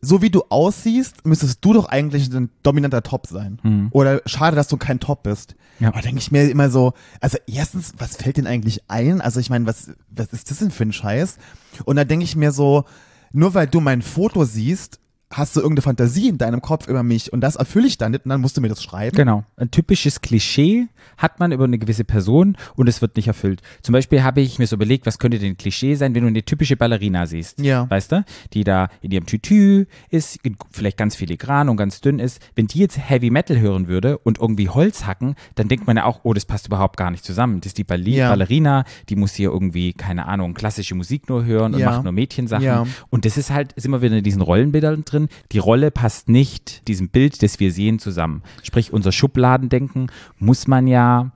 so 0.00 0.22
wie 0.22 0.30
du 0.30 0.42
aussiehst, 0.48 1.26
müsstest 1.26 1.64
du 1.64 1.72
doch 1.72 1.86
eigentlich 1.86 2.32
ein 2.32 2.50
dominanter 2.62 3.02
Top 3.02 3.26
sein. 3.26 3.58
Oder 3.90 4.22
schade, 4.26 4.54
dass 4.54 4.68
du 4.68 4.76
kein 4.76 5.00
Top 5.00 5.24
bist. 5.24 5.54
Mhm. 5.54 5.84
Ja. 5.84 5.88
Aber 5.88 6.00
denke 6.00 6.18
ich 6.18 6.30
mir 6.30 6.48
immer 6.50 6.70
so, 6.70 6.92
also 7.20 7.38
erstens, 7.46 7.92
was 7.98 8.16
fällt 8.16 8.36
denn 8.36 8.46
eigentlich 8.46 8.82
ein? 8.88 9.20
Also 9.20 9.40
ich 9.40 9.50
meine, 9.50 9.66
was, 9.66 9.92
was 10.10 10.32
ist 10.32 10.50
das 10.50 10.58
denn 10.58 10.70
für 10.70 10.84
ein 10.84 10.92
Scheiß? 10.92 11.38
Und 11.84 11.96
da 11.96 12.04
denke 12.04 12.24
ich 12.24 12.36
mir 12.36 12.52
so, 12.52 12.84
nur 13.32 13.54
weil 13.54 13.66
du 13.66 13.80
mein 13.80 14.02
Foto 14.02 14.44
siehst, 14.44 14.98
hast 15.30 15.54
du 15.56 15.60
irgendeine 15.60 15.82
Fantasie 15.82 16.28
in 16.28 16.38
deinem 16.38 16.62
Kopf 16.62 16.88
über 16.88 17.02
mich 17.02 17.32
und 17.32 17.40
das 17.42 17.56
erfülle 17.56 17.86
ich 17.86 17.98
dann 17.98 18.12
nicht 18.12 18.24
und 18.24 18.30
dann 18.30 18.40
musst 18.40 18.56
du 18.56 18.60
mir 18.60 18.68
das 18.68 18.82
schreiben. 18.82 19.14
Genau. 19.16 19.44
Ein 19.56 19.70
typisches 19.70 20.20
Klischee 20.22 20.86
hat 21.18 21.38
man 21.38 21.52
über 21.52 21.64
eine 21.64 21.78
gewisse 21.78 22.04
Person 22.04 22.56
und 22.76 22.88
es 22.88 23.02
wird 23.02 23.16
nicht 23.16 23.28
erfüllt. 23.28 23.60
Zum 23.82 23.92
Beispiel 23.92 24.22
habe 24.22 24.40
ich 24.40 24.58
mir 24.58 24.66
so 24.66 24.76
überlegt, 24.76 25.04
was 25.06 25.18
könnte 25.18 25.38
denn 25.38 25.52
ein 25.52 25.56
Klischee 25.56 25.94
sein, 25.96 26.14
wenn 26.14 26.22
du 26.22 26.28
eine 26.28 26.42
typische 26.44 26.76
Ballerina 26.76 27.26
siehst. 27.26 27.60
Ja. 27.60 27.88
Weißt 27.90 28.12
du? 28.12 28.24
Die 28.54 28.64
da 28.64 28.88
in 29.02 29.10
ihrem 29.10 29.26
Tütü 29.26 29.84
ist, 30.10 30.38
vielleicht 30.70 30.96
ganz 30.96 31.14
filigran 31.16 31.68
und 31.68 31.76
ganz 31.76 32.00
dünn 32.00 32.18
ist. 32.20 32.40
Wenn 32.54 32.66
die 32.66 32.78
jetzt 32.78 32.98
Heavy 32.98 33.30
Metal 33.30 33.58
hören 33.60 33.88
würde 33.88 34.18
und 34.18 34.38
irgendwie 34.38 34.68
Holz 34.68 35.04
hacken, 35.06 35.34
dann 35.56 35.68
denkt 35.68 35.86
man 35.86 35.96
ja 35.98 36.04
auch, 36.04 36.20
oh, 36.22 36.32
das 36.32 36.46
passt 36.46 36.66
überhaupt 36.68 36.96
gar 36.96 37.10
nicht 37.10 37.24
zusammen. 37.24 37.60
Das 37.60 37.68
ist 37.68 37.78
die 37.78 37.84
Balli 37.84 38.16
Ja. 38.16 38.30
Ballerina, 38.30 38.84
die 39.08 39.16
muss 39.16 39.34
hier 39.34 39.50
irgendwie, 39.50 39.92
keine 39.92 40.26
Ahnung, 40.26 40.54
klassische 40.54 40.94
Musik 40.94 41.28
nur 41.28 41.44
hören 41.44 41.74
und 41.74 41.80
Ja. 41.80 41.90
macht 41.90 42.04
nur 42.04 42.12
Mädchensachen. 42.12 42.64
Ja. 42.64 42.86
Und 43.10 43.24
das 43.24 43.36
ist 43.36 43.50
halt, 43.50 43.74
sind 43.76 43.90
wir 43.90 44.00
wieder 44.00 44.16
in 44.16 44.24
diesen 44.24 44.40
Rollenbildern 44.42 45.04
drin. 45.04 45.17
Die 45.50 45.58
Rolle 45.58 45.90
passt 45.90 46.28
nicht 46.28 46.86
diesem 46.86 47.08
Bild, 47.08 47.42
das 47.42 47.58
wir 47.58 47.72
sehen, 47.72 47.98
zusammen. 47.98 48.42
Sprich, 48.62 48.92
unser 48.92 49.10
Schubladendenken 49.10 50.12
muss 50.38 50.68
man 50.68 50.86
ja 50.86 51.32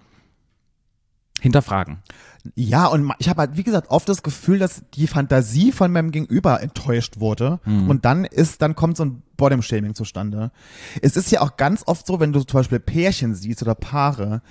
hinterfragen. 1.41 1.99
Ja, 2.55 2.87
und 2.87 3.13
ich 3.19 3.29
habe 3.29 3.41
halt, 3.41 3.57
wie 3.57 3.63
gesagt, 3.63 3.91
oft 3.91 4.09
das 4.09 4.23
Gefühl, 4.23 4.59
dass 4.59 4.83
die 4.95 5.07
Fantasie 5.07 5.71
von 5.71 5.93
meinem 5.93 6.11
Gegenüber 6.11 6.61
enttäuscht 6.61 7.21
wurde. 7.21 7.61
Und 7.65 8.05
dann 8.05 8.25
ist, 8.25 8.63
dann 8.63 8.75
kommt 8.75 8.97
so 8.97 9.05
ein 9.05 9.23
Bottom-Shaming 9.37 9.95
zustande. 9.95 10.51
Es 11.03 11.17
ist 11.17 11.31
ja 11.31 11.41
auch 11.41 11.57
ganz 11.57 11.85
oft 11.87 12.07
so, 12.07 12.19
wenn 12.21 12.33
du 12.33 12.41
zum 12.41 12.59
Beispiel 12.59 12.81
Pärchen 12.81 13.35
siehst 13.35 13.63
oder 13.63 13.77
Paare, 13.77 14.43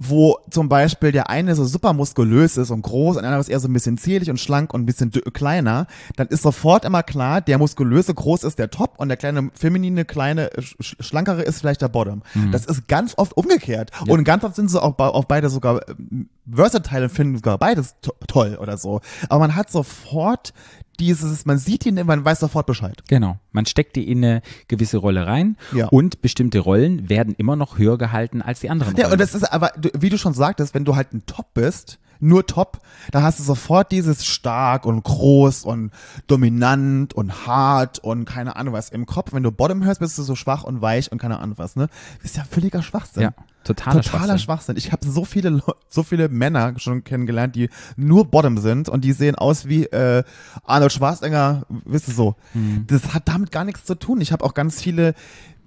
wo 0.00 0.38
zum 0.50 0.68
Beispiel 0.68 1.10
der 1.10 1.28
eine 1.28 1.54
so 1.56 1.64
super 1.64 1.92
muskulös 1.92 2.56
ist 2.56 2.70
und 2.70 2.82
groß 2.82 3.16
und 3.16 3.22
der 3.22 3.30
andere 3.30 3.40
ist 3.40 3.48
eher 3.48 3.58
so 3.58 3.66
ein 3.68 3.72
bisschen 3.72 3.98
zierlich 3.98 4.30
und 4.30 4.38
schlank 4.38 4.72
und 4.72 4.82
ein 4.82 4.86
bisschen 4.86 5.10
kleiner, 5.32 5.86
dann 6.16 6.28
ist 6.28 6.42
sofort 6.42 6.84
immer 6.84 7.02
klar, 7.02 7.40
der 7.40 7.58
muskulöse 7.58 8.14
groß 8.14 8.44
ist 8.44 8.58
der 8.60 8.70
Top 8.70 8.94
und 8.98 9.08
der 9.08 9.16
kleine 9.16 9.50
feminine 9.54 10.04
kleine 10.04 10.50
sch 10.60 10.76
sch- 10.80 11.02
schlankere 11.02 11.42
ist 11.42 11.58
vielleicht 11.60 11.82
der 11.82 11.88
Bottom. 11.88 12.22
Das 12.52 12.64
ist 12.66 12.86
ganz 12.86 13.14
oft 13.16 13.36
umgekehrt 13.36 13.90
und 14.12 14.22
ganz 14.24 14.44
oft 14.44 14.54
sind 14.54 14.70
sie 14.70 14.80
auch, 14.80 14.96
auch 14.98 15.24
beide 15.24 15.48
sogar 15.50 15.80
ähm, 15.88 16.28
versatile 16.50 17.04
und 17.04 17.10
finden 17.10 17.36
sogar 17.36 17.58
beides 17.58 17.96
to 18.00 18.12
toll 18.28 18.56
oder 18.60 18.78
so. 18.78 19.00
Aber 19.28 19.40
man 19.40 19.56
hat 19.56 19.68
sofort 19.70 20.52
dieses, 21.00 21.46
man 21.46 21.58
sieht 21.58 21.86
ihn, 21.86 21.94
man 22.06 22.24
weiß 22.24 22.40
sofort 22.40 22.66
Bescheid. 22.66 23.02
Genau. 23.08 23.38
Man 23.52 23.66
steckt 23.66 23.96
die 23.96 24.10
in 24.10 24.24
eine 24.24 24.42
gewisse 24.68 24.98
Rolle 24.98 25.26
rein 25.26 25.56
Ja. 25.72 25.86
und 25.88 26.20
bestimmte 26.22 26.58
Rollen 26.60 27.08
werden 27.08 27.34
immer 27.38 27.56
noch 27.56 27.78
höher 27.78 27.98
gehalten 27.98 28.42
als 28.42 28.60
die 28.60 28.70
anderen 28.70 28.96
Ja, 28.96 29.04
Rollen. 29.04 29.12
und 29.12 29.20
das 29.20 29.34
ist 29.34 29.44
aber, 29.52 29.72
wie 29.98 30.08
du 30.10 30.18
schon 30.18 30.34
sagtest, 30.34 30.74
wenn 30.74 30.84
du 30.84 30.96
halt 30.96 31.12
ein 31.12 31.24
Top 31.26 31.54
bist, 31.54 31.98
nur 32.20 32.46
Top, 32.46 32.80
da 33.12 33.22
hast 33.22 33.38
du 33.38 33.44
sofort 33.44 33.92
dieses 33.92 34.26
stark 34.26 34.86
und 34.86 35.04
groß 35.04 35.62
und 35.64 35.92
dominant 36.26 37.14
und 37.14 37.46
hart 37.46 38.00
und 38.00 38.24
keine 38.24 38.56
Ahnung 38.56 38.74
was 38.74 38.90
im 38.90 39.06
Kopf. 39.06 39.32
Wenn 39.32 39.42
du 39.44 39.52
Bottom 39.52 39.84
hörst, 39.84 40.00
bist 40.00 40.18
du 40.18 40.22
so 40.22 40.34
schwach 40.34 40.64
und 40.64 40.80
weich 40.82 41.12
und 41.12 41.18
keine 41.18 41.38
Ahnung 41.38 41.58
was, 41.58 41.76
ne? 41.76 41.88
Das 42.22 42.32
ist 42.32 42.36
ja 42.36 42.44
völliger 42.44 42.82
Schwachsinn. 42.82 43.22
ja, 43.22 43.30
totaler, 43.74 44.02
Totaler 44.02 44.38
Schwachsinn. 44.38 44.38
Schwachsinn. 44.38 44.76
Ich 44.76 44.92
habe 44.92 45.06
so 45.06 45.24
viele 45.24 45.62
so 45.88 46.02
viele 46.02 46.28
Männer 46.28 46.74
schon 46.78 47.04
kennengelernt, 47.04 47.56
die 47.56 47.68
nur 47.96 48.26
Bottom 48.26 48.58
sind 48.58 48.88
und 48.88 49.04
die 49.04 49.12
sehen 49.12 49.34
aus 49.36 49.66
wie 49.66 49.84
äh, 49.84 50.24
Arnold 50.64 50.92
Schwarzenegger, 50.92 51.62
wisst 51.84 52.08
ihr 52.08 52.14
so. 52.14 52.36
Mhm. 52.54 52.84
Das 52.86 53.14
hat 53.14 53.28
damit 53.28 53.52
gar 53.52 53.64
nichts 53.64 53.84
zu 53.84 53.94
tun. 53.94 54.20
Ich 54.20 54.32
habe 54.32 54.44
auch 54.44 54.54
ganz 54.54 54.82
viele 54.82 55.14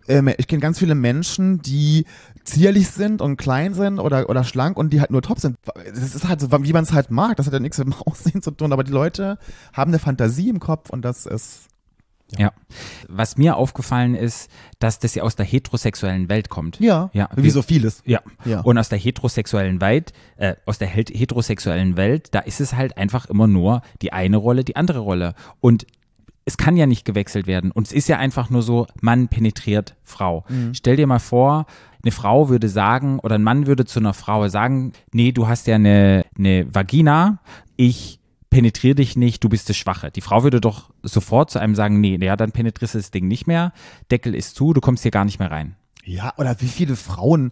ähm, 0.08 0.30
ich 0.38 0.48
kenne 0.48 0.62
ganz 0.62 0.80
viele 0.80 0.96
Menschen, 0.96 1.62
die 1.62 2.06
zierlich 2.44 2.90
sind 2.90 3.22
und 3.22 3.38
klein 3.38 3.74
sind 3.74 4.00
oder, 4.00 4.30
oder 4.30 4.44
schlank 4.44 4.78
und 4.78 4.92
die 4.92 5.00
halt 5.00 5.12
nur 5.12 5.22
top 5.22 5.40
sind. 5.40 5.58
Das 5.64 6.16
ist 6.16 6.28
halt 6.28 6.42
so, 6.42 6.52
wie 6.52 6.74
man 6.74 6.84
es 6.84 6.94
halt 6.94 7.12
mag. 7.12 7.38
Das 7.38 7.46
hat 7.46 7.54
ja 7.54 7.60
nichts 7.60 7.78
mit 7.78 7.88
dem 7.88 7.94
Aussehen 8.06 8.42
zu 8.42 8.52
tun, 8.52 8.74
aber 8.74 8.84
die 8.84 8.92
Leute 8.92 9.38
haben 9.74 9.92
eine 9.92 10.00
Fantasie 10.00 10.50
im 10.50 10.60
Kopf 10.60 10.90
und 10.90 11.04
das 11.04 11.26
ist 11.26 11.71
Ja. 12.38 12.52
Was 13.10 13.38
mir 13.38 13.56
aufgefallen 13.58 14.16
ist, 14.16 14.50
dass 14.80 15.00
das 15.00 15.16
ja 15.16 15.24
aus 15.24 15.36
der 15.36 15.46
heterosexuellen 15.46 16.30
Welt 16.30 16.50
kommt. 16.50 16.80
ja, 16.80 17.10
Ja, 17.14 17.30
wie 17.36 17.44
wir- 17.44 17.52
so 17.52 17.62
vieles. 17.62 18.02
Ja. 18.06 18.22
Ja. 18.46 18.62
Und 18.62 18.78
aus 18.78 18.90
der 18.90 18.98
heterosexuellen 19.00 19.82
Welt, 19.82 20.14
äh, 20.38 20.56
aus 20.66 20.78
der 20.78 20.88
heterosexuellen 20.88 21.98
Welt, 21.98 22.30
da 22.34 22.40
ist 22.40 22.62
es 22.62 22.74
halt 22.74 22.98
einfach 22.98 23.26
immer 23.28 23.48
nur 23.48 23.82
die 24.02 24.14
eine 24.14 24.38
Rolle, 24.38 24.64
die 24.64 24.76
andere 24.76 25.00
Rolle. 25.00 25.34
Und 25.60 25.86
es 26.46 26.58
kann 26.58 26.76
ja 26.76 26.88
nicht 26.88 27.06
gewechselt 27.06 27.46
werden. 27.48 27.72
Und 27.72 27.88
es 27.88 27.94
ist 27.94 28.08
ja 28.10 28.18
einfach 28.18 28.50
nur 28.50 28.64
so, 28.64 28.88
Mann 29.02 29.28
penetriert 29.28 29.96
Frau. 30.04 30.44
Stell 30.74 30.96
dir 30.96 31.06
mal 31.06 31.20
vor, 31.20 31.68
eine 32.04 32.12
Frau 32.12 32.50
würde 32.50 32.68
sagen, 32.68 33.20
oder 33.20 33.36
ein 33.36 33.44
Mann 33.44 33.68
würde 33.68 33.86
zu 33.86 34.00
einer 34.00 34.16
Frau 34.16 34.48
sagen, 34.48 34.94
nee, 35.14 35.32
du 35.32 35.48
hast 35.48 35.68
ja 35.68 35.76
eine, 35.76 36.26
eine 36.38 36.66
Vagina, 36.74 37.40
ich 37.76 38.20
penetriere 38.52 38.96
dich 38.96 39.16
nicht, 39.16 39.44
du 39.44 39.50
bist 39.50 39.68
das 39.70 39.78
Schwache. 39.78 40.12
Die 40.12 40.22
Frau 40.22 40.44
würde 40.44 40.62
doch 40.62 40.92
sofort 41.02 41.50
zu 41.50 41.58
einem 41.58 41.74
sagen, 41.74 42.00
nee, 42.00 42.18
ja, 42.22 42.36
dann 42.36 42.52
penetrierst 42.52 42.94
du 42.94 43.00
das 43.00 43.10
Ding 43.10 43.28
nicht 43.28 43.48
mehr, 43.48 43.74
Deckel 44.12 44.36
ist 44.36 44.56
zu, 44.56 44.74
du 44.74 44.82
kommst 44.82 45.02
hier 45.02 45.12
gar 45.12 45.26
nicht 45.26 45.40
mehr 45.40 45.50
rein. 45.50 45.76
Ja, 46.04 46.34
oder 46.38 46.60
wie 46.62 46.68
viele 46.68 46.96
Frauen 46.96 47.52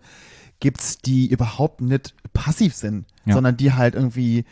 gibt's, 0.59 0.97
die 0.97 1.27
überhaupt 1.27 1.79
nicht 1.81 2.13
passiv 2.33 2.75
sind, 2.75 3.05
Ja. 3.25 3.33
sondern 3.33 3.55
die 3.57 3.73
halt 3.73 3.95
irgendwie 3.95 4.43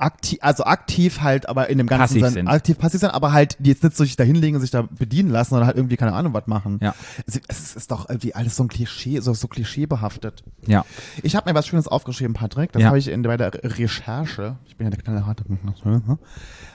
aktiv, 0.00 0.38
also 0.42 0.64
aktiv 0.64 1.20
halt, 1.20 1.48
aber 1.48 1.68
in 1.68 1.78
dem 1.78 1.86
ganzen 1.86 2.02
Passiv 2.20 2.24
Sinn- 2.24 2.32
sind. 2.34 2.48
aktiv 2.48 2.78
passiv 2.78 3.00
sind, 3.00 3.10
aber 3.10 3.32
halt, 3.32 3.56
die 3.60 3.70
jetzt 3.70 3.82
nicht 3.84 3.96
so 3.96 4.04
sich 4.04 4.16
da 4.16 4.24
hinlegen 4.24 4.56
und 4.56 4.60
sich 4.62 4.70
da 4.70 4.82
bedienen 4.82 5.30
lassen, 5.30 5.50
sondern 5.50 5.66
halt 5.66 5.76
irgendwie 5.76 5.96
keine 5.96 6.12
Ahnung 6.12 6.34
was 6.34 6.46
machen. 6.46 6.78
Ja. 6.82 6.94
Es, 7.26 7.40
es 7.48 7.76
ist 7.76 7.90
doch 7.90 8.08
irgendwie 8.08 8.34
alles 8.34 8.56
so 8.56 8.64
ein 8.64 8.68
Klischee, 8.68 9.20
so, 9.20 9.34
so 9.34 9.48
klischeebehaftet. 9.48 10.42
Ja. 10.66 10.84
Ich 11.22 11.36
habe 11.36 11.50
mir 11.50 11.54
was 11.54 11.66
Schönes 11.66 11.88
aufgeschrieben, 11.88 12.34
Patrick. 12.34 12.72
Das 12.72 12.82
Ja. 12.82 12.88
habe 12.88 12.98
ich 12.98 13.08
in, 13.08 13.22
bei 13.22 13.36
der 13.36 13.54
Re- 13.54 13.78
Recherche, 13.78 14.56
ich 14.66 14.76
bin 14.76 14.86
ja 14.86 14.90
der 14.90 15.00
kleine 15.00 15.26
harte, 15.26 15.44
habe 15.44 16.18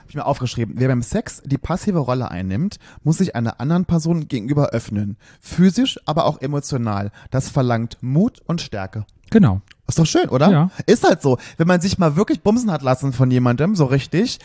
ich 0.07 0.15
mir 0.15 0.25
aufgeschrieben. 0.25 0.75
Wer 0.77 0.88
beim 0.88 1.01
Sex 1.01 1.41
die 1.45 1.57
passive 1.57 1.99
Rolle 1.99 2.29
einnimmt, 2.29 2.77
muss 3.03 3.17
sich 3.17 3.35
einer 3.35 3.59
anderen 3.59 3.85
Person 3.85 4.27
gegenüber 4.27 4.69
öffnen. 4.69 5.17
Physisch, 5.41 5.99
aber 6.05 6.25
auch 6.25 6.41
emotional. 6.41 7.11
Das 7.31 7.49
verlangt 7.49 7.97
Mut 8.01 8.41
und 8.45 8.61
Stärke. 8.61 9.05
Genau. 9.31 9.61
Ist 9.88 9.99
doch 9.99 10.05
schön, 10.05 10.29
oder? 10.29 10.49
Ja. 10.51 10.71
Ist 10.85 11.03
halt 11.03 11.21
so. 11.21 11.38
Wenn 11.57 11.67
man 11.67 11.81
sich 11.81 11.97
mal 11.97 12.15
wirklich 12.15 12.41
bumsen 12.41 12.71
hat 12.71 12.81
lassen 12.81 13.13
von 13.13 13.29
jemandem, 13.31 13.75
so 13.75 13.85
richtig, 13.85 14.39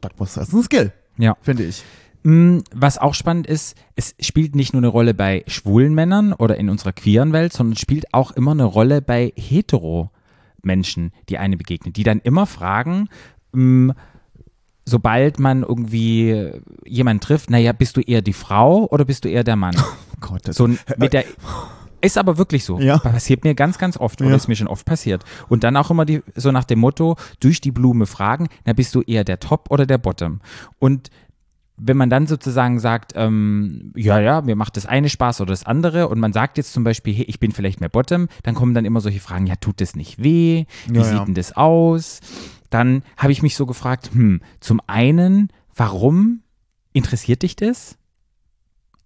das 0.00 0.12
muss 0.18 0.34
das 0.34 0.48
ist 0.48 0.54
ein 0.54 0.62
Skill, 0.62 0.92
Ja. 1.18 1.36
finde 1.42 1.64
ich. 1.64 1.82
Mm, 2.22 2.58
Was 2.72 2.98
auch 2.98 3.14
spannend 3.14 3.48
ist, 3.48 3.76
es 3.96 4.14
spielt 4.20 4.54
nicht 4.54 4.72
nur 4.72 4.78
eine 4.80 4.86
Rolle 4.88 5.14
bei 5.14 5.42
schwulen 5.48 5.94
Männern 5.94 6.32
oder 6.32 6.56
in 6.56 6.70
unserer 6.70 6.92
queeren 6.92 7.32
Welt, 7.32 7.52
sondern 7.52 7.72
es 7.72 7.80
spielt 7.80 8.14
auch 8.14 8.30
immer 8.30 8.52
eine 8.52 8.64
Rolle 8.64 9.02
bei 9.02 9.32
hetero 9.36 10.10
Menschen, 10.62 11.12
die 11.28 11.38
eine 11.38 11.56
begegnen, 11.56 11.92
die 11.92 12.04
dann 12.04 12.20
immer 12.20 12.46
fragen, 12.46 13.08
mm, 13.52 13.90
sobald 14.84 15.38
man 15.40 15.62
irgendwie 15.62 16.50
jemanden 16.86 17.20
trifft, 17.20 17.50
naja, 17.50 17.72
bist 17.72 17.96
du 17.96 18.00
eher 18.00 18.22
die 18.22 18.32
Frau 18.32 18.86
oder 18.90 19.04
bist 19.04 19.24
du 19.24 19.28
eher 19.28 19.44
der 19.44 19.56
Mann? 19.56 19.74
Oh 20.24 20.28
Gott, 20.34 20.42
das 20.46 20.54
So 20.54 20.68
ein- 20.68 20.78
mit 20.98 21.12
der 21.14 21.24
ist 22.02 22.18
aber 22.18 22.36
wirklich 22.38 22.64
so. 22.64 22.78
Ja. 22.78 22.98
Passiert 22.98 23.44
mir 23.44 23.54
ganz, 23.54 23.78
ganz 23.78 23.96
oft 23.96 24.20
oder 24.20 24.30
Ja. 24.30 24.36
ist 24.36 24.48
mir 24.48 24.56
schon 24.56 24.68
oft 24.68 24.84
passiert. 24.84 25.24
Und 25.48 25.64
dann 25.64 25.76
auch 25.76 25.90
immer 25.90 26.04
die, 26.04 26.22
so 26.34 26.50
nach 26.52 26.64
dem 26.64 26.80
Motto, 26.80 27.16
durch 27.40 27.60
die 27.60 27.70
Blume 27.72 28.06
fragen, 28.06 28.48
na 28.64 28.72
bist 28.74 28.94
du 28.94 29.02
eher 29.02 29.24
der 29.24 29.40
Top 29.40 29.70
oder 29.70 29.86
der 29.86 29.98
Bottom? 29.98 30.40
Und 30.78 31.08
wenn 31.78 31.96
man 31.96 32.10
dann 32.10 32.26
sozusagen 32.26 32.78
sagt, 32.78 33.12
ähm, 33.16 33.92
ja, 33.96 34.20
ja, 34.20 34.42
mir 34.42 34.54
macht 34.56 34.76
das 34.76 34.86
eine 34.86 35.08
Spaß 35.08 35.40
oder 35.40 35.50
das 35.52 35.64
andere 35.64 36.06
und 36.08 36.20
man 36.20 36.32
sagt 36.32 36.58
jetzt 36.58 36.72
zum 36.72 36.84
Beispiel, 36.84 37.14
hey, 37.14 37.24
ich 37.24 37.40
bin 37.40 37.50
vielleicht 37.50 37.80
mehr 37.80 37.88
Bottom, 37.88 38.28
dann 38.42 38.54
kommen 38.54 38.74
dann 38.74 38.84
immer 38.84 39.00
solche 39.00 39.20
Fragen, 39.20 39.46
ja, 39.46 39.56
tut 39.56 39.80
das 39.80 39.96
nicht 39.96 40.22
weh? 40.22 40.66
Wie 40.86 40.96
Ja, 40.98 41.02
sieht 41.04 41.14
ja. 41.18 41.24
denn 41.24 41.34
das 41.34 41.56
aus? 41.56 42.20
Dann 42.70 43.02
habe 43.16 43.32
ich 43.32 43.42
mich 43.42 43.56
so 43.56 43.66
gefragt, 43.66 44.10
hm, 44.12 44.40
zum 44.60 44.80
einen, 44.86 45.48
warum 45.74 46.42
interessiert 46.92 47.42
dich 47.42 47.56
das? 47.56 47.96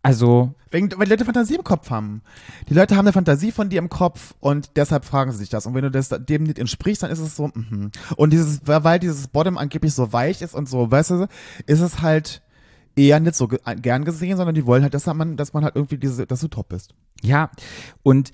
Also, 0.07 0.55
Wegen, 0.71 0.88
weil 0.97 1.07
die 1.07 1.11
Leute 1.11 1.25
Fantasie 1.25 1.57
im 1.57 1.64
Kopf 1.64 1.90
haben. 1.90 2.23
Die 2.69 2.75
Leute 2.75 2.95
haben 2.95 3.07
eine 3.07 3.12
Fantasie 3.12 3.51
von 3.51 3.71
dir 3.71 3.81
im 3.81 3.88
Kopf 3.88 4.37
und 4.38 4.71
deshalb 4.77 5.05
fragen 5.05 5.33
sie 5.33 5.38
sich 5.38 5.49
das. 5.49 5.66
Und 5.66 5.75
wenn 5.75 5.83
du 5.83 5.90
das 5.90 6.11
dem 6.11 6.45
nicht 6.45 6.61
entsprichst, 6.61 7.03
dann 7.03 7.11
ist 7.11 7.19
es 7.19 7.35
so, 7.35 7.51
mhm. 7.53 7.90
Und 8.16 8.33
dieses, 8.33 8.61
weil 8.64 9.01
dieses 9.01 9.27
Bottom 9.27 9.59
angeblich 9.59 9.95
so 9.95 10.12
weich 10.12 10.42
ist 10.42 10.55
und 10.55 10.69
so, 10.69 10.92
weißt 10.92 11.11
du, 11.11 11.27
ist 11.66 11.81
es 11.81 12.03
halt 12.03 12.40
eher 12.95 13.19
nicht 13.19 13.35
so 13.35 13.49
ge 13.49 13.59
gern 13.83 14.05
gesehen, 14.05 14.37
sondern 14.37 14.55
die 14.55 14.64
wollen 14.64 14.85
halt, 14.85 14.95
dass 14.95 15.07
man, 15.07 15.37
dass 15.37 15.53
man 15.53 15.64
halt 15.64 15.75
irgendwie 15.75 15.99
diese, 15.99 16.25
dass 16.25 16.38
du 16.38 16.47
top 16.47 16.69
bist. 16.69 16.95
Ja, 17.23 17.51
und 18.05 18.31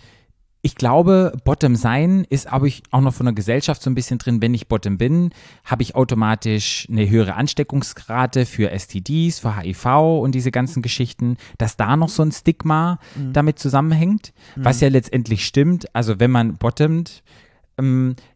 ich 0.65 0.77
glaube, 0.77 1.37
Bottom 1.45 1.75
sein 1.75 2.25
ist 2.31 2.47
aber 2.47 2.67
ich 2.67 2.85
auch 2.93 3.01
noch 3.01 3.13
von 3.13 3.27
der 3.27 3.35
Gesellschaft 3.35 3.83
so 3.83 3.91
ein 3.91 3.97
bisschen 3.97 4.19
drin. 4.19 4.41
Wenn 4.41 4.55
ich 4.55 4.69
Bottom 4.69 4.97
bin, 4.97 5.31
habe 5.65 5.83
ich 5.83 5.97
automatisch 5.97 6.87
eine 6.89 7.11
höhere 7.11 7.35
Ansteckungsrate 7.35 8.47
für 8.47 8.71
STDs, 8.71 9.41
für 9.41 9.57
HIV 9.57 9.87
und 10.21 10.37
diese 10.37 10.53
ganzen 10.53 10.81
Geschichten, 10.81 11.37
dass 11.59 11.77
da 11.77 11.97
noch 11.97 12.09
so 12.09 12.23
ein 12.23 12.31
Stigma 12.31 13.01
damit 13.33 13.59
zusammenhängt, 13.59 14.33
was 14.55 14.81
ja 14.81 14.89
letztendlich 14.89 15.45
stimmt. 15.45 15.93
Also 15.97 16.21
wenn 16.21 16.31
man 16.31 16.57
bottomt, 16.57 17.25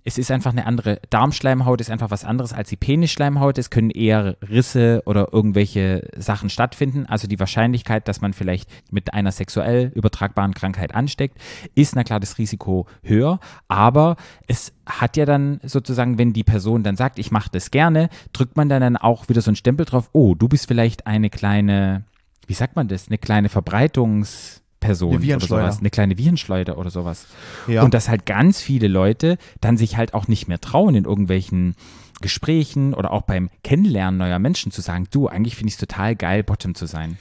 es 0.05 0.19
ist 0.19 0.31
einfach 0.31 0.53
eine 0.53 0.67
andere 0.67 1.01
Darmschleimhaut, 1.11 1.81
ist 1.81 1.91
einfach 1.91 2.11
was 2.11 2.25
anderes 2.25 2.55
als 2.55 2.71
die 2.71 2.77
Penisschleimhaut. 2.77 3.59
Es 3.59 3.69
können 3.69 3.91
eher 3.91 4.37
Risse 4.41 5.03
oder 5.05 5.33
irgendwelche 5.33 6.09
Sachen 6.17 6.49
stattfinden. 6.49 7.05
Also 7.07 7.29
die 7.29 7.39
Wahrscheinlichkeit, 7.39 8.09
dass 8.09 8.23
man 8.23 8.33
vielleicht 8.33 8.69
mit 8.91 9.13
einer 9.13 9.33
sexuell 9.33 9.93
übertragbaren 9.95 10.55
Krankheit 10.55 10.95
ansteckt, 10.95 11.39
ist 11.75 11.95
na 11.95 12.03
klar 12.03 12.19
das 12.19 12.39
Risiko 12.39 12.87
höher. 13.03 13.39
Aber 13.69 14.17
es 14.47 14.73
hat 14.87 15.19
ja 15.19 15.27
dann 15.27 15.61
sozusagen, 15.63 16.19
wenn 16.19 16.33
die 16.33 16.45
Person 16.45 16.83
dann 16.83 16.97
sagt, 16.97 17.19
ich 17.19 17.31
mache 17.31 17.51
das 17.53 17.71
gerne, 17.71 18.09
drückt 18.33 18.57
man 18.57 18.71
dann, 18.71 18.81
dann 18.81 18.97
auch 18.97 19.29
wieder 19.29 19.43
so 19.43 19.51
einen 19.51 19.57
Stempel 19.57 19.85
drauf, 19.85 20.09
oh, 20.13 20.35
du 20.35 20.49
bist 20.49 20.67
vielleicht 20.67 21.07
eine 21.07 21.29
kleine, 21.29 22.05
wie 22.47 22.55
sagt 22.55 22.75
man 22.75 22.89
das, 22.89 23.09
eine 23.09 23.19
kleine 23.19 23.49
Verbreitungs- 23.49 24.63
Person 24.81 25.17
Eine 25.23 25.37
oder 25.37 25.47
sowas, 25.47 25.79
eine 25.81 25.91
kleine 25.91 26.19
Virenschleuder 26.19 26.79
oder 26.79 26.91
sowas. 26.91 27.27
Ja. 27.67 27.83
Und 27.83 27.95
dass 27.95 28.09
halt 28.09 28.27
ganz 28.27 28.61
viele 28.61 28.89
Leute 28.89 29.39
dann 29.61 29.77
sich 29.77 29.97
halt 29.97 30.15
auch 30.15 30.29
nicht 30.29 30.49
mehr 30.49 30.61
trauen, 30.61 30.95
in 30.95 31.05
irgendwelchen 31.05 31.75
Gesprächen 32.21 32.95
oder 32.95 33.13
auch 33.13 33.23
beim 33.23 33.51
Kennenlernen 33.63 34.19
neuer 34.19 34.39
Menschen 34.39 34.73
zu 34.73 34.81
sagen, 34.81 35.07
du, 35.11 35.29
eigentlich 35.29 35.57
finde 35.57 35.69
ich 35.69 35.75
es 35.75 35.81
total 35.81 36.17
geil, 36.17 36.43
Bottom 36.43 36.75
zu 36.75 36.87
sein. 36.87 37.19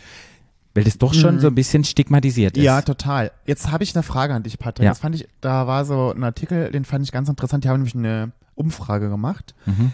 Weil 0.74 0.84
das 0.84 0.98
doch 0.98 1.14
schon 1.14 1.40
so 1.40 1.48
ein 1.48 1.56
bisschen 1.56 1.86
stigmatisiert 1.86 2.58
ist. 2.58 2.62
Mhm. 2.62 2.66
Ja, 2.66 2.82
total. 2.82 3.32
Jetzt 3.46 3.72
habe 3.72 3.86
ich 3.86 3.96
eine 3.96 4.04
Frage 4.04 4.34
an 4.34 4.44
dich, 4.44 4.60
Patrick. 4.60 4.84
Ja. 4.84 4.92
Das 4.92 5.00
fand 5.00 5.16
ich, 5.16 5.26
da 5.40 5.68
war 5.68 5.86
so 5.86 6.12
ein 6.12 6.24
Artikel, 6.24 6.70
den 6.72 6.84
fand 6.84 7.06
ich 7.06 7.14
ganz 7.14 7.30
interessant. 7.30 7.64
Die 7.64 7.70
haben 7.70 7.78
nämlich 7.78 7.96
eine 7.96 8.34
Umfrage 8.56 9.10
gemacht. 9.10 9.56
Mhm. 9.66 9.94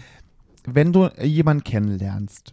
Wenn 0.64 0.92
du 0.92 1.08
jemanden 1.20 1.62
kennenlernst 1.62 2.52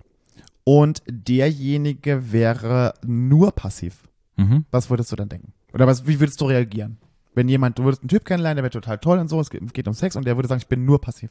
und 0.63 1.01
derjenige 1.07 2.31
wäre 2.31 2.93
nur 3.03 3.51
passiv, 3.51 3.95
Mhm. 4.39 4.65
was 4.71 4.89
würdest 4.89 5.11
du 5.11 5.15
dann 5.17 5.27
denken? 5.27 5.51
Oder 5.73 5.85
was, 5.85 6.07
wie 6.07 6.19
würdest 6.19 6.39
du 6.39 6.45
reagieren? 6.45 6.97
Wenn 7.35 7.49
jemand, 7.49 7.77
du 7.77 7.83
würdest 7.83 8.01
einen 8.03 8.09
Typ 8.09 8.23
kennenlernen, 8.25 8.55
der 8.57 8.63
wäre 8.63 8.71
total 8.71 8.97
toll 8.97 9.19
und 9.19 9.27
so, 9.27 9.39
es 9.39 9.49
geht, 9.49 9.73
geht 9.73 9.87
um 9.87 9.93
Sex 9.93 10.15
und 10.15 10.25
der 10.25 10.37
würde 10.37 10.47
sagen, 10.47 10.61
ich 10.61 10.67
bin 10.67 10.85
nur 10.85 11.01
passiv. 11.01 11.29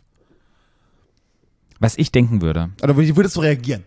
Was 1.80 1.96
ich 1.96 2.12
denken 2.12 2.42
würde, 2.42 2.70
Oder 2.82 2.96
wie 2.98 3.16
würdest 3.16 3.36
du 3.36 3.40
reagieren? 3.40 3.84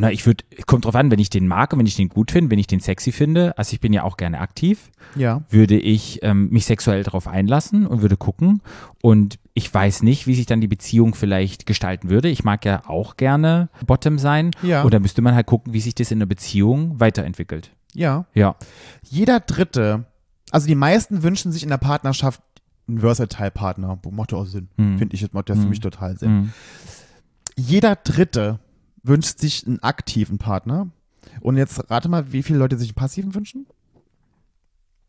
Na, 0.00 0.12
ich 0.12 0.24
würde, 0.26 0.44
kommt 0.66 0.84
drauf 0.84 0.94
an, 0.94 1.10
wenn 1.10 1.18
ich 1.18 1.30
den 1.30 1.48
mag 1.48 1.72
und 1.72 1.78
wenn 1.78 1.86
ich 1.86 1.96
den 1.96 2.08
gut 2.08 2.30
finde, 2.30 2.50
wenn 2.50 2.58
ich 2.58 2.66
den 2.66 2.80
sexy 2.80 3.12
finde, 3.12 3.56
also 3.58 3.72
ich 3.72 3.80
bin 3.80 3.92
ja 3.92 4.02
auch 4.02 4.16
gerne 4.16 4.40
aktiv, 4.40 4.90
Ja. 5.14 5.42
würde 5.50 5.78
ich 5.78 6.20
ähm, 6.22 6.48
mich 6.50 6.66
sexuell 6.66 7.02
darauf 7.02 7.26
einlassen 7.28 7.86
und 7.86 8.02
würde 8.02 8.16
gucken. 8.16 8.60
Und 9.02 9.38
ich 9.54 9.72
weiß 9.72 10.02
nicht, 10.02 10.26
wie 10.26 10.34
sich 10.34 10.46
dann 10.46 10.60
die 10.60 10.68
Beziehung 10.68 11.14
vielleicht 11.14 11.66
gestalten 11.66 12.10
würde. 12.10 12.28
Ich 12.28 12.44
mag 12.44 12.64
ja 12.64 12.82
auch 12.88 13.16
gerne 13.16 13.68
Bottom 13.86 14.18
sein. 14.18 14.50
Ja. 14.62 14.82
Und 14.82 14.92
da 14.92 14.98
müsste 14.98 15.22
man 15.22 15.34
halt 15.34 15.46
gucken, 15.46 15.72
wie 15.72 15.80
sich 15.80 15.94
das 15.94 16.10
in 16.10 16.18
der 16.18 16.26
Beziehung 16.26 17.00
weiterentwickelt. 17.00 17.70
Ja. 17.94 18.26
Ja. 18.34 18.56
Jeder 19.02 19.40
Dritte, 19.40 20.04
also 20.50 20.66
die 20.66 20.74
meisten 20.74 21.22
wünschen 21.22 21.52
sich 21.52 21.62
in 21.62 21.70
der 21.70 21.78
Partnerschaft 21.78 22.42
einen 22.88 23.00
Versatile-Partner. 23.00 23.98
Macht 24.12 24.32
ja 24.32 24.38
auch 24.38 24.46
Sinn. 24.46 24.68
Hm. 24.76 24.98
Finde 24.98 25.14
ich, 25.14 25.22
das 25.22 25.32
macht 25.32 25.48
ja 25.48 25.54
für 25.54 25.62
Hm. 25.62 25.70
mich 25.70 25.80
total 25.80 26.16
Sinn. 26.18 26.32
Mhm. 26.32 26.52
Jeder 27.56 27.96
Dritte 27.96 28.58
wünscht 29.06 29.38
sich 29.38 29.66
einen 29.66 29.82
aktiven 29.82 30.38
Partner. 30.38 30.88
Und 31.40 31.56
jetzt 31.56 31.90
rate 31.90 32.08
mal, 32.08 32.32
wie 32.32 32.42
viele 32.42 32.58
Leute 32.58 32.76
sich 32.78 32.90
einen 32.90 32.94
passiven 32.94 33.34
wünschen? 33.34 33.66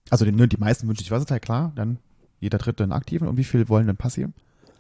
Also 0.10 0.25
die, 0.25 0.31
ne, 0.31 0.47
die 0.47 0.57
meisten 0.57 0.88
wünschen 0.88 0.99
sich 1.01 1.10
Versatile, 1.10 1.39
klar. 1.39 1.71
Dann 1.75 1.99
jeder 2.39 2.57
Dritte 2.57 2.83
einen 2.83 2.91
aktiven. 2.91 3.27
Und 3.27 3.38
wie 3.38 3.43
viele 3.43 3.69
wollen 3.69 3.88
einen 3.88 3.97
passiven? 3.97 4.33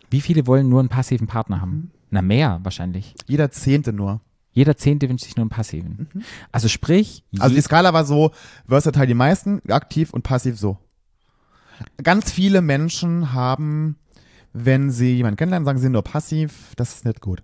Wie 0.09 0.21
viele 0.21 0.47
wollen 0.47 0.69
nur 0.69 0.79
einen 0.79 0.89
passiven 0.89 1.27
Partner 1.27 1.61
haben? 1.61 1.71
Mhm. 1.71 1.91
Na, 2.09 2.21
mehr 2.21 2.59
wahrscheinlich. 2.63 3.13
Jeder 3.27 3.51
Zehnte 3.51 3.91
nur. 3.91 4.21
Jeder 4.53 4.77
Zehnte 4.77 5.07
wünscht 5.09 5.25
sich 5.25 5.35
nur 5.35 5.43
einen 5.43 5.49
passiven. 5.49 6.07
Also 6.51 6.67
sprich, 6.67 7.23
Also 7.37 7.55
die 7.55 7.61
Skala 7.61 7.93
war 7.93 8.05
so, 8.05 8.31
Versatile 8.65 9.05
die 9.05 9.13
meisten, 9.13 9.61
aktiv 9.69 10.13
und 10.13 10.23
passiv 10.23 10.57
so. 10.57 10.77
Ganz 12.01 12.31
viele 12.31 12.61
Menschen 12.61 13.33
haben, 13.33 13.97
wenn 14.53 14.89
sie 14.89 15.15
jemanden 15.15 15.37
kennenlernen, 15.37 15.65
sagen 15.65 15.77
sie 15.77 15.89
nur 15.89 16.03
passiv, 16.03 16.73
das 16.75 16.95
ist 16.95 17.05
nicht 17.05 17.21
gut. 17.21 17.43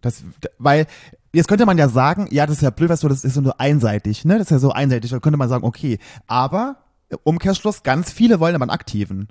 Das, 0.00 0.24
weil, 0.58 0.86
jetzt 1.32 1.48
könnte 1.48 1.66
man 1.66 1.78
ja 1.78 1.88
sagen, 1.88 2.28
ja, 2.30 2.46
das 2.46 2.56
ist 2.56 2.62
ja 2.62 2.70
blöd, 2.70 2.90
weißt 2.90 3.02
du, 3.02 3.08
das 3.08 3.24
ist 3.24 3.34
so 3.34 3.40
nur 3.40 3.60
einseitig, 3.60 4.24
ne? 4.24 4.38
Das 4.38 4.46
ist 4.46 4.50
ja 4.50 4.58
so 4.58 4.72
einseitig, 4.72 5.10
da 5.10 5.20
könnte 5.20 5.38
man 5.38 5.48
sagen, 5.48 5.64
okay, 5.64 5.98
aber 6.26 6.76
Umkehrschluss, 7.24 7.82
ganz 7.82 8.12
viele 8.12 8.40
wollen 8.40 8.54
aber 8.54 8.64
einen 8.64 8.70
aktiven. 8.70 9.28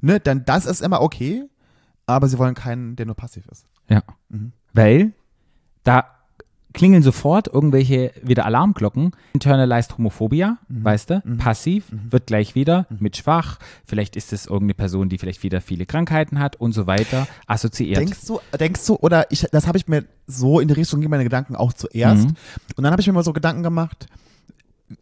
Ne? 0.00 0.20
Denn 0.20 0.44
das 0.44 0.66
ist 0.66 0.82
immer 0.82 1.00
okay, 1.00 1.44
aber 2.06 2.28
sie 2.28 2.38
wollen 2.38 2.54
keinen, 2.54 2.96
der 2.96 3.06
nur 3.06 3.14
passiv 3.14 3.46
ist. 3.46 3.66
Ja. 3.88 4.02
Mhm. 4.28 4.52
Weil 4.72 5.12
da 5.84 6.15
klingeln 6.72 7.02
sofort 7.02 7.48
irgendwelche 7.48 8.12
wieder 8.22 8.44
Alarmglocken. 8.44 9.12
Internalized 9.32 9.96
Homophobia, 9.96 10.58
Mhm. 10.68 10.84
weißt 10.84 11.10
du? 11.10 11.20
Passiv 11.38 11.84
wird 11.90 12.26
gleich 12.26 12.54
wieder 12.54 12.86
mit 12.98 13.16
schwach. 13.16 13.58
Vielleicht 13.86 14.14
ist 14.16 14.32
es 14.32 14.44
irgendeine 14.46 14.74
Person, 14.74 15.08
die 15.08 15.16
vielleicht 15.18 15.42
wieder 15.42 15.60
viele 15.62 15.86
Krankheiten 15.86 16.38
hat 16.38 16.56
und 16.56 16.72
so 16.72 16.86
weiter 16.86 17.26
assoziiert. 17.46 17.98
Denkst 18.00 18.26
du, 18.26 18.40
denkst 18.58 18.86
du, 18.86 18.96
oder 18.96 19.30
ich, 19.30 19.46
das 19.52 19.66
habe 19.66 19.78
ich 19.78 19.88
mir 19.88 20.04
so 20.26 20.60
in 20.60 20.68
die 20.68 20.74
Richtung 20.74 21.00
gehen 21.00 21.10
meine 21.10 21.24
Gedanken 21.24 21.56
auch 21.56 21.72
zuerst. 21.72 22.24
Mhm. 22.24 22.34
Und 22.76 22.84
dann 22.84 22.90
habe 22.92 23.00
ich 23.00 23.06
mir 23.06 23.12
mal 23.14 23.24
so 23.24 23.32
Gedanken 23.32 23.62
gemacht 23.62 24.06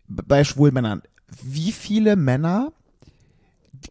bei 0.06 0.44
schwulen 0.44 0.74
Männern. 0.74 1.02
Wie 1.42 1.72
viele 1.72 2.14
Männer 2.14 2.72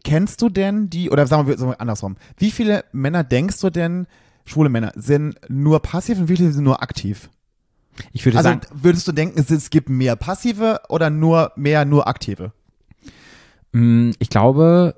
kennst 0.02 0.40
du 0.42 0.48
denn, 0.48 0.90
die, 0.90 1.10
oder 1.10 1.26
sagen 1.26 1.46
wir, 1.46 1.56
sagen 1.58 1.72
wir 1.72 1.80
andersrum, 1.80 2.16
wie 2.38 2.50
viele 2.50 2.84
Männer 2.92 3.24
denkst 3.24 3.60
du 3.60 3.70
denn, 3.70 4.06
schwule 4.44 4.68
Männer, 4.68 4.92
sind 4.94 5.36
nur 5.48 5.80
passiv 5.80 6.18
und 6.18 6.28
wie 6.28 6.36
viele 6.36 6.52
sind 6.52 6.64
nur 6.64 6.82
aktiv? 6.82 7.28
Ich 8.12 8.24
würde 8.24 8.38
Also 8.38 8.50
sagen, 8.50 8.60
würdest 8.74 9.06
du 9.08 9.12
denken, 9.12 9.38
es, 9.38 9.50
es 9.50 9.70
gibt 9.70 9.88
mehr 9.88 10.16
passive 10.16 10.80
oder 10.88 11.10
nur 11.10 11.52
mehr 11.56 11.84
nur 11.84 12.06
aktive? 12.08 12.52
mh, 13.72 14.14
ich 14.18 14.28
glaube, 14.30 14.94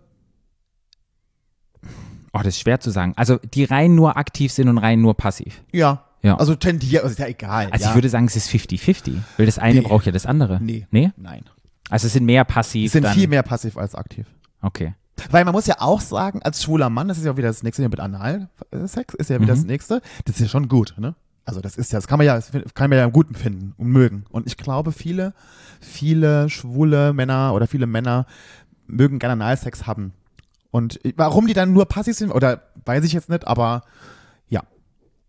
oh, 2.33 2.39
das 2.39 2.49
ist 2.49 2.61
schwer 2.61 2.81
zu 2.81 2.91
sagen. 2.91 3.13
Also 3.17 3.39
die 3.39 3.65
rein 3.65 3.95
nur 3.95 4.17
aktiv 4.17 4.53
sind 4.53 4.69
und 4.69 4.79
rein 4.79 5.01
nur 5.01 5.15
passiv. 5.17 5.63
Ja. 5.73 6.03
Ja. 6.23 6.37
Also 6.39 6.55
tendiert, 6.57 7.05
also 7.05 7.13
ist 7.13 7.19
ja 7.19 7.27
egal. 7.29 7.69
Also 7.71 7.85
ja. 7.85 7.91
ich 7.91 7.95
würde 7.95 8.09
sagen, 8.09 8.27
es 8.27 8.35
ist 8.37 8.49
50-50, 8.51 9.15
weil 9.37 9.47
das 9.47 9.59
eine 9.59 9.81
Nee. 9.81 9.87
braucht 9.87 10.07
ja 10.07 10.13
das 10.13 10.27
andere. 10.27 10.59
Nee. 10.61 10.87
Nee? 10.91 11.13
Nein. 11.17 11.45
Also 11.89 12.07
es 12.09 12.15
sind 12.15 12.25
mehr 12.25 12.45
passiv. 12.45 12.87
Es 12.87 12.93
sind 12.93 13.07
viel 13.09 13.29
mehr 13.29 13.43
passiv 13.45 13.77
als 13.77 13.95
aktiv. 13.95 14.27
Okay. 14.61 14.95
Weil 15.31 15.45
man 15.45 15.53
muss 15.55 15.67
ja 15.67 15.77
auch 15.79 16.01
sagen, 16.01 16.43
als 16.43 16.63
schwuler 16.63 16.91
Mann, 16.91 17.07
das 17.09 17.19
ist 17.19 17.25
ja 17.25 17.33
auch 17.33 17.37
wieder 17.37 17.49
das 17.49 17.63
nächste 17.63 17.89
mit 17.89 18.01
Analsex, 18.01 19.15
ist 19.15 19.31
ja 19.31 19.37
wieder 19.41 19.55
Mhm. 19.55 19.59
das 19.59 19.65
nächste. 19.67 20.03
Das 20.25 20.35
ist 20.37 20.41
ja 20.43 20.49
schon 20.49 20.69
gut, 20.69 20.95
ne? 20.99 21.15
Also 21.47 21.61
das 21.61 21.77
ist 21.77 21.93
ja, 21.93 21.99
das 21.99 22.07
kann 22.09 22.19
man 22.19 22.27
ja, 22.27 22.35
das 22.35 22.51
kann 22.75 22.91
man 22.91 22.99
ja 22.99 23.07
gut 23.07 23.29
finden 23.39 23.73
und 23.79 23.87
mögen. 23.89 24.25
Und 24.31 24.47
ich 24.47 24.57
glaube, 24.57 24.93
viele, 24.93 25.33
viele 25.81 26.51
schwule 26.51 27.13
Männer 27.13 27.55
oder 27.55 27.67
viele 27.67 27.87
Männer 27.87 28.27
mögen 28.87 29.19
gerne 29.19 29.33
Analsex 29.35 29.87
haben. 29.87 30.13
Und 30.73 31.01
warum 31.17 31.47
die 31.47 31.55
dann 31.55 31.73
nur 31.73 31.87
passiv 31.87 32.17
sind, 32.17 32.31
oder 32.33 32.63
weiß 32.85 33.05
ich 33.05 33.13
jetzt 33.13 33.29
nicht, 33.31 33.47
aber 33.47 33.83
ja. 34.49 34.63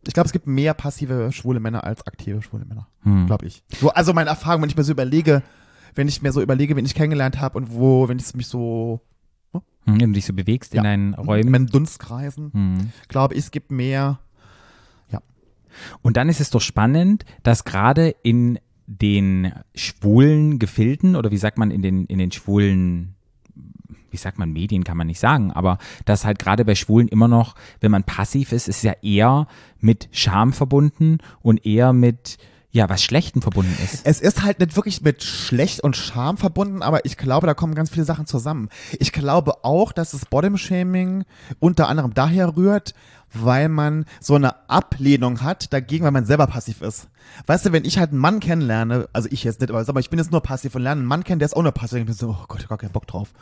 Ich 0.06 0.14
glaube, 0.14 0.26
es 0.28 0.34
gibt 0.34 0.48
mehr 0.48 0.74
passive 0.74 1.32
schwule 1.32 1.60
Männer 1.60 1.84
als 1.84 2.06
aktive 2.08 2.42
schwule 2.42 2.66
Männer. 2.66 2.88
Hm. 3.04 3.28
Glaube 3.28 3.46
ich. 3.46 3.64
So, 3.80 3.92
also 3.92 4.12
meine 4.14 4.30
Erfahrung, 4.32 4.62
wenn 4.64 4.70
ich 4.70 4.76
mir 4.76 4.84
so 4.84 4.92
überlege, 4.92 5.44
wenn 5.96 6.08
ich 6.08 6.22
mir 6.22 6.32
so 6.32 6.42
überlege, 6.42 6.76
wen 6.76 6.86
ich 6.86 6.96
kennengelernt 6.96 7.40
habe 7.40 7.58
und 7.58 7.72
wo, 7.74 8.10
wenn 8.10 8.18
ich 8.20 8.34
mich 8.36 8.48
so 8.48 9.02
Hm, 9.54 10.02
Wenn 10.02 10.10
du 10.10 10.16
dich 10.16 10.26
so 10.26 10.34
bewegst 10.34 10.74
in 10.74 10.78
Ja. 10.78 10.84
deinen 10.84 11.14
in 11.14 11.20
Räumen. 11.20 11.50
meinen 11.50 11.68
Dunstkreisen, 11.68 12.52
Hm. 12.54 12.92
glaube 13.08 13.36
ich, 13.36 13.46
es 13.46 13.52
gibt 13.52 13.72
mehr. 13.72 14.20
Und 16.02 16.18
dann 16.18 16.30
ist 16.30 16.42
es 16.42 16.50
doch 16.50 16.62
spannend, 16.62 17.26
dass 17.44 17.64
gerade 17.64 18.16
in 18.24 18.60
den 18.88 19.52
schwulen 19.76 20.60
Gefilden 20.60 21.16
oder 21.16 21.30
wie 21.30 21.38
sagt 21.38 21.58
man 21.58 21.72
in 21.72 21.82
den, 21.82 22.06
in 22.06 22.20
den 22.20 22.32
schwulen, 22.32 23.16
wie 24.10 24.18
sagt 24.18 24.40
man, 24.40 24.52
Medien 24.52 24.86
kann 24.86 24.98
man 24.98 25.08
nicht 25.08 25.20
sagen, 25.20 25.52
aber 25.52 25.78
dass 26.06 26.26
halt 26.26 26.40
gerade 26.40 26.64
bei 26.64 26.74
Schwulen 26.74 27.10
immer 27.10 27.28
noch, 27.28 27.56
wenn 27.82 27.92
man 27.92 28.04
passiv 28.04 28.54
ist, 28.54 28.70
ist 28.70 28.84
ja 28.84 28.94
eher 29.02 29.48
mit 29.80 30.08
Scham 30.12 30.54
verbunden 30.54 31.18
und 31.42 31.66
eher 31.66 31.92
mit, 31.92 32.38
ja, 32.72 32.88
was 32.90 33.04
Schlechten 33.04 33.42
verbunden 33.42 33.76
ist. 33.84 34.06
Es 34.06 34.22
ist 34.22 34.44
halt 34.44 34.60
nicht 34.60 34.78
wirklich 34.78 35.02
mit 35.02 35.22
Schlecht 35.22 35.82
und 35.82 35.98
Scham 35.98 36.38
verbunden, 36.38 36.82
aber 36.82 37.04
ich 37.06 37.18
glaube, 37.18 37.46
da 37.46 37.54
kommen 37.54 37.76
ganz 37.76 37.90
viele 37.90 38.06
Sachen 38.06 38.26
zusammen. 38.26 38.70
Ich 39.00 39.12
glaube 39.12 39.66
auch, 39.66 39.92
dass 39.92 40.12
das 40.12 40.26
Bottom-Shaming 40.26 41.26
unter 41.60 41.90
anderem 41.90 42.14
daher 42.14 42.56
rührt, 42.56 42.94
weil 43.34 43.70
man 43.70 44.06
so 44.20 44.36
eine 44.36 44.70
Ablehnung 44.70 45.42
hat 45.42 45.74
dagegen, 45.74 46.06
weil 46.06 46.12
man 46.12 46.26
selber 46.26 46.48
passiv 46.48 46.82
ist. 46.82 47.10
Weißt 47.46 47.66
du, 47.66 47.72
wenn 47.72 47.86
ich 47.86 47.98
halt 48.00 48.12
einen 48.12 48.20
Mann 48.20 48.40
kennenlerne, 48.40 49.08
also 49.14 49.28
ich 49.32 49.44
jetzt 49.44 49.60
nicht, 49.62 49.72
aber 49.72 50.00
ich 50.00 50.10
bin 50.10 50.20
jetzt 50.20 50.32
nur 50.32 50.42
passiv 50.42 50.76
und 50.76 50.82
lerne 50.82 51.00
einen 51.00 51.08
Mann 51.08 51.24
kennen, 51.24 51.40
der 51.40 51.48
ist 51.48 51.56
auch 51.56 51.64
nur 51.64 51.72
passiv, 51.72 52.00
ich 52.00 52.06
bin 52.06 52.16
so, 52.16 52.30
oh 52.30 52.46
Gott, 52.48 52.60
ich 52.60 52.64
hab 52.64 52.70
gar 52.70 52.78
keinen 52.78 52.92
Bock 52.94 53.08
drauf. 53.08 53.34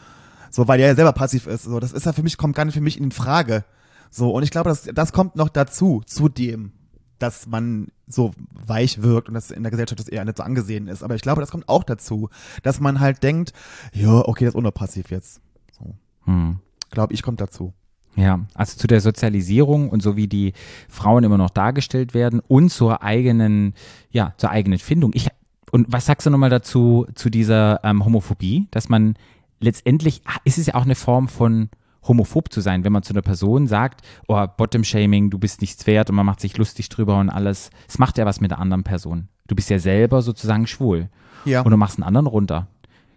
So, 0.49 0.67
weil 0.67 0.77
der 0.77 0.87
ja 0.87 0.95
selber 0.95 1.13
passiv 1.13 1.47
ist. 1.47 1.63
So, 1.63 1.79
das 1.79 1.91
ist 1.91 2.05
ja 2.05 2.13
für 2.13 2.23
mich, 2.23 2.37
kommt 2.37 2.55
gar 2.55 2.65
nicht 2.65 2.73
für 2.73 2.81
mich 2.81 2.99
in 2.99 3.11
Frage. 3.11 3.63
So, 4.09 4.31
und 4.31 4.43
ich 4.43 4.51
glaube, 4.51 4.69
das, 4.69 4.83
das 4.83 5.11
kommt 5.13 5.35
noch 5.35 5.49
dazu, 5.49 6.01
zu 6.05 6.29
dem, 6.29 6.71
dass 7.19 7.47
man 7.47 7.87
so 8.07 8.31
weich 8.65 9.01
wirkt 9.01 9.27
und 9.27 9.33
dass 9.33 9.51
in 9.51 9.63
der 9.63 9.71
Gesellschaft 9.71 9.99
das 9.99 10.07
eher 10.07 10.23
nicht 10.25 10.37
so 10.37 10.43
angesehen 10.43 10.87
ist. 10.87 11.03
Aber 11.03 11.15
ich 11.15 11.21
glaube, 11.21 11.41
das 11.41 11.51
kommt 11.51 11.67
auch 11.69 11.83
dazu, 11.83 12.29
dass 12.63 12.79
man 12.79 12.99
halt 12.99 13.23
denkt, 13.23 13.53
ja, 13.93 14.13
okay, 14.27 14.45
das 14.45 14.53
ist 14.53 14.57
unpassiv 14.57 15.11
jetzt. 15.11 15.41
So, 15.77 15.95
Hm. 16.25 16.59
glaube 16.89 17.13
ich, 17.13 17.21
kommt 17.21 17.41
dazu. 17.41 17.73
Ja, 18.15 18.39
also 18.53 18.77
zu 18.77 18.87
der 18.87 19.01
Sozialisierung 19.01 19.89
und 19.89 20.01
so 20.01 20.15
wie 20.15 20.27
die 20.27 20.53
Frauen 20.87 21.23
immer 21.23 21.37
noch 21.37 21.49
dargestellt 21.49 22.13
werden 22.13 22.39
und 22.47 22.69
zur 22.69 23.03
eigenen, 23.03 23.73
ja, 24.09 24.33
zur 24.37 24.51
eigenen 24.51 24.79
Findung. 24.79 25.11
Ich, 25.13 25.27
und 25.71 25.87
was 25.91 26.05
sagst 26.05 26.25
du 26.25 26.29
nochmal 26.29 26.49
dazu, 26.49 27.05
zu 27.15 27.29
dieser 27.29 27.81
ähm, 27.83 28.05
Homophobie, 28.05 28.67
dass 28.71 28.87
man 28.87 29.15
letztendlich 29.59 30.21
ist 30.45 30.57
es 30.57 30.67
ja 30.67 30.75
auch 30.75 30.85
eine 30.85 30.95
Form 30.95 31.27
von 31.27 31.69
homophob 32.07 32.53
zu 32.53 32.61
sein, 32.61 32.83
wenn 32.85 32.93
man 32.93 33.03
zu 33.03 33.13
einer 33.13 33.21
Person 33.23 33.67
sagt, 33.67 34.01
oh, 34.27 34.45
Bottom-Shaming, 34.57 35.29
du 35.31 35.39
bist 35.39 35.61
nichts 35.61 35.87
wert 35.87 36.09
und 36.09 36.15
man 36.15 36.25
macht 36.25 36.39
sich 36.39 36.57
lustig 36.57 36.87
drüber 36.89 37.17
und 37.19 37.29
alles. 37.29 37.71
Es 37.87 37.97
macht 37.97 38.17
ja 38.17 38.25
was 38.25 38.39
mit 38.41 38.51
der 38.51 38.59
anderen 38.59 38.83
Person. 38.83 39.27
Du 39.47 39.55
bist 39.55 39.69
ja 39.69 39.79
selber 39.79 40.21
sozusagen 40.21 40.67
schwul 40.67 41.09
Ja. 41.45 41.61
und 41.61 41.71
du 41.71 41.77
machst 41.77 41.97
einen 41.97 42.03
anderen 42.07 42.27
runter. 42.27 42.67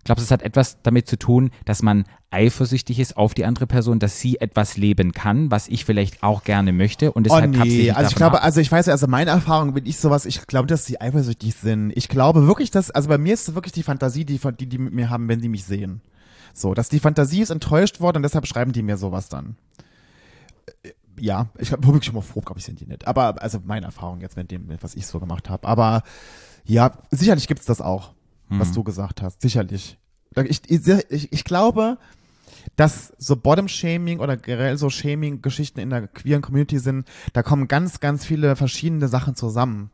Ich 0.09 0.11
glaube, 0.11 0.23
es 0.23 0.31
hat 0.31 0.41
etwas 0.41 0.79
damit 0.83 1.07
zu 1.07 1.19
tun, 1.19 1.51
dass 1.67 1.83
man 1.83 2.07
eifersüchtig 2.31 2.99
ist 2.99 3.19
auf 3.19 3.35
die 3.35 3.45
andere 3.45 3.67
Person, 3.67 3.99
dass 3.99 4.21
sie 4.21 4.41
etwas 4.41 4.79
leben 4.79 5.13
kann, 5.13 5.51
was 5.51 5.69
ich 5.69 5.85
vielleicht 5.85 6.23
auch 6.23 6.45
gerne 6.45 6.73
möchte 6.73 7.13
und 7.13 7.27
Oh 7.27 7.35
deshalb 7.35 7.53
kapsel 7.55 7.77
nee, 7.77 7.91
also 7.91 8.09
ich 8.09 8.15
glaube, 8.15 8.39
ab. 8.39 8.45
also 8.45 8.59
ich 8.61 8.73
weiß 8.73 8.89
also 8.89 9.07
meine 9.07 9.33
Erfahrung, 9.33 9.75
wenn 9.75 9.85
ich 9.85 9.99
sowas, 9.99 10.25
ich 10.25 10.47
glaube, 10.47 10.67
dass 10.67 10.87
sie 10.87 10.99
eifersüchtig 10.99 11.55
sind. 11.55 11.93
Ich 11.95 12.09
glaube 12.09 12.47
wirklich, 12.47 12.71
dass, 12.71 12.91
also 12.91 13.11
bei 13.11 13.19
mir 13.19 13.35
ist 13.35 13.51
es 13.51 13.55
wirklich 13.55 13.73
die 13.73 13.83
Fantasie, 13.83 14.25
die, 14.25 14.41
die 14.59 14.67
die 14.67 14.79
mit 14.79 14.95
mir 14.95 15.11
haben, 15.11 15.29
wenn 15.29 15.41
sie 15.43 15.51
mich 15.51 15.65
sehen. 15.65 16.01
So, 16.55 16.73
dass 16.73 16.89
die 16.89 17.01
Fantasie 17.01 17.43
ist 17.43 17.51
enttäuscht 17.51 18.01
worden 18.01 18.17
und 18.17 18.23
deshalb 18.23 18.47
schreiben 18.47 18.73
die 18.73 18.83
mir 18.83 18.97
sowas 18.97 19.29
dann. 19.29 19.57
Äh, 20.85 20.93
Ja, 21.21 21.49
ich 21.59 21.69
glaube, 21.69 21.87
wirklich 21.87 22.09
homophob, 22.09 22.47
glaube 22.47 22.61
ich, 22.61 22.65
sind 22.65 22.81
die 22.81 22.87
nicht. 22.87 23.07
Aber, 23.07 23.43
also 23.43 23.59
meine 23.63 23.85
Erfahrung 23.85 24.23
jetzt 24.23 24.39
mit 24.39 24.51
dem, 24.51 24.69
was 24.81 24.95
ich 24.95 25.07
so 25.07 25.21
gemacht 25.21 25.51
habe. 25.51 25.69
Aber 25.69 26.03
ja, 26.65 26.93
sicherlich 27.11 27.47
gibt's 27.47 27.67
das 27.67 27.83
auch, 27.83 28.13
was 28.51 28.73
du 28.73 28.83
gesagt 28.83 29.23
hast. 29.23 29.43
Sicherlich. 29.43 29.99
Ich, 30.45 30.63
ich, 30.69 31.33
ich 31.33 31.45
glaube, 31.45 31.99
dass 32.77 33.13
so 33.19 33.37
Bottom-Shaming 33.37 34.21
oder 34.21 34.37
generell 34.37 34.77
so 34.79 34.91
Shaming-Geschichten 34.91 35.81
in 35.81 35.91
der 35.91 36.07
queeren 36.07 36.43
Community 36.43 36.79
sind, 36.79 37.09
da 37.33 37.43
kommen 37.43 37.69
ganz, 37.69 38.01
ganz 38.01 38.25
viele 38.25 38.57
verschiedene 38.57 39.09
Sachen 39.09 39.35
zusammen, 39.35 39.91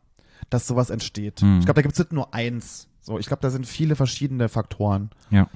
dass 0.49 0.67
sowas 0.67 0.89
entsteht. 0.89 1.41
Hm. 1.41 1.59
Ich 1.59 1.65
glaube, 1.65 1.75
da 1.75 1.81
gibt 1.81 1.93
es 1.93 1.99
nicht 1.99 2.13
nur 2.13 2.33
eins. 2.33 2.87
So, 3.01 3.19
ich 3.19 3.27
glaube, 3.27 3.41
da 3.41 3.49
sind 3.49 3.67
viele 3.67 3.95
verschiedene 3.95 4.49
Faktoren. 4.49 5.11
Ja. 5.29 5.47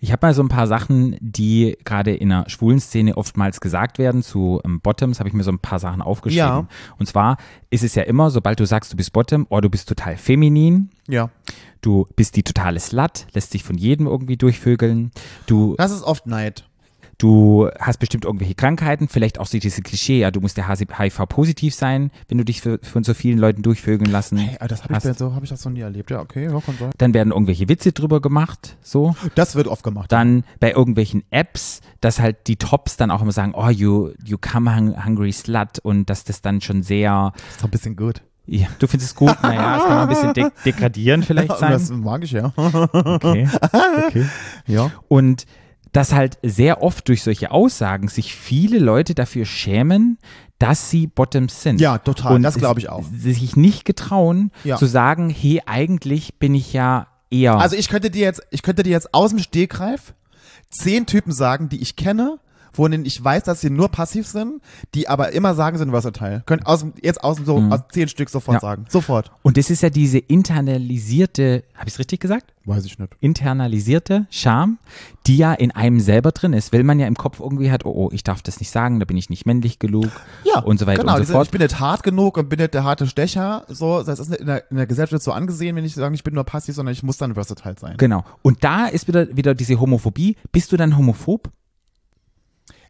Ich 0.00 0.12
habe 0.12 0.26
mal 0.26 0.34
so 0.34 0.42
ein 0.42 0.48
paar 0.48 0.66
Sachen, 0.66 1.16
die 1.20 1.76
gerade 1.84 2.14
in 2.14 2.30
der 2.30 2.44
schwulen 2.48 2.80
Szene 2.80 3.16
oftmals 3.16 3.60
gesagt 3.60 3.98
werden 3.98 4.22
zu 4.22 4.60
ähm, 4.64 4.80
Bottoms, 4.80 5.18
habe 5.18 5.28
ich 5.28 5.34
mir 5.34 5.42
so 5.44 5.52
ein 5.52 5.58
paar 5.58 5.78
Sachen 5.78 6.00
aufgeschrieben. 6.02 6.46
Ja. 6.46 6.66
Und 6.98 7.06
zwar 7.06 7.36
ist 7.70 7.84
es 7.84 7.94
ja 7.94 8.04
immer, 8.04 8.30
sobald 8.30 8.58
du 8.60 8.64
sagst, 8.66 8.92
du 8.92 8.96
bist 8.96 9.12
Bottom, 9.12 9.46
oh, 9.50 9.60
du 9.60 9.68
bist 9.68 9.88
total 9.88 10.16
feminin, 10.16 10.90
Ja. 11.08 11.28
du 11.82 12.06
bist 12.16 12.36
die 12.36 12.42
totale 12.42 12.80
Slut, 12.80 13.26
lässt 13.34 13.52
sich 13.52 13.62
von 13.62 13.76
jedem 13.76 14.06
irgendwie 14.06 14.36
durchvögeln, 14.36 15.10
du 15.46 15.74
Das 15.76 15.92
ist 15.92 16.02
oft 16.02 16.26
Neid. 16.26 16.64
Du 17.20 17.68
hast 17.78 17.98
bestimmt 17.98 18.24
irgendwelche 18.24 18.54
Krankheiten, 18.54 19.06
vielleicht 19.06 19.38
auch 19.38 19.44
so 19.46 19.58
dieses 19.58 19.82
Klischee, 19.84 20.20
ja, 20.20 20.30
du 20.30 20.40
musst 20.40 20.56
ja 20.56 20.66
HIV-positiv 20.66 21.74
sein, 21.74 22.10
wenn 22.28 22.38
du 22.38 22.44
dich 22.46 22.62
für, 22.62 22.78
von 22.82 23.04
so 23.04 23.12
vielen 23.12 23.36
Leuten 23.36 23.60
durchvögeln 23.60 24.10
lassen. 24.10 24.38
Hey, 24.38 24.56
das 24.66 24.82
habe 24.84 24.94
ich, 24.96 25.04
hast. 25.04 25.18
so 25.18 25.34
habe 25.34 25.44
ich 25.44 25.50
das 25.50 25.62
noch 25.66 25.72
nie 25.72 25.80
erlebt. 25.80 26.10
Ja, 26.10 26.20
okay, 26.20 26.44
ja, 26.44 26.50
sein. 26.52 26.90
Dann 26.96 27.12
werden 27.12 27.30
irgendwelche 27.30 27.68
Witze 27.68 27.92
drüber 27.92 28.22
gemacht, 28.22 28.78
so. 28.80 29.14
Das 29.34 29.54
wird 29.54 29.68
oft 29.68 29.84
gemacht. 29.84 30.10
Dann 30.10 30.44
bei 30.60 30.72
irgendwelchen 30.72 31.22
Apps, 31.30 31.82
dass 32.00 32.20
halt 32.20 32.46
die 32.46 32.56
Tops 32.56 32.96
dann 32.96 33.10
auch 33.10 33.20
immer 33.20 33.32
sagen, 33.32 33.52
oh, 33.54 33.68
you, 33.68 34.12
you 34.24 34.38
come 34.40 34.74
hung- 34.74 35.04
hungry 35.04 35.32
slut 35.32 35.78
und 35.82 36.08
dass 36.08 36.24
das 36.24 36.40
dann 36.40 36.62
schon 36.62 36.82
sehr, 36.82 37.34
Das 37.34 37.42
ist 37.50 37.60
doch 37.60 37.64
ein 37.68 37.70
bisschen 37.70 37.96
gut. 37.96 38.22
ja, 38.46 38.66
du 38.78 38.86
findest 38.86 39.10
es 39.12 39.14
gut, 39.14 39.36
naja, 39.42 39.76
es 39.76 39.82
kann 39.82 39.90
mal 39.94 40.02
ein 40.04 40.08
bisschen 40.08 40.32
de 40.32 40.46
degradierend 40.64 41.24
vielleicht 41.26 41.50
Das 41.50 41.60
sein. 41.88 42.00
mag 42.00 42.24
ich 42.24 42.32
ja. 42.32 42.50
Okay, 42.56 43.46
okay. 44.06 44.26
ja. 44.66 44.90
Und 45.08 45.44
dass 45.92 46.12
halt 46.12 46.38
sehr 46.42 46.82
oft 46.82 47.08
durch 47.08 47.22
solche 47.22 47.50
Aussagen 47.50 48.08
sich 48.08 48.34
viele 48.34 48.78
Leute 48.78 49.14
dafür 49.14 49.44
schämen, 49.44 50.18
dass 50.58 50.90
sie 50.90 51.06
Bottoms 51.06 51.62
sind. 51.62 51.80
Ja, 51.80 51.98
total. 51.98 52.34
Und 52.36 52.42
Das 52.42 52.56
glaube 52.56 52.80
ich 52.80 52.88
auch. 52.90 53.04
Sich 53.16 53.56
nicht 53.56 53.84
getrauen, 53.84 54.50
Ja. 54.64 54.76
zu 54.76 54.86
sagen, 54.86 55.30
hey, 55.30 55.62
eigentlich 55.66 56.38
bin 56.38 56.54
ich 56.54 56.72
ja 56.72 57.06
eher. 57.30 57.58
Also 57.58 57.76
ich 57.76 57.88
könnte 57.88 58.10
dir 58.10 58.22
jetzt, 58.22 58.42
ich 58.50 58.62
könnte 58.62 58.82
dir 58.82 58.90
jetzt 58.90 59.14
aus 59.14 59.30
dem 59.30 59.38
Stegreif 59.38 60.14
zehn 60.70 61.06
Typen 61.06 61.32
sagen, 61.32 61.68
die 61.68 61.80
ich 61.80 61.96
kenne, 61.96 62.38
von 62.72 62.90
denen 62.90 63.04
ich 63.04 63.22
weiß, 63.22 63.44
dass 63.44 63.60
sie 63.60 63.70
nur 63.70 63.88
passiv 63.88 64.26
sind, 64.26 64.60
die 64.94 65.08
aber 65.08 65.32
immer 65.32 65.54
sagen, 65.54 65.78
sind 65.78 65.90
versatile. 65.90 66.42
Könnt 66.46 66.66
aus 66.66 66.84
jetzt 67.02 67.22
aus 67.24 67.36
dem 67.36 67.44
so, 67.46 67.56
aus 67.58 67.80
zehn 67.92 68.08
Stück 68.08 68.30
sofort 68.30 68.54
Ja. 68.56 68.60
sagen. 68.60 68.86
Sofort. 68.88 69.30
und 69.42 69.56
das 69.56 69.70
ist 69.70 69.82
ja 69.82 69.90
diese 69.90 70.18
internalisierte, 70.18 71.64
habe 71.74 71.88
ich 71.88 71.94
es 71.94 71.98
richtig 71.98 72.20
gesagt? 72.20 72.52
Weiß 72.66 72.84
ich 72.84 72.98
nicht. 72.98 73.12
internalisierte 73.20 74.26
Scham, 74.30 74.78
die 75.26 75.36
ja 75.38 75.52
in 75.54 75.70
einem 75.72 75.98
selber 75.98 76.30
drin 76.32 76.52
ist, 76.52 76.72
weil 76.72 76.84
man 76.84 77.00
ja 77.00 77.06
im 77.06 77.16
Kopf 77.16 77.40
irgendwie 77.40 77.70
hat, 77.70 77.84
oh, 77.84 77.90
oh, 77.94 78.10
ich 78.12 78.22
darf 78.22 78.42
das 78.42 78.60
nicht 78.60 78.70
sagen, 78.70 79.00
da 79.00 79.06
bin 79.06 79.16
ich 79.16 79.30
nicht 79.30 79.46
männlich 79.46 79.78
genug 79.78 80.06
und 80.64 80.78
so 80.78 80.86
weiter 80.86 81.00
genau, 81.00 81.12
und 81.14 81.18
so 81.18 81.22
diese- 81.22 81.32
fort. 81.32 81.46
Ich 81.46 81.50
bin 81.50 81.62
nicht 81.62 81.80
hart 81.80 82.02
genug 82.02 82.36
und 82.36 82.48
bin 82.48 82.58
nicht 82.58 82.74
der 82.74 82.84
harte 82.84 83.06
Stecher. 83.06 83.64
So, 83.68 84.02
das 84.02 84.18
ist 84.20 84.34
in 84.34 84.46
der, 84.46 84.70
in 84.70 84.76
der 84.76 84.86
Gesellschaft 84.86 85.22
so 85.22 85.32
angesehen, 85.32 85.74
wenn 85.76 85.84
ich 85.84 85.94
sage, 85.94 86.14
ich 86.14 86.22
bin 86.22 86.34
nur 86.34 86.44
passiv, 86.44 86.74
sondern 86.74 86.92
ich 86.92 87.02
muss 87.02 87.16
dann 87.16 87.34
versatile 87.34 87.76
sein. 87.80 87.94
Genau. 87.96 88.24
Und 88.42 88.62
da 88.62 88.86
ist 88.86 89.08
wieder, 89.08 89.34
wieder 89.36 89.54
diese 89.54 89.80
Homophobie. 89.80 90.36
Bist 90.52 90.70
du 90.72 90.76
dann 90.76 90.96
homophob? 90.96 91.50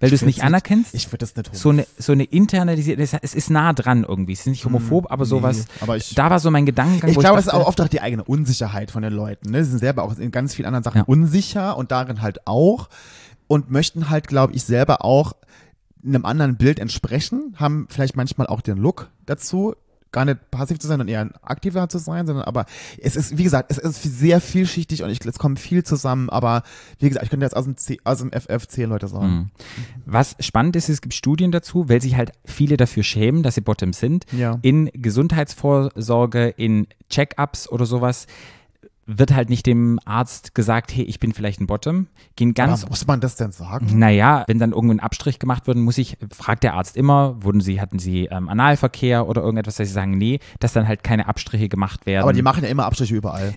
Weil 0.00 0.08
du 0.08 0.14
es 0.16 0.22
Ich 0.22 0.26
nicht 0.26 0.42
anerkennst? 0.42 0.94
Ich 0.94 1.06
würde 1.08 1.18
das 1.18 1.36
nicht 1.36 1.54
so 1.54 1.68
eine, 1.68 1.86
so 1.98 2.12
eine 2.12 2.24
internalisierte, 2.24 3.02
es- 3.02 3.34
ist 3.34 3.50
nah 3.50 3.72
dran 3.74 4.04
irgendwie. 4.08 4.32
Es 4.32 4.40
ist 4.40 4.46
nicht 4.46 4.64
homophob, 4.64 5.10
aber 5.12 5.26
sowas. 5.26 5.58
Hm, 5.58 5.64
aber 5.82 5.96
ich- 5.98 6.14
da 6.14 6.30
war 6.30 6.40
so 6.40 6.50
mein 6.50 6.64
Gedankengang. 6.66 7.10
Ich 7.10 7.18
glaube, 7.18 7.38
es 7.38 7.46
ist 7.46 7.52
auch 7.52 7.66
oft 7.66 7.80
auch 7.80 7.88
die 7.88 8.00
eigene 8.00 8.24
Unsicherheit 8.24 8.90
von 8.90 9.02
den 9.02 9.12
Leuten. 9.12 9.50
Ne? 9.50 9.62
Sie 9.64 9.70
sind 9.70 9.78
selber 9.80 10.02
auch 10.02 10.16
in 10.18 10.30
ganz 10.30 10.54
vielen 10.54 10.66
anderen 10.66 10.84
Sachen 10.84 10.98
Ja. 10.98 11.04
unsicher 11.04 11.76
und 11.76 11.90
darin 11.92 12.22
halt 12.22 12.46
auch 12.46 12.88
und 13.46 13.70
möchten 13.70 14.08
halt, 14.10 14.26
glaube 14.26 14.54
ich, 14.54 14.64
selber 14.64 15.04
auch 15.04 15.34
einem 16.02 16.24
anderen 16.24 16.56
Bild 16.56 16.78
entsprechen, 16.78 17.54
haben 17.58 17.86
vielleicht 17.90 18.16
manchmal 18.16 18.46
auch 18.46 18.62
den 18.62 18.78
Look 18.78 19.10
dazu, 19.26 19.74
gar 20.12 20.24
nicht 20.24 20.50
passiv 20.50 20.78
zu 20.78 20.88
sein 20.88 21.00
und 21.00 21.08
eher 21.08 21.20
ein 21.20 21.32
aktiver 21.42 21.88
zu 21.88 21.98
sein, 21.98 22.26
sondern 22.26 22.44
aber 22.44 22.66
es 23.00 23.16
ist, 23.16 23.38
wie 23.38 23.44
gesagt, 23.44 23.70
es 23.70 23.78
ist 23.78 24.02
sehr 24.02 24.40
vielschichtig 24.40 25.02
und 25.02 25.10
ich, 25.10 25.24
es 25.24 25.38
kommt 25.38 25.58
viel 25.58 25.84
zusammen, 25.84 26.30
aber 26.30 26.62
wie 26.98 27.08
gesagt, 27.08 27.24
ich 27.24 27.30
könnte 27.30 27.46
jetzt 27.46 27.56
aus 27.56 27.64
dem, 27.64 27.76
C, 27.76 27.98
aus 28.04 28.18
dem 28.18 28.30
FF 28.32 28.66
zehn 28.68 28.88
Leute 28.88 29.08
sagen. 29.08 29.26
Mhm. 29.26 29.50
Was 30.06 30.36
spannend 30.40 30.76
ist, 30.76 30.88
es 30.88 31.00
gibt 31.00 31.14
Studien 31.14 31.52
dazu, 31.52 31.88
weil 31.88 32.00
sich 32.00 32.16
halt 32.16 32.32
viele 32.44 32.76
dafür 32.76 33.02
schämen, 33.02 33.42
dass 33.42 33.54
sie 33.54 33.60
Bottom 33.60 33.92
sind. 33.92 34.26
Ja. 34.32 34.58
In 34.62 34.90
Gesundheitsvorsorge, 34.92 36.48
in 36.48 36.86
Check-ups 37.08 37.68
oder 37.68 37.86
sowas 37.86 38.26
wird 39.18 39.34
halt 39.34 39.50
nicht 39.50 39.66
dem 39.66 39.98
Arzt 40.04 40.54
gesagt, 40.54 40.94
hey, 40.94 41.02
ich 41.04 41.18
bin 41.18 41.32
vielleicht 41.32 41.60
ein 41.60 41.66
Bottom. 41.66 42.06
Gehen 42.36 42.54
ganz 42.54 42.82
aber 42.82 42.90
muss 42.90 43.06
man 43.06 43.20
das 43.20 43.36
denn 43.36 43.52
sagen? 43.52 43.98
Naja, 43.98 44.44
wenn 44.46 44.58
dann 44.58 44.72
irgendwo 44.72 44.94
ein 44.94 45.00
Abstrich 45.00 45.38
gemacht 45.38 45.66
wird, 45.66 45.76
muss 45.78 45.98
ich, 45.98 46.16
fragt 46.32 46.62
der 46.62 46.74
Arzt 46.74 46.96
immer, 46.96 47.42
wurden 47.42 47.60
sie, 47.60 47.80
hatten 47.80 47.98
sie 47.98 48.26
ähm, 48.26 48.48
Analverkehr 48.48 49.26
oder 49.26 49.42
irgendetwas, 49.42 49.76
dass 49.76 49.88
sie 49.88 49.94
sagen, 49.94 50.16
nee, 50.16 50.38
dass 50.60 50.72
dann 50.72 50.86
halt 50.86 51.02
keine 51.02 51.26
Abstriche 51.26 51.68
gemacht 51.68 52.06
werden. 52.06 52.22
Aber 52.22 52.32
die 52.32 52.42
machen 52.42 52.62
ja 52.62 52.70
immer 52.70 52.84
Abstriche 52.84 53.14
überall. 53.14 53.54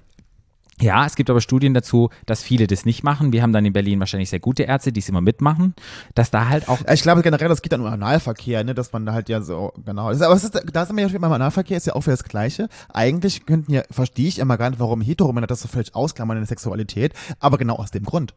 Ja, 0.82 1.06
es 1.06 1.16
gibt 1.16 1.30
aber 1.30 1.42
Studien 1.42 1.74
dazu, 1.74 2.10
dass 2.26 2.42
viele 2.42 2.68
das 2.68 2.86
nicht 2.86 3.04
machen. 3.04 3.32
Wir 3.32 3.44
haben 3.44 3.54
dann 3.54 3.66
in 3.66 3.74
Berlin 3.74 4.00
wahrscheinlich 4.00 4.30
sehr 4.30 4.40
gute 4.40 4.64
Ärzte, 4.64 4.92
die 4.92 5.00
es 5.00 5.10
immer 5.10 5.22
mitmachen, 5.22 5.76
dass 6.16 6.32
da 6.32 6.50
halt 6.50 6.68
auch 6.68 6.80
Ich 6.92 7.04
glaube 7.04 7.22
generell, 7.22 7.48
das 7.48 7.62
geht 7.62 7.72
dann 7.72 7.82
um 7.82 7.88
Analverkehr, 7.88 8.64
ne, 8.64 8.74
dass 8.74 8.92
man 8.92 9.06
da 9.06 9.14
halt 9.14 9.30
ja 9.30 9.42
so, 9.42 9.74
genau. 9.86 10.10
Aber 10.10 10.34
es 10.34 10.44
ist, 10.44 10.62
da 10.74 10.86
sind 10.86 10.96
wir 10.96 11.04
ja 11.04 11.10
schon 11.10 11.22
beim 11.22 11.32
Analverkehr, 11.32 11.78
ist 11.78 11.88
ja 11.88 11.94
auch 11.94 12.02
für 12.02 12.12
das 12.12 12.24
Gleiche. 12.24 12.70
Eigentlich 12.92 13.46
könnten 13.46 13.72
ja, 13.72 13.84
verstehe 13.92 14.28
ich 14.28 14.40
immer 14.40 14.58
gar 14.58 14.70
nicht, 14.70 14.80
warum 14.80 15.02
Heteromänner 15.02 15.48
das 15.48 15.62
so 15.62 15.68
völlig 15.68 15.94
ausklammern 15.96 16.38
in 16.38 16.42
der 16.44 16.48
Sexualität, 16.48 17.14
aber 17.40 17.58
genau 17.58 17.76
aus 17.76 17.92
dem 17.92 18.04
Grund. 18.04 18.34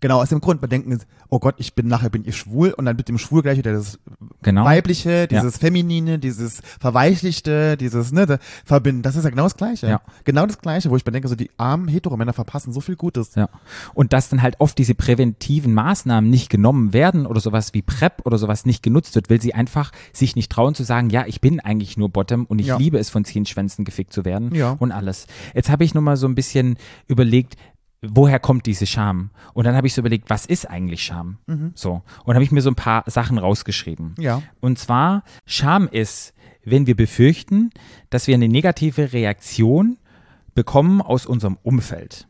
Genau 0.00 0.20
aus 0.20 0.28
dem 0.28 0.40
Grund, 0.40 0.60
man 0.60 0.70
denken, 0.70 0.98
oh 1.28 1.38
Gott, 1.38 1.54
ich 1.58 1.74
bin 1.74 1.88
nachher 1.88 2.10
bin 2.10 2.24
ich 2.26 2.36
schwul 2.36 2.70
und 2.72 2.84
dann 2.84 2.96
mit 2.96 3.08
dem 3.08 3.18
Schwul 3.18 3.42
gleich 3.42 3.58
wieder 3.58 3.72
das 3.72 3.98
Genau. 4.42 4.64
Weibliche, 4.64 5.26
dieses 5.26 5.58
Feminine, 5.58 6.18
dieses 6.18 6.60
Verweichlichte, 6.80 7.76
dieses, 7.76 8.12
ne, 8.12 8.38
verbinden. 8.64 9.02
Das 9.02 9.16
ist 9.16 9.24
ja 9.24 9.30
genau 9.30 9.44
das 9.44 9.56
Gleiche. 9.56 9.88
Ja. 9.88 10.00
Genau 10.24 10.46
das 10.46 10.58
Gleiche, 10.60 10.90
wo 10.90 10.96
ich 10.96 11.04
mir 11.04 11.12
denke, 11.12 11.28
so 11.28 11.34
die 11.34 11.50
armen 11.56 11.88
Heteromänner 11.88 12.32
verpassen 12.32 12.72
so 12.72 12.80
viel 12.80 12.96
Gutes. 12.96 13.34
Ja. 13.34 13.48
Und 13.94 14.12
dass 14.12 14.28
dann 14.28 14.42
halt 14.42 14.56
oft 14.58 14.76
diese 14.78 14.94
präventiven 14.94 15.74
Maßnahmen 15.74 16.28
nicht 16.28 16.50
genommen 16.50 16.92
werden 16.92 17.26
oder 17.26 17.40
sowas 17.40 17.74
wie 17.74 17.82
PrEP 17.82 18.24
oder 18.24 18.38
sowas 18.38 18.66
nicht 18.66 18.82
genutzt 18.82 19.14
wird, 19.14 19.30
weil 19.30 19.40
sie 19.40 19.54
einfach 19.54 19.92
sich 20.12 20.36
nicht 20.36 20.50
trauen 20.52 20.74
zu 20.74 20.82
sagen, 20.84 21.10
ja, 21.10 21.24
ich 21.26 21.40
bin 21.40 21.60
eigentlich 21.60 21.96
nur 21.96 22.08
Bottom 22.08 22.44
und 22.46 22.58
ich 22.58 22.66
Ja. 22.68 22.76
liebe 22.78 22.98
es, 22.98 23.10
von 23.10 23.24
zehn 23.24 23.46
Schwänzen 23.46 23.84
gefickt 23.84 24.12
zu 24.12 24.24
werden 24.24 24.54
Ja. 24.54 24.72
und 24.78 24.92
alles. 24.92 25.26
Jetzt 25.54 25.70
habe 25.70 25.84
ich 25.84 25.94
nur 25.94 26.02
mal 26.02 26.16
so 26.16 26.26
ein 26.26 26.34
bisschen 26.34 26.76
überlegt, 27.06 27.56
woher 28.02 28.38
kommt 28.38 28.66
diese 28.66 28.86
Scham? 28.86 29.30
Und 29.54 29.64
dann 29.64 29.74
habe 29.74 29.86
ich 29.86 29.94
so 29.94 30.00
überlegt, 30.00 30.30
was 30.30 30.46
ist 30.46 30.68
eigentlich 30.68 31.02
Scham? 31.02 31.38
So. 31.74 32.02
Und 32.24 32.34
habe 32.34 32.44
ich 32.44 32.52
mir 32.52 32.62
so 32.62 32.70
ein 32.70 32.76
paar 32.76 33.04
Sachen 33.06 33.38
rausgeschrieben. 33.38 34.14
Ja. 34.18 34.42
Und 34.60 34.78
zwar, 34.78 35.24
Scham 35.46 35.88
ist, 35.88 36.34
wenn 36.64 36.86
wir 36.86 36.96
befürchten, 36.96 37.70
dass 38.10 38.26
wir 38.26 38.34
eine 38.34 38.48
negative 38.48 39.12
Reaktion 39.12 39.98
bekommen 40.54 41.00
aus 41.00 41.26
unserem 41.26 41.58
Umfeld. 41.62 42.28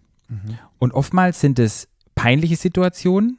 Und 0.78 0.92
oftmals 0.92 1.40
sind 1.40 1.58
es 1.58 1.88
peinliche 2.14 2.56
Situationen. 2.56 3.38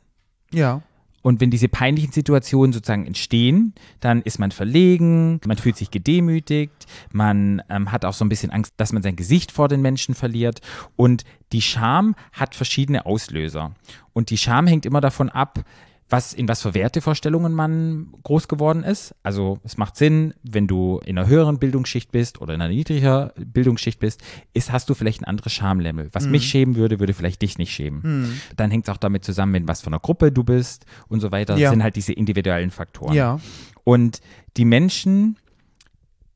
Ja. 0.52 0.82
Und 1.22 1.42
wenn 1.42 1.52
diese 1.52 1.68
peinlichen 1.68 2.12
Situationen 2.12 2.74
sozusagen 2.74 3.06
entstehen, 3.06 3.74
dann 4.00 4.22
ist 4.22 4.40
man 4.40 4.52
verlegen, 4.52 5.40
man 5.46 5.58
fühlt 5.58 5.78
sich 5.78 5.92
gedemütigt, 5.92 6.86
man 7.12 7.62
ähm, 7.70 7.92
hat 7.92 8.06
auch 8.06 8.14
so 8.14 8.24
ein 8.24 8.30
bisschen 8.30 8.52
Angst, 8.52 8.74
dass 8.78 8.94
man 8.94 9.04
sein 9.04 9.16
Gesicht 9.16 9.52
vor 9.52 9.68
den 9.68 9.82
Menschen 9.82 10.16
verliert. 10.16 10.62
Und 10.96 11.24
die 11.52 11.62
Scham 11.62 12.16
hat 12.32 12.56
verschiedene 12.56 13.06
Auslöser. 13.06 13.74
Und 14.14 14.30
die 14.30 14.38
Scham 14.38 14.68
hängt 14.68 14.86
immer 14.86 15.02
davon 15.02 15.30
ab, 15.30 15.64
was, 16.12 16.34
in 16.34 16.48
was 16.48 16.62
für 16.64 16.74
Wertevorstellungen 16.74 17.54
man 17.54 18.08
groß 18.24 18.48
geworden 18.48 18.84
ist. 18.84 19.14
Also 19.22 19.60
es 19.64 19.78
macht 19.78 19.96
Sinn, 19.96 20.34
wenn 20.44 20.66
du 20.68 21.00
in 21.06 21.18
einer 21.18 21.28
höheren 21.28 21.60
Bildungsschicht 21.60 22.12
bist 22.12 22.42
oder 22.42 22.56
in 22.56 22.62
einer 22.62 22.74
niedriger 22.74 23.32
Bildungsschicht 23.38 24.00
bist, 24.00 24.22
ist, 24.54 24.72
hast 24.72 24.90
du 24.90 24.96
vielleicht 24.96 25.22
ein 25.22 25.26
anderes 25.26 25.54
Schamlevel. 25.54 26.10
Was 26.14 26.26
mich 26.26 26.46
schämen 26.50 26.76
würde, 26.76 27.00
würde 27.00 27.14
vielleicht 27.14 27.42
dich 27.44 27.58
nicht 27.60 27.72
schämen. 27.72 28.40
Dann 28.58 28.72
hängt 28.72 28.88
es 28.88 28.94
auch 28.94 28.98
damit 28.98 29.24
zusammen, 29.24 29.54
in 29.56 29.68
was 29.68 29.82
für 29.82 29.88
einer 29.88 30.00
Gruppe 30.00 30.32
du 30.32 30.44
bist 30.44 30.86
und 31.10 31.20
so 31.20 31.32
weiter. 31.32 31.54
Das 31.54 31.62
Ja. 31.62 31.70
sind 31.70 31.84
halt 31.84 31.96
diese 31.96 32.14
individuellen 32.14 32.72
Faktoren. 32.72 33.14
Ja. 33.14 33.40
Und 33.84 34.20
die 34.58 34.66
Menschen, 34.66 35.38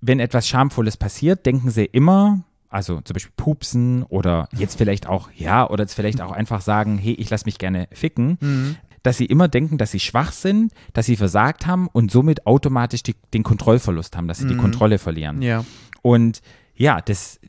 wenn 0.02 0.20
etwas 0.20 0.48
Schamvolles 0.48 0.98
passiert, 0.98 1.46
denken 1.46 1.70
sie 1.72 1.86
immer, 1.86 2.44
also 2.70 3.02
zum 3.02 3.14
Beispiel 3.14 3.34
pupsen 3.38 4.04
oder 4.04 4.50
jetzt 4.58 4.78
vielleicht 4.78 5.08
auch, 5.08 5.30
ja, 5.36 5.70
oder 5.70 5.84
jetzt 5.84 5.94
vielleicht 5.94 6.22
auch 6.22 6.32
einfach 6.32 6.62
sagen, 6.62 6.98
hey, 6.98 7.14
ich 7.14 7.30
lasse 7.30 7.46
mich 7.46 7.58
gerne 7.58 7.88
ficken, 7.92 8.38
Mhm. 8.42 8.76
Dass 9.04 9.18
sie 9.18 9.26
immer 9.26 9.48
denken, 9.48 9.78
dass 9.78 9.92
sie 9.92 10.00
schwach 10.00 10.32
sind, 10.32 10.74
dass 10.94 11.06
sie 11.06 11.18
versagt 11.18 11.68
haben 11.68 11.88
und 11.88 12.12
somit 12.12 12.48
automatisch 12.48 13.04
die, 13.04 13.16
den 13.34 13.44
Kontrollverlust 13.44 14.16
haben, 14.16 14.28
dass 14.28 14.40
sie 14.40 14.48
die 14.48 14.58
Kontrolle 14.58 14.98
verlieren. 14.98 15.38
Mhm. 15.38 15.42
Ja. 15.42 15.66
Und 16.02 16.42
ja, 16.76 17.02
das 17.02 17.40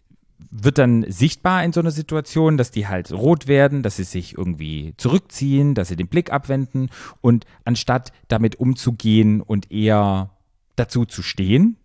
wird 0.50 0.78
dann 0.78 1.04
sichtbar 1.08 1.64
in 1.64 1.72
so 1.72 1.80
einer 1.80 1.90
Situation, 1.90 2.56
dass 2.56 2.70
die 2.70 2.86
halt 2.86 3.12
rot 3.12 3.48
werden, 3.48 3.82
dass 3.82 3.96
sie 3.96 4.04
sich 4.04 4.36
irgendwie 4.38 4.94
zurückziehen, 4.96 5.74
dass 5.74 5.88
sie 5.88 5.96
den 5.96 6.08
Blick 6.08 6.32
abwenden 6.32 6.90
und 7.20 7.44
anstatt 7.64 8.12
damit 8.28 8.56
umzugehen 8.56 9.40
und 9.40 9.72
eher 9.72 10.30
dazu 10.76 11.06
zu 11.06 11.22
stehen, 11.22 11.76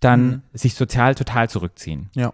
dann 0.00 0.42
sich 0.52 0.74
sozial 0.74 1.14
total 1.14 1.48
zurückziehen. 1.48 2.10
Ja. 2.14 2.32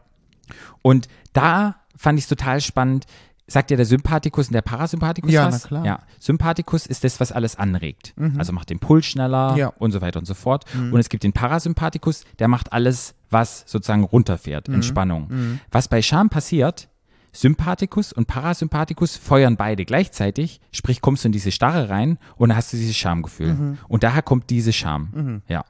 Und 0.82 1.08
da 1.32 1.76
fand 1.96 2.18
ich 2.18 2.24
es 2.24 2.28
total 2.28 2.60
spannend. 2.60 3.06
Sagt 3.48 3.70
ja 3.70 3.76
der 3.76 3.86
Sympathikus 3.86 4.48
und 4.48 4.54
der 4.54 4.62
Parasympathikus 4.62 5.30
Ja, 5.30 5.46
was? 5.46 5.62
na 5.62 5.68
klar. 5.68 5.84
Ja, 5.84 5.98
Sympathikus 6.18 6.84
ist 6.86 7.04
das, 7.04 7.20
was 7.20 7.30
alles 7.30 7.56
anregt. 7.56 8.12
Also 8.38 8.52
macht 8.52 8.70
den 8.70 8.80
Puls 8.80 9.06
schneller 9.06 9.54
Ja. 9.56 9.68
und 9.78 9.92
so 9.92 10.00
weiter 10.00 10.18
und 10.18 10.24
so 10.26 10.34
fort. 10.34 10.64
Und 10.74 10.98
es 10.98 11.08
gibt 11.08 11.22
den 11.22 11.32
Parasympathikus, 11.32 12.24
der 12.40 12.48
macht 12.48 12.72
alles, 12.72 13.14
was 13.30 13.62
sozusagen 13.66 14.02
runterfährt, 14.04 14.68
Entspannung. 14.68 15.60
Was 15.70 15.86
bei 15.88 16.02
Scham 16.02 16.28
passiert, 16.28 16.88
Sympathikus 17.32 18.12
und 18.12 18.26
Parasympathikus 18.26 19.16
feuern 19.16 19.56
beide 19.56 19.84
gleichzeitig, 19.84 20.60
sprich 20.72 21.00
kommst 21.02 21.22
du 21.22 21.28
in 21.28 21.32
diese 21.32 21.52
Starre 21.52 21.90
rein 21.90 22.18
und 22.36 22.48
dann 22.48 22.56
hast 22.56 22.72
du 22.72 22.76
dieses 22.78 22.96
Schamgefühl. 22.96 23.76
Und 23.88 24.02
daher 24.02 24.22
kommt 24.22 24.50
diese 24.50 24.72
Scham. 24.72 25.42
Ja. 25.46 25.64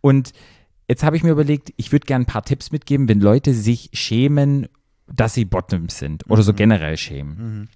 Und 0.00 0.32
jetzt 0.88 1.02
habe 1.02 1.16
ich 1.16 1.24
mir 1.24 1.30
überlegt, 1.32 1.72
ich 1.76 1.90
würde 1.90 2.06
gerne 2.06 2.22
ein 2.24 2.26
paar 2.26 2.42
Tipps 2.44 2.70
mitgeben, 2.70 3.08
wenn 3.08 3.20
Leute 3.20 3.54
sich 3.54 3.90
schämen, 3.94 4.68
dass 5.12 5.34
sie 5.34 5.44
Bottoms 5.44 5.98
sind 5.98 6.28
oder 6.28 6.42
so 6.42 6.52
generell 6.52 6.96
schämen. 6.96 7.68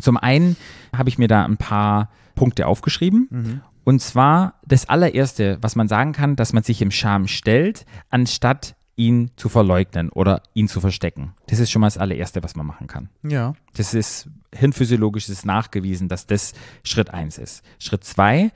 Zum 0.00 0.16
einen 0.16 0.56
habe 0.96 1.08
ich 1.08 1.18
mir 1.18 1.28
da 1.28 1.44
ein 1.44 1.56
paar 1.56 2.10
Punkte 2.34 2.66
aufgeschrieben. 2.66 3.62
Und 3.84 4.02
zwar 4.02 4.54
das 4.66 4.88
allererste, 4.88 5.58
was 5.60 5.76
man 5.76 5.86
sagen 5.86 6.12
kann, 6.12 6.34
dass 6.34 6.52
man 6.52 6.62
sich 6.62 6.82
im 6.82 6.90
Scham 6.90 7.28
stellt, 7.28 7.86
anstatt 8.10 8.74
ihn 8.96 9.30
zu 9.36 9.48
verleugnen 9.48 10.08
oder 10.08 10.42
ihn 10.54 10.68
zu 10.68 10.80
verstecken. 10.80 11.34
Das 11.46 11.60
ist 11.60 11.70
schon 11.70 11.80
mal 11.80 11.86
das 11.86 11.98
allererste, 11.98 12.42
was 12.42 12.56
man 12.56 12.66
machen 12.66 12.86
kann. 12.86 13.10
Ja. 13.22 13.54
Das 13.76 13.94
ist 13.94 14.28
hirnphysiologisch 14.54 15.28
ist 15.28 15.44
nachgewiesen, 15.44 16.08
dass 16.08 16.26
das 16.26 16.54
Schritt 16.82 17.10
eins 17.10 17.38
ist. 17.38 17.62
Schritt 17.78 18.04
zwei, 18.04 18.50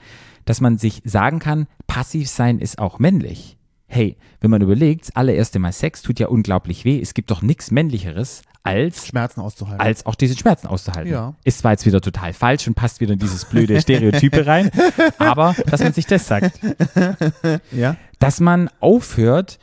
dass 0.46 0.60
man 0.60 0.78
sich 0.78 1.02
sagen 1.04 1.38
kann, 1.38 1.66
passiv 1.86 2.28
sein 2.28 2.58
ist 2.58 2.78
auch 2.78 2.98
männlich. 2.98 3.58
Hey, 3.92 4.16
wenn 4.40 4.52
man 4.52 4.62
überlegt, 4.62 5.08
das 5.08 5.16
allererste 5.16 5.58
Mal 5.58 5.72
Sex 5.72 6.02
tut 6.02 6.20
ja 6.20 6.28
unglaublich 6.28 6.84
weh. 6.84 7.00
Es 7.00 7.12
gibt 7.12 7.30
doch 7.32 7.42
nichts 7.42 7.72
männlicheres 7.72 8.42
als 8.62 9.08
Schmerzen 9.08 9.40
auszuhalten. 9.40 9.80
als 9.80 10.06
auch 10.06 10.14
diese 10.14 10.36
Schmerzen 10.36 10.68
auszuhalten. 10.68 11.10
Ja. 11.10 11.34
Ist 11.42 11.58
zwar 11.58 11.72
jetzt 11.72 11.86
wieder 11.86 12.00
total 12.00 12.32
falsch 12.32 12.68
und 12.68 12.74
passt 12.74 13.00
wieder 13.00 13.14
in 13.14 13.18
dieses 13.18 13.46
blöde 13.46 13.80
Stereotype 13.80 14.46
rein, 14.46 14.70
aber 15.18 15.56
dass 15.66 15.80
man 15.82 15.92
sich 15.92 16.06
das 16.06 16.28
sagt 16.28 16.60
ja. 17.72 17.96
dass 18.20 18.38
man 18.38 18.70
aufhört, 18.78 19.58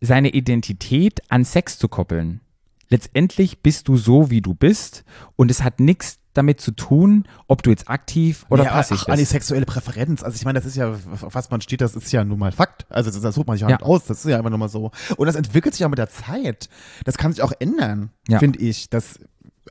seine 0.00 0.30
Identität 0.30 1.20
an 1.28 1.44
Sex 1.44 1.78
zu 1.78 1.88
koppeln. 1.88 2.40
Letztendlich 2.88 3.60
bist 3.62 3.86
du 3.86 3.96
so, 3.96 4.30
wie 4.30 4.40
du 4.40 4.54
bist 4.54 5.04
und 5.36 5.50
es 5.50 5.62
hat 5.62 5.78
nichts 5.78 6.18
damit 6.36 6.60
zu 6.60 6.70
tun, 6.72 7.24
ob 7.48 7.62
du 7.62 7.70
jetzt 7.70 7.88
aktiv 7.88 8.46
oder 8.48 8.64
ja, 8.64 8.70
passiv 8.70 9.04
ach, 9.08 9.16
bist. 9.16 9.30
sexuelle 9.30 9.66
Präferenz. 9.66 10.22
Also 10.22 10.36
ich 10.36 10.44
meine, 10.44 10.58
das 10.58 10.66
ist 10.66 10.76
ja, 10.76 10.90
auf 10.90 11.34
was 11.34 11.50
man 11.50 11.60
steht, 11.60 11.80
das 11.80 11.96
ist 11.96 12.12
ja 12.12 12.24
nun 12.24 12.38
mal 12.38 12.52
Fakt. 12.52 12.86
Also 12.88 13.10
das, 13.10 13.20
das 13.20 13.34
sucht 13.34 13.46
man 13.46 13.56
sich 13.56 13.62
Ja. 13.62 13.68
nicht 13.68 13.82
aus. 13.82 14.04
Das 14.04 14.18
ist 14.24 14.30
ja 14.30 14.36
einfach 14.36 14.50
nur 14.50 14.58
mal 14.58 14.68
so. 14.68 14.90
Und 15.16 15.26
das 15.26 15.36
entwickelt 15.36 15.74
sich 15.74 15.84
auch 15.84 15.90
mit 15.90 15.98
der 15.98 16.08
Zeit. 16.10 16.68
Das 17.04 17.16
kann 17.18 17.32
sich 17.32 17.42
auch 17.42 17.52
ändern, 17.58 18.10
Ja. 18.28 18.38
finde 18.38 18.58
ich. 18.58 18.88
Das, 18.90 19.18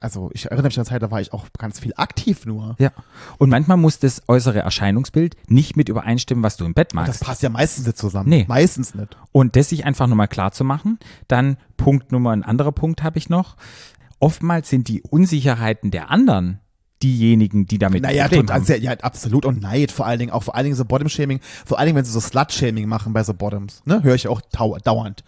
also 0.01 0.29
ich 0.33 0.45
erinnere 0.45 0.65
mich 0.67 0.75
an 0.77 0.81
eine 0.81 0.89
Zeit, 0.89 1.01
da 1.01 1.09
war 1.09 1.21
ich 1.21 1.31
auch 1.33 1.45
ganz 1.57 1.79
viel 1.79 1.93
aktiv 1.95 2.45
nur. 2.45 2.75
Ja. 2.79 2.91
Und 3.37 3.49
manchmal 3.49 3.77
muss 3.77 3.97
das 3.99 4.21
äußere 4.27 4.59
Erscheinungsbild 4.59 5.35
nicht 5.49 5.77
mit 5.77 5.87
übereinstimmen, 5.89 6.43
was 6.43 6.57
du 6.57 6.65
im 6.65 6.73
Bett 6.73 6.89
Das 6.89 6.93
magst. 6.95 7.21
passt 7.23 7.43
ja 7.43 7.49
meistens 7.49 7.85
nicht 7.85 7.97
zusammen. 7.97 8.29
Nee. 8.29 8.45
Meistens 8.47 8.93
nicht. 8.93 9.15
Und 9.31 9.55
das 9.55 9.69
sich 9.69 9.85
einfach 9.85 10.07
nochmal 10.07 10.27
klar 10.27 10.51
zu 10.51 10.63
machen. 10.65 10.99
Dann 11.27 11.57
Punkt 11.77 12.11
Nummer, 12.11 12.31
ein 12.31 12.43
anderer 12.43 12.71
Punkt 12.73 13.03
habe 13.03 13.17
ich 13.17 13.29
noch. 13.29 13.55
Oftmals 14.25 14.69
sind 14.71 14.87
die 14.87 15.03
Unsicherheiten 15.03 15.91
der 15.91 16.09
anderen 16.09 16.59
diejenigen, 17.03 17.67
die 17.67 17.77
damit 17.77 18.01
Naja, 18.01 18.27
total, 18.27 18.55
haben. 18.55 18.65
sehr, 18.65 18.79
ja, 18.79 18.93
absolut. 18.93 19.45
Und 19.45 19.61
Neid 19.61 19.91
vor 19.91 20.07
allen 20.07 20.17
Dingen, 20.17 20.31
auch 20.31 20.41
vor 20.41 20.55
allen 20.55 20.63
Dingen 20.63 20.75
so 20.75 20.83
Bottom-Shaming, 20.83 21.41
vor 21.63 21.77
allen 21.77 21.85
Dingen, 21.85 21.97
wenn 21.97 22.05
sie 22.05 22.11
so 22.11 22.19
Slut-Shaming 22.19 22.87
machen 22.87 23.13
bei 23.13 23.23
so 23.23 23.35
Bottoms, 23.35 23.83
ne, 23.85 24.01
höre 24.01 24.15
ich 24.15 24.27
auch 24.27 24.41
dauernd. 24.41 25.23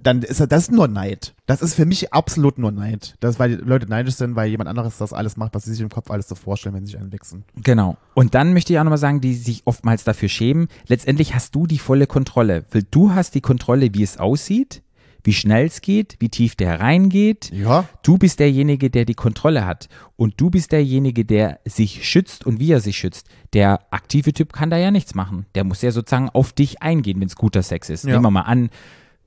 Dann 0.00 0.22
ist 0.22 0.38
das 0.40 0.62
ist 0.62 0.70
nur 0.70 0.86
Neid. 0.86 1.34
Das 1.46 1.60
ist 1.60 1.74
für 1.74 1.86
mich 1.86 2.12
absolut 2.12 2.56
nur 2.56 2.70
Neid. 2.70 3.16
Das 3.18 3.32
ist, 3.32 3.38
weil 3.40 3.56
die 3.56 3.64
Leute 3.64 3.88
neidisch 3.88 4.14
sind, 4.14 4.36
weil 4.36 4.48
jemand 4.48 4.70
anderes 4.70 4.96
das 4.98 5.12
alles 5.12 5.36
macht, 5.36 5.54
was 5.56 5.64
sie 5.64 5.72
sich 5.72 5.80
im 5.80 5.88
Kopf 5.88 6.08
alles 6.12 6.28
so 6.28 6.36
vorstellen, 6.36 6.76
wenn 6.76 6.86
sie 6.86 6.92
sich 6.92 7.00
einen 7.00 7.12
wichsen. 7.12 7.42
Genau. 7.56 7.96
Und 8.14 8.36
dann 8.36 8.52
möchte 8.52 8.72
ich 8.72 8.78
auch 8.78 8.84
nochmal 8.84 8.98
sagen, 8.98 9.20
die 9.20 9.34
sich 9.34 9.62
oftmals 9.64 10.04
dafür 10.04 10.28
schämen. 10.28 10.68
Letztendlich 10.86 11.34
hast 11.34 11.56
du 11.56 11.66
die 11.66 11.80
volle 11.80 12.06
Kontrolle. 12.06 12.64
Weil 12.70 12.84
du 12.88 13.12
hast 13.12 13.34
die 13.34 13.40
Kontrolle, 13.40 13.92
wie 13.92 14.04
es 14.04 14.18
aussieht, 14.18 14.82
wie 15.24 15.32
schnell 15.32 15.66
es 15.66 15.80
geht, 15.80 16.16
wie 16.18 16.28
tief 16.28 16.54
der 16.54 16.80
reingeht. 16.80 17.50
Ja. 17.52 17.84
Du 18.02 18.18
bist 18.18 18.40
derjenige, 18.40 18.90
der 18.90 19.04
die 19.04 19.14
Kontrolle 19.14 19.66
hat. 19.66 19.88
Und 20.16 20.40
du 20.40 20.50
bist 20.50 20.72
derjenige, 20.72 21.24
der 21.24 21.60
sich 21.64 22.08
schützt 22.08 22.46
und 22.46 22.60
wie 22.60 22.72
er 22.72 22.80
sich 22.80 22.96
schützt. 22.96 23.28
Der 23.52 23.80
aktive 23.90 24.32
Typ 24.32 24.52
kann 24.52 24.70
da 24.70 24.76
ja 24.76 24.90
nichts 24.90 25.14
machen. 25.14 25.46
Der 25.54 25.64
muss 25.64 25.82
ja 25.82 25.90
sozusagen 25.90 26.28
auf 26.30 26.52
dich 26.52 26.82
eingehen, 26.82 27.20
wenn 27.20 27.28
es 27.28 27.36
guter 27.36 27.62
Sex 27.62 27.90
ist. 27.90 28.04
Ja. 28.04 28.12
Nehmen 28.12 28.24
wir 28.24 28.30
mal 28.30 28.42
an, 28.42 28.70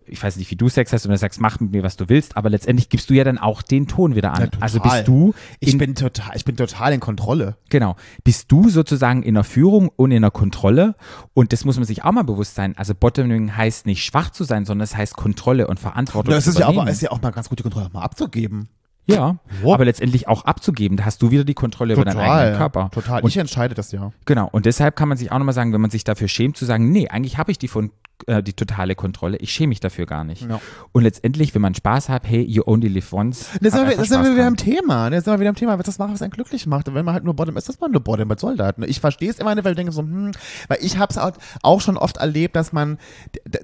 ich 0.08 0.22
weiß 0.22 0.38
nicht, 0.38 0.49
wie 0.51 0.56
du 0.56 0.70
Sex 0.70 0.91
hast 0.93 1.06
und 1.06 1.12
du 1.12 1.18
sagst, 1.18 1.39
mach 1.41 1.60
mit 1.60 1.72
mir, 1.72 1.84
was 1.84 1.97
du 1.97 2.10
willst, 2.10 2.38
aber 2.38 2.49
letztendlich 2.49 2.89
gibst 2.89 3.10
du 3.10 3.14
ja 3.14 3.24
dann 3.24 3.38
auch 3.38 3.62
den 3.62 3.88
Ton 3.88 4.16
wieder 4.16 4.34
an. 4.34 4.49
Ja, 4.54 4.60
also 4.60 4.80
bist 4.80 5.08
du 5.08 5.34
Ich 5.60 5.74
in, 5.74 5.78
bin 5.80 5.95
total, 5.95 6.36
ich 6.36 6.45
bin 6.45 6.56
total 6.56 6.93
in 6.93 6.99
Kontrolle. 6.99 7.58
Genau. 7.70 7.95
Bist 8.24 8.51
du 8.51 8.70
sozusagen 8.70 9.24
in 9.24 9.36
der 9.36 9.43
Führung 9.43 9.89
und 9.95 10.12
in 10.12 10.22
der 10.22 10.32
Kontrolle? 10.32 10.95
Und 11.34 11.54
das 11.54 11.66
muss 11.66 11.78
man 11.78 11.86
sich 11.86 12.04
auch 12.04 12.12
mal 12.12 12.24
bewusst 12.24 12.56
sein. 12.56 12.78
Also 12.78 12.93
Bottoming 12.95 13.56
heißt 13.56 13.86
nicht 13.86 14.04
schwach 14.04 14.32
zu 14.32 14.43
sein, 14.43 14.66
sondern 14.66 14.84
es 14.84 14.95
heißt 14.95 15.16
Kontrolle 15.16 15.68
und 15.68 15.80
Verantwortung 15.80 16.34
Das 16.34 16.47
ist 16.47 16.60
ja, 16.60 16.68
aber, 16.68 16.89
ist 16.89 17.01
ja 17.01 17.12
auch 17.12 17.22
mal 17.22 17.32
ganz 17.32 17.49
gut, 17.49 17.60
die 17.60 17.64
Kontrolle 17.64 17.89
mal 17.91 18.01
abzugeben. 18.01 18.70
Ja, 19.06 19.38
Ja. 19.64 19.74
aber 19.74 19.86
letztendlich 19.86 20.28
auch 20.28 20.45
abzugeben. 20.45 20.97
Da 20.97 21.06
hast 21.06 21.22
du 21.22 21.32
wieder 21.32 21.43
die 21.43 21.54
Kontrolle 21.54 21.93
über 21.93 22.06
deinen 22.06 22.20
eigenen 22.20 22.58
Körper. 22.58 22.89
Total. 22.91 23.22
Und 23.22 23.30
ich 23.30 23.38
entscheide 23.38 23.76
das 23.76 23.91
ja. 23.91 24.12
Genau, 24.26 24.47
und 24.51 24.66
deshalb 24.66 24.95
kann 24.95 25.10
man 25.10 25.18
sich 25.18 25.32
auch 25.32 25.38
nochmal 25.38 25.54
sagen, 25.54 25.74
wenn 25.74 25.82
man 25.82 25.91
sich 25.91 26.04
dafür 26.04 26.28
schämt, 26.28 26.58
zu 26.58 26.66
sagen, 26.66 26.91
nee, 26.91 27.08
eigentlich 27.10 27.38
habe 27.38 27.51
ich 27.51 27.58
die, 27.58 27.68
von, 27.68 27.91
äh, 28.28 28.41
die 28.41 28.54
totale 28.54 28.95
Kontrolle, 28.95 29.38
ich 29.38 29.51
schäme 29.51 29.70
mich 29.70 29.80
dafür 29.82 30.06
gar 30.06 30.24
nicht. 30.24 30.47
Ja. 30.49 30.62
Und 30.93 31.04
letztendlich, 31.04 31.54
wenn 31.54 31.62
man 31.62 31.76
Spaß 31.76 32.10
hat, 32.10 32.24
hey, 32.26 32.41
you 32.41 32.64
only 32.66 32.88
live 32.88 33.12
once. 33.12 33.49
Da 33.62 33.70
sind, 33.70 33.80
wir, 33.82 33.86
da 33.86 33.89
einfach 33.91 34.06
sind 34.06 34.24
wir 34.24 34.32
wieder 34.32 34.43
dran. 34.43 34.47
am 34.47 34.58
Thema. 34.58 35.10
Da 35.10 35.20
sind 35.22 35.34
wir 35.34 35.39
wieder 35.39 35.49
am 35.49 35.56
Thema, 35.56 35.78
was 35.78 35.86
das 35.86 35.99
machen, 35.99 36.14
was 36.14 36.22
einen 36.22 36.32
glücklich 36.32 36.66
macht. 36.66 36.88
Und 36.88 36.95
wenn 36.95 37.04
man 37.06 37.14
halt 37.14 37.24
nur 37.26 37.34
Bottom 37.36 37.58
ist, 37.58 37.68
das 37.68 37.80
man 37.80 37.91
nur 37.91 38.01
Bottom. 38.01 38.30
Was 38.30 38.39
soll 38.41 38.56
das? 38.56 38.74
Ich 38.86 38.99
verstehe 39.01 39.30
es 39.30 39.39
immer 39.39 39.54
nicht, 39.54 39.66
weil 39.66 39.74
ich 39.74 39.78
denke 39.78 39.91
so, 39.91 40.01
hm, 40.01 40.32
weil 40.70 40.78
ich 40.82 40.97
habe 40.97 41.12
es 41.12 41.18
auch, 41.18 41.82
schon 41.82 41.97
oft 41.97 42.18
erlebt, 42.18 42.56
dass 42.56 42.72
man, 42.72 42.97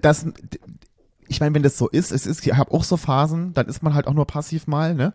dass, 0.02 0.26
ich 1.30 1.40
meine, 1.40 1.54
wenn 1.56 1.64
das 1.64 1.78
so 1.78 1.88
ist, 1.88 2.12
es 2.12 2.26
ist, 2.26 2.46
ich 2.46 2.54
habe 2.54 2.72
auch 2.72 2.84
so 2.84 2.98
Phasen, 2.98 3.54
dann 3.54 3.68
ist 3.68 3.84
man 3.84 3.94
halt 3.94 4.08
auch 4.08 4.14
nur 4.14 4.26
passiv 4.26 4.68
mal, 4.68 4.96
ne? 4.96 5.14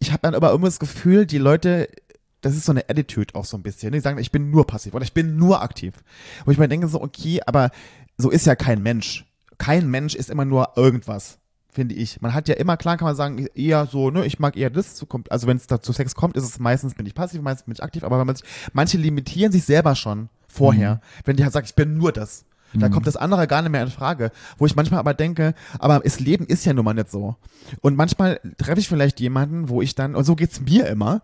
Ich 0.00 0.10
habe 0.10 0.22
dann 0.22 0.34
aber 0.34 0.52
immer 0.52 0.66
das 0.66 0.80
Gefühl, 0.80 1.26
die 1.26 1.38
Leute, 1.38 1.88
das 2.40 2.56
ist 2.56 2.64
so 2.64 2.72
eine 2.72 2.88
Attitude 2.88 3.34
auch 3.34 3.44
so 3.44 3.56
ein 3.56 3.62
bisschen. 3.62 3.92
Die 3.92 4.00
sagen, 4.00 4.18
ich 4.18 4.32
bin 4.32 4.50
nur 4.50 4.66
passiv 4.66 4.94
oder 4.94 5.04
ich 5.04 5.12
bin 5.12 5.36
nur 5.36 5.62
aktiv. 5.62 5.94
Wo 6.44 6.50
ich 6.50 6.58
mir 6.58 6.68
denke 6.68 6.88
so, 6.88 7.00
okay, 7.00 7.40
aber 7.46 7.70
so 8.18 8.30
ist 8.30 8.46
ja 8.46 8.56
kein 8.56 8.82
Mensch. 8.82 9.26
Kein 9.58 9.88
Mensch 9.88 10.14
ist 10.14 10.30
immer 10.30 10.44
nur 10.44 10.72
irgendwas, 10.74 11.38
finde 11.70 11.94
ich. 11.94 12.20
Man 12.20 12.34
hat 12.34 12.48
ja 12.48 12.54
immer, 12.56 12.76
klar 12.76 12.96
kann 12.96 13.06
man 13.06 13.14
sagen, 13.14 13.46
eher 13.54 13.86
so, 13.86 14.10
ne, 14.10 14.24
ich 14.24 14.38
mag 14.38 14.56
eher 14.56 14.70
das. 14.70 15.04
Also 15.28 15.46
wenn 15.46 15.56
es 15.58 15.66
da 15.66 15.80
zu 15.80 15.92
Sex 15.92 16.14
kommt, 16.14 16.36
ist 16.36 16.44
es 16.44 16.58
meistens 16.58 16.94
bin 16.94 17.06
ich 17.06 17.14
passiv, 17.14 17.42
meistens 17.42 17.66
bin 17.66 17.74
ich 17.74 17.82
aktiv. 17.82 18.02
Aber 18.02 18.18
wenn 18.18 18.26
man 18.26 18.36
sich, 18.36 18.46
manche 18.72 18.98
limitieren 18.98 19.52
sich 19.52 19.64
selber 19.64 19.94
schon 19.94 20.30
vorher. 20.48 21.00
Wenn 21.24 21.36
die 21.36 21.44
halt 21.44 21.52
sagen, 21.52 21.66
ich 21.66 21.74
bin 21.74 21.96
nur 21.96 22.10
das. 22.10 22.44
Da 22.74 22.88
kommt 22.88 23.06
das 23.06 23.16
andere 23.16 23.46
gar 23.46 23.62
nicht 23.62 23.72
mehr 23.72 23.82
in 23.82 23.90
Frage. 23.90 24.30
Wo 24.58 24.66
ich 24.66 24.76
manchmal 24.76 25.00
aber 25.00 25.14
denke, 25.14 25.54
aber 25.78 26.00
das 26.00 26.20
Leben 26.20 26.46
ist 26.46 26.64
ja 26.64 26.72
nun 26.72 26.84
mal 26.84 26.94
nicht 26.94 27.10
so. 27.10 27.36
Und 27.80 27.96
manchmal 27.96 28.40
treffe 28.58 28.80
ich 28.80 28.88
vielleicht 28.88 29.20
jemanden, 29.20 29.68
wo 29.68 29.82
ich 29.82 29.94
dann, 29.94 30.14
und 30.14 30.24
so 30.24 30.36
geht's 30.36 30.60
mir 30.60 30.86
immer, 30.86 31.22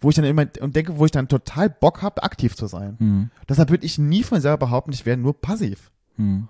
wo 0.00 0.08
ich 0.08 0.16
dann 0.16 0.24
immer 0.24 0.46
und 0.60 0.76
denke, 0.76 0.98
wo 0.98 1.04
ich 1.04 1.10
dann 1.10 1.28
total 1.28 1.70
Bock 1.70 2.02
habe, 2.02 2.22
aktiv 2.22 2.54
zu 2.54 2.66
sein. 2.66 2.96
Mhm. 2.98 3.30
Deshalb 3.48 3.70
würde 3.70 3.84
ich 3.84 3.98
nie 3.98 4.22
von 4.22 4.40
selber 4.40 4.66
behaupten, 4.66 4.92
ich 4.92 5.04
wäre 5.06 5.16
nur 5.16 5.40
passiv. 5.40 5.90
Mhm. 6.16 6.48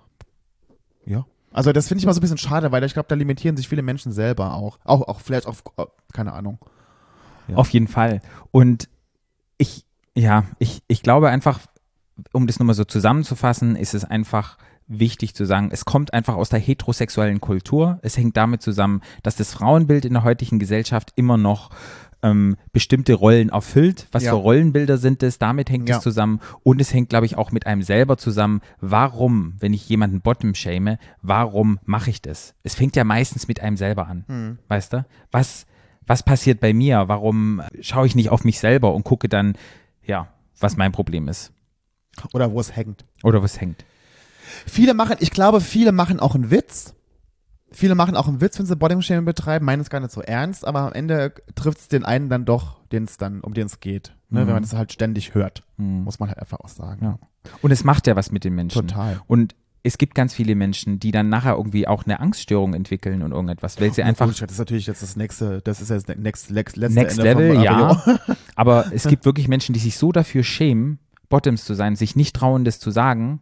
Ja. 1.05 1.25
Also 1.51 1.71
das 1.71 1.87
finde 1.87 1.99
ich 1.99 2.05
mal 2.05 2.13
so 2.13 2.19
ein 2.19 2.21
bisschen 2.21 2.37
schade, 2.37 2.71
weil 2.71 2.83
ich 2.83 2.93
glaube, 2.93 3.07
da 3.09 3.15
limitieren 3.15 3.57
sich 3.57 3.67
viele 3.67 3.81
Menschen 3.81 4.11
selber 4.11 4.53
auch. 4.53 4.79
Auch, 4.83 5.07
auch 5.07 5.21
vielleicht 5.21 5.47
auf, 5.47 5.63
keine 6.13 6.33
Ahnung. 6.33 6.59
Ja. 7.47 7.55
Auf 7.55 7.69
jeden 7.69 7.87
Fall. 7.87 8.21
Und 8.51 8.89
ich 9.57 9.85
Ja, 10.15 10.43
ich, 10.59 10.83
ich 10.87 11.01
glaube 11.03 11.29
einfach, 11.29 11.59
um 12.33 12.47
das 12.47 12.59
nochmal 12.59 12.75
so 12.75 12.83
zusammenzufassen, 12.85 13.75
ist 13.75 13.93
es 13.93 14.05
einfach 14.05 14.57
wichtig 14.87 15.35
zu 15.35 15.45
sagen, 15.45 15.69
es 15.71 15.83
kommt 15.85 16.13
einfach 16.13 16.35
aus 16.35 16.49
der 16.49 16.59
heterosexuellen 16.59 17.41
Kultur. 17.41 17.99
Es 18.03 18.17
hängt 18.17 18.37
damit 18.37 18.61
zusammen, 18.61 19.01
dass 19.21 19.35
das 19.35 19.51
Frauenbild 19.53 20.05
in 20.05 20.13
der 20.13 20.23
heutigen 20.23 20.59
Gesellschaft 20.59 21.11
immer 21.15 21.37
noch 21.37 21.69
ähm, 22.23 22.55
bestimmte 22.73 23.13
Rollen 23.13 23.49
erfüllt. 23.49 24.07
Was 24.11 24.23
Ja. 24.23 24.31
für 24.31 24.37
Rollenbilder 24.37 24.97
sind 24.97 25.21
es? 25.21 25.37
Damit 25.37 25.69
hängt 25.69 25.87
Ja. 25.87 25.97
es 25.97 26.03
zusammen. 26.03 26.39
Und 26.63 26.81
es 26.81 26.91
hängt, 26.91 27.09
glaube 27.09 27.27
ich, 27.27 27.37
auch 27.37 27.51
mit 27.51 27.67
einem 27.67 27.83
selber 27.83 28.17
zusammen. 28.17 28.61
Warum, 28.81 29.53
wenn 29.59 29.73
ich 29.73 29.87
jemanden 29.87 30.21
bottom 30.21 30.55
shame, 30.55 30.97
warum 31.21 31.79
mache 31.85 32.09
ich 32.09 32.21
das? 32.23 32.55
Es 32.63 32.73
fängt 32.73 32.95
ja 32.95 33.03
meistens 33.03 33.47
mit 33.47 33.59
einem 33.61 33.77
selber 33.77 34.07
an. 34.07 34.23
Hm. 34.27 34.57
Weißt 34.67 34.93
du? 34.93 35.05
Was, 35.31 35.67
was 36.07 36.23
passiert 36.23 36.59
bei 36.59 36.73
mir? 36.73 37.03
Warum 37.07 37.61
schaue 37.81 38.07
ich 38.07 38.15
nicht 38.15 38.29
auf 38.29 38.43
mich 38.43 38.57
selber 38.59 38.95
und 38.95 39.03
gucke 39.03 39.29
dann, 39.29 39.53
ja, 40.03 40.27
was 40.59 40.75
mein 40.75 40.93
Problem 40.93 41.27
ist? 41.27 41.51
Oder 42.33 42.51
wo 42.51 42.59
es 42.59 42.75
hängt. 42.75 43.05
Oder 43.23 43.41
was 43.43 43.59
hängt? 43.59 43.85
Viele 44.65 44.93
machen, 44.93 45.17
ich 45.19 45.31
glaube, 45.31 45.61
viele 45.61 45.91
machen 45.91 46.19
auch 46.19 46.35
einen 46.35 46.51
Witz. 46.51 46.93
Viele 47.71 47.95
machen 47.95 48.15
auch 48.15 48.27
einen 48.29 48.39
Witz, 48.39 48.57
wenn 48.59 48.65
sie 48.65 48.75
Bodyshaming 48.77 49.25
betreiben, 49.25 49.65
meinen 49.65 49.81
es 49.81 49.89
gar 49.89 49.99
nicht 49.99 50.11
so 50.11 50.21
ernst, 50.21 50.65
aber 50.65 50.79
am 50.81 50.93
Ende 50.93 51.33
trifft 51.55 51.79
es 51.79 51.87
den 51.89 52.05
einen 52.05 52.29
dann 52.29 52.45
doch, 52.45 52.79
den 52.93 53.03
es 53.03 53.17
dann, 53.17 53.41
um 53.41 53.53
den 53.53 53.65
es 53.67 53.81
geht. 53.81 54.15
Ne, 54.29 54.41
Mhm. 54.43 54.47
Wenn 54.47 54.53
man 54.53 54.63
das 54.63 54.73
halt 54.73 54.93
ständig 54.93 55.35
hört, 55.35 55.63
Mhm. 55.77 56.03
muss 56.03 56.19
man 56.19 56.29
halt 56.29 56.39
einfach 56.39 56.59
auch 56.61 56.69
sagen. 56.69 57.03
Ja. 57.03 57.19
Und 57.61 57.71
es 57.71 57.83
macht 57.83 58.07
ja 58.07 58.15
was 58.15 58.31
mit 58.31 58.45
den 58.45 58.55
Menschen. 58.55 58.87
Total. 58.87 59.19
Und 59.27 59.53
es 59.83 59.97
gibt 59.97 60.15
ganz 60.15 60.33
viele 60.33 60.55
Menschen, 60.55 60.99
die 60.99 61.11
dann 61.11 61.29
nachher 61.29 61.55
irgendwie 61.55 61.87
auch 61.87 62.05
eine 62.05 62.19
Angststörung 62.21 62.73
entwickeln 62.73 63.21
und 63.21 63.31
irgendetwas, 63.31 63.79
weil 63.79 63.93
sie 63.93 64.03
einfach 64.03 64.25
Gut, 64.27 64.41
das 64.41 64.51
ist 64.51 64.59
natürlich 64.59 64.87
jetzt 64.87 65.01
das 65.01 65.15
nächste, 65.17 65.61
das 65.61 65.81
ist 65.81 65.89
jetzt 65.89 66.09
das 66.09 66.17
next, 66.17 66.49
lex, 66.49 66.75
letzte 66.77 66.99
Next 66.99 67.19
Ende 67.19 67.49
Level, 67.49 67.63
ja. 67.63 68.01
Aber 68.55 68.91
es 68.93 69.03
gibt 69.07 69.23
wirklich 69.25 69.47
Menschen, 69.49 69.73
die 69.73 69.79
sich 69.79 69.97
so 69.97 70.11
dafür 70.11 70.43
schämen, 70.43 70.99
Bottoms 71.29 71.65
zu 71.65 71.73
sein, 71.73 71.95
sich 71.95 72.15
nicht 72.15 72.35
trauen, 72.35 72.65
das 72.65 72.79
zu 72.79 72.91
sagen. 72.91 73.41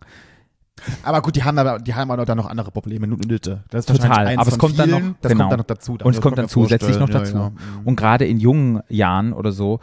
Aber 1.04 1.22
gut, 1.22 1.36
die 1.36 1.44
haben 1.44 1.58
aber, 1.58 1.80
die 1.80 1.94
haben 1.94 2.12
aber 2.12 2.26
dann 2.26 2.38
noch 2.38 2.48
andere 2.48 2.70
Probleme, 2.72 3.08
Nütte. 3.08 3.64
Das 3.70 3.86
ist 3.86 3.90
Total, 3.96 4.38
aber 4.38 4.48
es 4.52 4.58
kommt 4.58 4.78
dann 4.78 4.90
vielen. 4.90 5.08
noch- 5.10 5.16
das 5.22 5.32
genau. 5.32 5.44
kommt 5.44 5.52
dann 5.54 5.60
noch 5.60 5.66
dazu. 5.66 5.98
Und 6.04 6.14
es 6.14 6.22
kommt 6.22 6.38
dann 6.38 6.50
zusätzlich 6.50 7.00
noch 7.00 7.10
dazu. 7.10 7.36
Ja, 7.36 7.42
ja. 7.48 7.52
Und 7.86 7.96
gerade 7.96 8.26
in 8.26 8.40
jungen 8.40 8.82
Jahren 8.90 9.32
oder 9.32 9.52
so, 9.54 9.80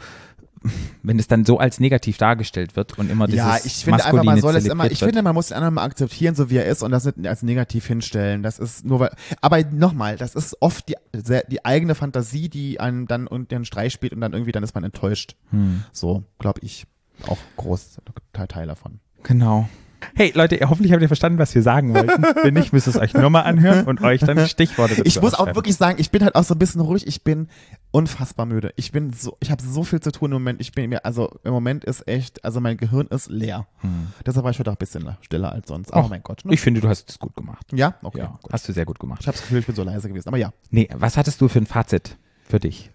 wenn 1.01 1.19
es 1.19 1.27
dann 1.27 1.43
so 1.45 1.57
als 1.57 1.79
negativ 1.79 2.17
dargestellt 2.17 2.75
wird 2.75 2.97
und 2.97 3.09
immer 3.11 3.27
dieses 3.27 3.39
Ja, 3.45 3.57
ich 3.63 3.83
finde 3.83 4.05
einfach, 4.05 4.23
man 4.23 4.39
soll 4.39 4.55
es 4.55 4.65
immer, 4.65 4.85
ich 4.85 5.01
wird. 5.01 5.09
finde, 5.09 5.21
man 5.23 5.33
muss 5.33 5.47
den 5.47 5.57
anderen 5.57 5.73
mal 5.73 5.83
akzeptieren, 5.83 6.35
so 6.35 6.49
wie 6.49 6.57
er 6.57 6.65
ist 6.65 6.83
und 6.83 6.91
das 6.91 7.05
nicht 7.05 7.27
als 7.27 7.43
negativ 7.43 7.85
hinstellen. 7.85 8.43
Das 8.43 8.59
ist 8.59 8.85
nur 8.85 8.99
weil, 8.99 9.11
aber 9.41 9.61
nochmal, 9.63 10.15
das 10.15 10.35
ist 10.35 10.55
oft 10.61 10.87
die, 10.87 10.95
die 11.49 11.65
eigene 11.65 11.95
Fantasie, 11.95 12.49
die 12.49 12.79
einem 12.79 13.07
dann 13.07 13.27
und 13.27 13.51
den 13.51 13.65
Streich 13.65 13.93
spielt 13.93 14.13
und 14.13 14.21
dann 14.21 14.31
irgendwie, 14.33 14.51
dann 14.53 14.63
ist 14.63 14.73
man 14.75 14.83
enttäuscht. 14.85 15.35
Hm. 15.49 15.83
So, 15.91 16.23
glaube 16.39 16.59
ich, 16.63 16.85
auch 17.27 17.37
groß 17.57 17.97
Teil, 18.33 18.47
Teil 18.47 18.67
davon. 18.67 18.99
Genau. 19.23 19.67
Hey 20.15 20.31
Leute, 20.35 20.59
hoffentlich 20.69 20.91
habt 20.91 21.01
ihr 21.01 21.07
verstanden, 21.07 21.39
was 21.39 21.55
wir 21.55 21.61
sagen 21.61 21.93
wollten. 21.93 22.23
Wenn 22.43 22.53
nicht, 22.53 22.73
müsst 22.73 22.87
ihr 22.87 22.91
es 22.91 22.99
euch 22.99 23.13
nur 23.13 23.29
mal 23.29 23.41
anhören 23.41 23.85
und 23.85 24.01
euch 24.01 24.21
dann 24.21 24.45
Stichworte 24.47 24.95
dazu 24.95 25.07
Ich 25.07 25.21
muss 25.21 25.33
auch 25.33 25.55
wirklich 25.55 25.75
sagen, 25.75 25.97
ich 25.99 26.11
bin 26.11 26.23
halt 26.23 26.35
auch 26.35 26.43
so 26.43 26.55
ein 26.55 26.59
bisschen 26.59 26.81
ruhig. 26.81 27.07
Ich 27.07 27.23
bin 27.23 27.47
unfassbar 27.91 28.45
müde. 28.45 28.73
Ich 28.75 28.91
bin 28.91 29.13
so, 29.13 29.37
ich 29.39 29.49
habe 29.49 29.63
so 29.63 29.83
viel 29.83 30.01
zu 30.01 30.11
tun 30.11 30.31
im 30.31 30.35
Moment. 30.35 30.61
Ich 30.61 30.73
bin 30.73 30.89
mir, 30.89 31.05
also 31.05 31.39
im 31.43 31.53
Moment 31.53 31.85
ist 31.85 32.07
echt, 32.07 32.43
also 32.43 32.59
mein 32.59 32.77
Gehirn 32.77 33.07
ist 33.07 33.29
leer. 33.29 33.65
Deshalb 34.25 34.43
war 34.43 34.51
ich 34.51 34.59
heute 34.59 34.71
auch 34.71 34.75
ein 34.75 34.79
bisschen 34.79 35.15
stiller 35.21 35.51
als 35.51 35.67
sonst. 35.67 35.91
Oh 35.93 36.01
Ach, 36.03 36.09
mein 36.09 36.21
Gott. 36.21 36.43
Ne? 36.43 36.53
Ich 36.53 36.61
finde, 36.61 36.81
du 36.81 36.89
hast 36.89 37.09
es 37.09 37.19
gut 37.19 37.35
gemacht. 37.35 37.65
ja, 37.71 37.95
okay. 38.03 38.19
Ja, 38.19 38.39
hast 38.51 38.67
du 38.67 38.73
sehr 38.73 38.85
gut 38.85 38.99
gemacht. 38.99 39.21
Ich 39.21 39.27
habe 39.27 39.37
das 39.37 39.41
Gefühl, 39.41 39.59
ich 39.59 39.65
bin 39.65 39.75
so 39.75 39.83
leise 39.83 40.09
gewesen. 40.09 40.27
Aber 40.27 40.37
ja. 40.37 40.51
Nee, 40.69 40.89
was 40.93 41.17
hattest 41.17 41.39
du 41.41 41.47
für 41.47 41.59
ein 41.59 41.65
Fazit 41.65 42.17
für 42.43 42.59
dich? 42.59 42.91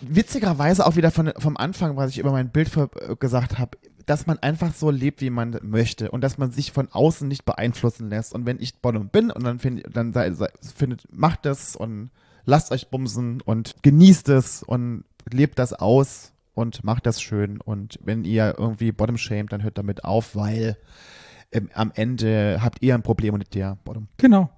Witzigerweise 0.00 0.86
auch 0.86 0.96
wieder 0.96 1.10
von, 1.10 1.32
vom 1.38 1.56
Anfang, 1.56 1.96
was 1.96 2.10
ich 2.10 2.18
über 2.18 2.32
mein 2.32 2.50
Bild 2.50 2.74
äh, 2.76 3.16
gesagt 3.16 3.58
habe, 3.58 3.78
dass 4.06 4.26
man 4.26 4.38
einfach 4.38 4.72
so 4.72 4.90
lebt, 4.90 5.20
wie 5.20 5.30
man 5.30 5.58
möchte 5.62 6.10
und 6.10 6.22
dass 6.22 6.38
man 6.38 6.50
sich 6.50 6.72
von 6.72 6.88
außen 6.90 7.28
nicht 7.28 7.44
beeinflussen 7.44 8.08
lässt. 8.08 8.34
Und 8.34 8.46
wenn 8.46 8.60
ich 8.60 8.80
Bottom 8.80 9.08
bin 9.08 9.30
und 9.30 9.44
dann, 9.44 9.58
find, 9.58 9.84
dann 9.94 10.12
sei, 10.12 10.32
sei, 10.32 10.48
findet, 10.74 11.04
macht 11.12 11.44
das 11.44 11.76
und 11.76 12.10
lasst 12.44 12.72
euch 12.72 12.88
bumsen 12.88 13.42
und 13.42 13.76
genießt 13.82 14.30
es 14.30 14.62
und 14.62 15.04
lebt 15.30 15.58
das 15.58 15.74
aus 15.74 16.32
und 16.54 16.84
macht 16.84 17.04
das 17.04 17.20
schön. 17.20 17.60
Und 17.60 17.98
wenn 18.02 18.24
ihr 18.24 18.54
irgendwie 18.56 18.92
Bottom 18.92 19.18
shamed, 19.18 19.52
dann 19.52 19.62
hört 19.62 19.76
damit 19.76 20.04
auf, 20.04 20.34
weil 20.34 20.78
ähm, 21.52 21.68
am 21.74 21.92
Ende 21.94 22.60
habt 22.62 22.82
ihr 22.82 22.94
ein 22.94 23.02
Problem 23.02 23.36
nicht 23.36 23.54
der 23.54 23.76
Bottom. 23.84 24.08
Genau. 24.16 24.50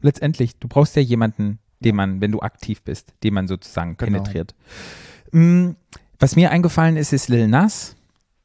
Letztendlich, 0.00 0.58
du 0.58 0.68
brauchst 0.68 0.96
ja 0.96 1.02
jemanden, 1.02 1.58
den 1.80 1.96
man, 1.96 2.20
wenn 2.20 2.32
du 2.32 2.40
aktiv 2.40 2.82
bist, 2.82 3.12
den 3.22 3.34
man 3.34 3.48
sozusagen 3.48 3.96
Genau. 3.96 4.18
penetriert. 4.22 4.54
Mm, 5.32 5.70
Was 6.18 6.34
mir 6.36 6.50
eingefallen 6.50 6.96
ist, 6.96 7.12
ist 7.12 7.28
Lil 7.28 7.46
Nas. 7.46 7.94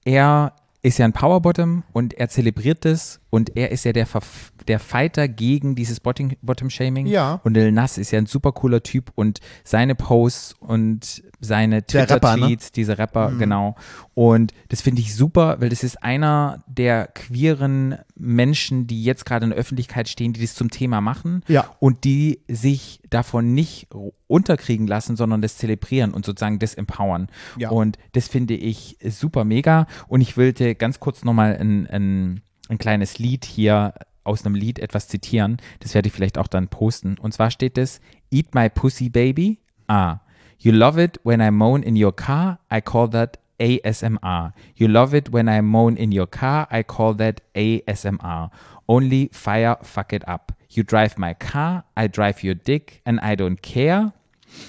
Er 0.03 0.53
ist 0.81 0.97
ja 0.97 1.05
ein 1.05 1.13
Powerbottom 1.13 1.83
und 1.93 2.13
er 2.15 2.27
zelebriert 2.27 2.83
das 2.85 3.21
und 3.29 3.55
er 3.55 3.71
ist 3.71 3.85
ja 3.85 3.93
der, 3.93 4.05
Verf 4.07 4.51
der 4.67 4.79
Fighter 4.79 5.27
gegen 5.27 5.75
dieses 5.75 5.99
Bottom- 6.01 6.35
Bottom-Shaming. 6.41 7.05
Ja. 7.05 7.39
Und 7.43 7.53
Lil 7.53 7.71
Nas 7.71 7.97
ist 7.97 8.11
ja 8.11 8.17
ein 8.17 8.25
super 8.25 8.51
cooler 8.51 8.81
Typ 8.83 9.11
und 9.15 9.39
seine 9.63 9.95
Posts 9.95 10.55
und 10.59 11.23
seine 11.41 11.77
ne? 11.77 11.85
Twitter-Tweets, 11.85 12.71
diese 12.71 12.97
Rapper, 12.97 13.31
genau. 13.37 13.75
Und 14.13 14.53
das 14.69 14.81
finde 14.81 15.01
ich 15.01 15.15
super, 15.15 15.59
weil 15.59 15.69
das 15.69 15.83
ist 15.83 16.01
einer 16.03 16.63
der 16.67 17.07
queeren 17.07 17.97
Menschen, 18.15 18.87
die 18.87 19.03
jetzt 19.03 19.25
gerade 19.25 19.45
in 19.45 19.49
der 19.49 19.59
Öffentlichkeit 19.59 20.07
stehen, 20.07 20.33
die 20.33 20.41
das 20.41 20.53
zum 20.53 20.69
Thema 20.69 21.01
machen 21.01 21.43
Ja. 21.47 21.65
und 21.79 22.03
die 22.03 22.41
sich 22.47 23.01
davon 23.09 23.53
nicht 23.53 23.87
unterkriegen 24.27 24.87
lassen, 24.87 25.15
sondern 25.15 25.41
das 25.41 25.57
zelebrieren 25.57 26.13
und 26.13 26.25
sozusagen 26.25 26.59
das 26.59 26.75
empowern. 26.75 27.27
Ja. 27.57 27.69
Und 27.71 27.97
das 28.13 28.27
finde 28.27 28.53
ich 28.53 28.97
super 29.03 29.43
mega. 29.43 29.87
Und 30.07 30.21
ich 30.21 30.37
wollte 30.37 30.75
ganz 30.75 30.99
kurz 30.99 31.23
nochmal 31.23 31.57
ein, 31.59 31.87
ein, 31.87 32.41
ein 32.69 32.77
kleines 32.77 33.17
Lied 33.19 33.45
hier 33.45 33.93
aus 34.23 34.45
einem 34.45 34.55
Lied 34.55 34.77
etwas 34.77 35.07
zitieren. 35.07 35.57
Das 35.79 35.95
werde 35.95 36.07
ich 36.07 36.13
vielleicht 36.13 36.37
auch 36.37 36.47
dann 36.47 36.67
posten. 36.67 37.17
Und 37.17 37.33
zwar 37.33 37.49
steht 37.49 37.77
es, 37.79 37.99
Eat 38.29 38.53
my 38.53 38.69
pussy, 38.69 39.09
baby. 39.09 39.59
Ah. 39.87 40.19
You 40.63 40.71
love 40.71 40.99
it 40.99 41.17
when 41.23 41.41
I 41.41 41.49
moan 41.49 41.81
in 41.81 41.95
your 41.95 42.11
car. 42.11 42.59
I 42.69 42.81
call 42.81 43.07
that 43.07 43.37
ASMR. 43.59 44.53
You 44.75 44.87
love 44.87 45.15
it 45.15 45.31
when 45.31 45.49
I 45.49 45.59
moan 45.61 45.97
in 45.97 46.11
your 46.11 46.27
car. 46.27 46.67
I 46.69 46.83
call 46.83 47.15
that 47.15 47.41
ASMR. 47.55 48.51
Only 48.87 49.29
fire 49.33 49.77
fuck 49.81 50.13
it 50.13 50.23
up. 50.29 50.51
You 50.69 50.83
drive 50.83 51.17
my 51.17 51.33
car. 51.33 51.85
I 51.97 52.05
drive 52.05 52.43
your 52.43 52.53
dick 52.53 53.01
and 53.07 53.19
I 53.21 53.33
don't 53.33 53.63
care. 53.63 54.13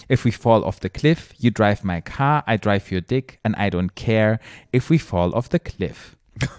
If 0.08 0.24
we 0.24 0.30
fall 0.30 0.64
off 0.64 0.80
the 0.80 0.88
cliff, 0.88 1.34
you 1.38 1.50
drive 1.50 1.84
my 1.84 2.00
car, 2.00 2.42
I 2.46 2.56
drive 2.56 2.90
your 2.90 3.00
dick, 3.00 3.40
and 3.44 3.56
I 3.56 3.68
don't 3.68 3.96
care 3.96 4.38
if 4.72 4.88
we 4.88 4.96
fall 4.96 5.34
off 5.34 5.48
the 5.48 5.58
cliff. 5.58 6.16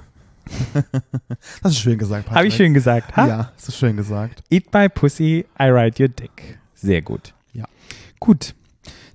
Das 1.64 1.72
ist 1.72 1.80
schön 1.80 1.98
gesagt, 1.98 2.26
Patrick. 2.26 2.38
Habe 2.38 2.48
ich 2.48 2.56
schön 2.56 2.74
gesagt, 2.74 3.16
ha? 3.16 3.28
Ja, 3.28 3.52
das 3.56 3.70
ist 3.70 3.78
schön 3.78 3.96
gesagt. 3.96 4.44
Eat 4.50 4.74
my 4.74 4.90
pussy, 4.90 5.46
I 5.58 5.70
ride 5.70 6.04
your 6.04 6.10
dick. 6.10 6.60
Sehr 6.76 7.02
gut. 7.02 7.34
Ja. 7.54 7.64
Gut, 8.20 8.54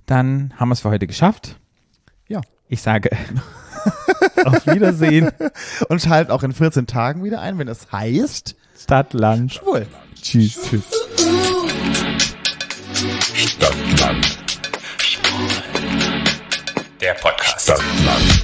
dann 0.09 0.53
haben 0.57 0.69
wir 0.69 0.73
es 0.73 0.81
für 0.81 0.89
heute 0.89 1.07
geschafft. 1.07 1.55
Ja. 2.27 2.41
Ich 2.67 2.81
sage 2.81 3.09
auf 4.45 4.65
Wiedersehen. 4.67 5.31
Und 5.87 6.01
schaltet 6.01 6.31
auch 6.31 6.43
in 6.43 6.51
14 6.51 6.87
Tagen 6.87 7.23
wieder 7.23 7.41
ein, 7.41 7.57
wenn 7.57 7.67
es 7.67 7.91
heißt. 7.91 8.55
Start 8.77 9.13
Lunch. 9.13 9.61
Wohl. 9.63 9.85
Tschüss. 10.21 10.59
Tschüss. 10.63 10.85
Stadtland. 13.35 14.37
Der 17.01 17.13
Podcast. 17.13 17.61
Stadtland. 17.61 18.39